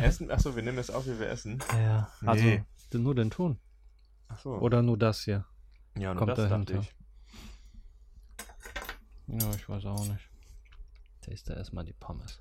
Essen? 0.00 0.30
Achso, 0.30 0.56
wir 0.56 0.62
nehmen 0.62 0.78
das 0.78 0.90
auf, 0.90 1.06
wie 1.06 1.18
wir 1.18 1.28
essen. 1.28 1.62
Ja, 1.72 2.10
also 2.26 2.42
Nee. 2.44 2.64
nur 2.94 3.14
den 3.14 3.30
Ton. 3.30 3.58
Achso. 4.28 4.58
Oder 4.58 4.82
nur 4.82 4.98
das 4.98 5.22
hier. 5.22 5.44
ja, 5.96 6.14
nur 6.14 6.16
kommt 6.16 6.30
das 6.30 6.48
dachte 6.48 6.72
dahinter. 6.72 6.80
ich. 6.80 6.94
Ja, 9.40 9.50
ich 9.54 9.68
weiß 9.68 9.84
auch 9.86 10.06
nicht. 10.06 10.28
Taste 11.22 11.54
erstmal 11.54 11.84
die 11.84 11.92
Pommes. 11.94 12.40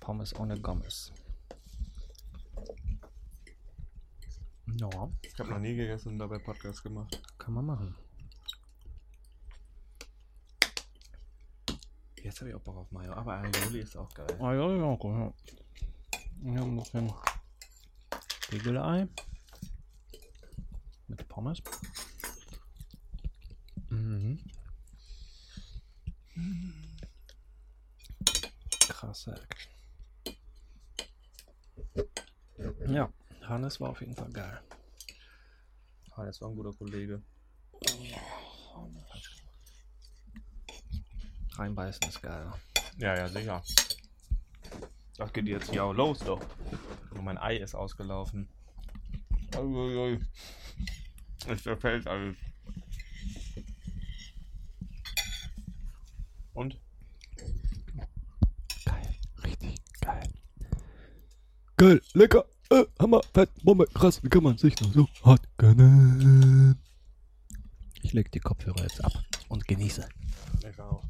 Pommes 0.00 0.34
ohne 0.36 0.58
Gommes. 0.60 1.12
Ja, 4.78 4.88
Ich 5.22 5.38
habe 5.38 5.50
noch 5.50 5.58
nie 5.58 5.74
gegessen 5.74 6.10
und 6.10 6.18
dabei 6.18 6.38
Podcast 6.38 6.82
gemacht. 6.82 7.20
kann 7.38 7.54
man 7.54 7.66
machen. 7.66 7.94
Jetzt 12.22 12.40
habe 12.40 12.50
ich 12.50 12.56
auch 12.56 12.60
Bock 12.60 12.76
auf 12.76 12.90
Mayo, 12.90 13.12
aber 13.12 13.38
Aioli 13.38 13.80
ist 13.80 13.96
auch 13.96 14.12
geil. 14.12 14.26
Ah 14.40 14.52
ja, 14.52 14.68
ja, 14.70 14.98
ja. 15.00 15.32
Ja, 16.42 16.62
ein 16.62 16.76
bisschen 16.76 17.12
Spiegelei. 18.42 19.08
Mit 21.08 21.28
Pommes. 21.28 21.62
Mhm. 23.90 24.38
Krasse 29.06 29.40
Action. 29.40 29.72
Ja, 32.88 33.08
Hannes 33.42 33.80
war 33.80 33.90
auf 33.90 34.00
jeden 34.00 34.16
Fall 34.16 34.32
geil. 34.32 34.60
Hannes 36.16 36.40
war 36.40 36.48
ein 36.48 36.56
guter 36.56 36.72
Kollege. 36.72 37.22
Reinbeißen 41.52 42.08
ist 42.08 42.20
geil. 42.20 42.52
Ja, 42.98 43.16
ja, 43.16 43.28
sicher. 43.28 43.62
Das 45.16 45.32
geht 45.32 45.46
jetzt 45.46 45.70
hier 45.70 45.84
auch 45.84 45.92
los 45.92 46.18
doch. 46.18 46.44
Nur 47.14 47.22
mein 47.22 47.38
Ei 47.38 47.58
ist 47.58 47.76
ausgelaufen. 47.76 48.48
Uiuiui. 49.56 50.20
Es 51.46 51.62
zerfällt 51.62 52.08
alles. 52.08 52.36
Und? 56.54 56.80
Geil, 58.84 59.16
richtig 59.42 59.80
geil. 60.00 60.32
Geil, 61.86 62.02
lecker, 62.14 62.44
äh, 62.70 62.84
Hammer, 62.98 63.20
fett, 63.32 63.48
Bombe, 63.62 63.86
krass, 63.86 64.20
wie 64.20 64.28
kann 64.28 64.42
man 64.42 64.58
sich 64.58 64.74
nur 64.80 64.90
so 64.90 65.08
hart 65.22 65.42
gönnen? 65.56 66.76
Ich 68.02 68.12
leg 68.12 68.28
die 68.32 68.40
Kopfhörer 68.40 68.82
jetzt 68.82 69.04
ab 69.04 69.12
und 69.48 69.68
genieße. 69.68 70.04
Ich 70.68 70.80
auch. 70.80 71.04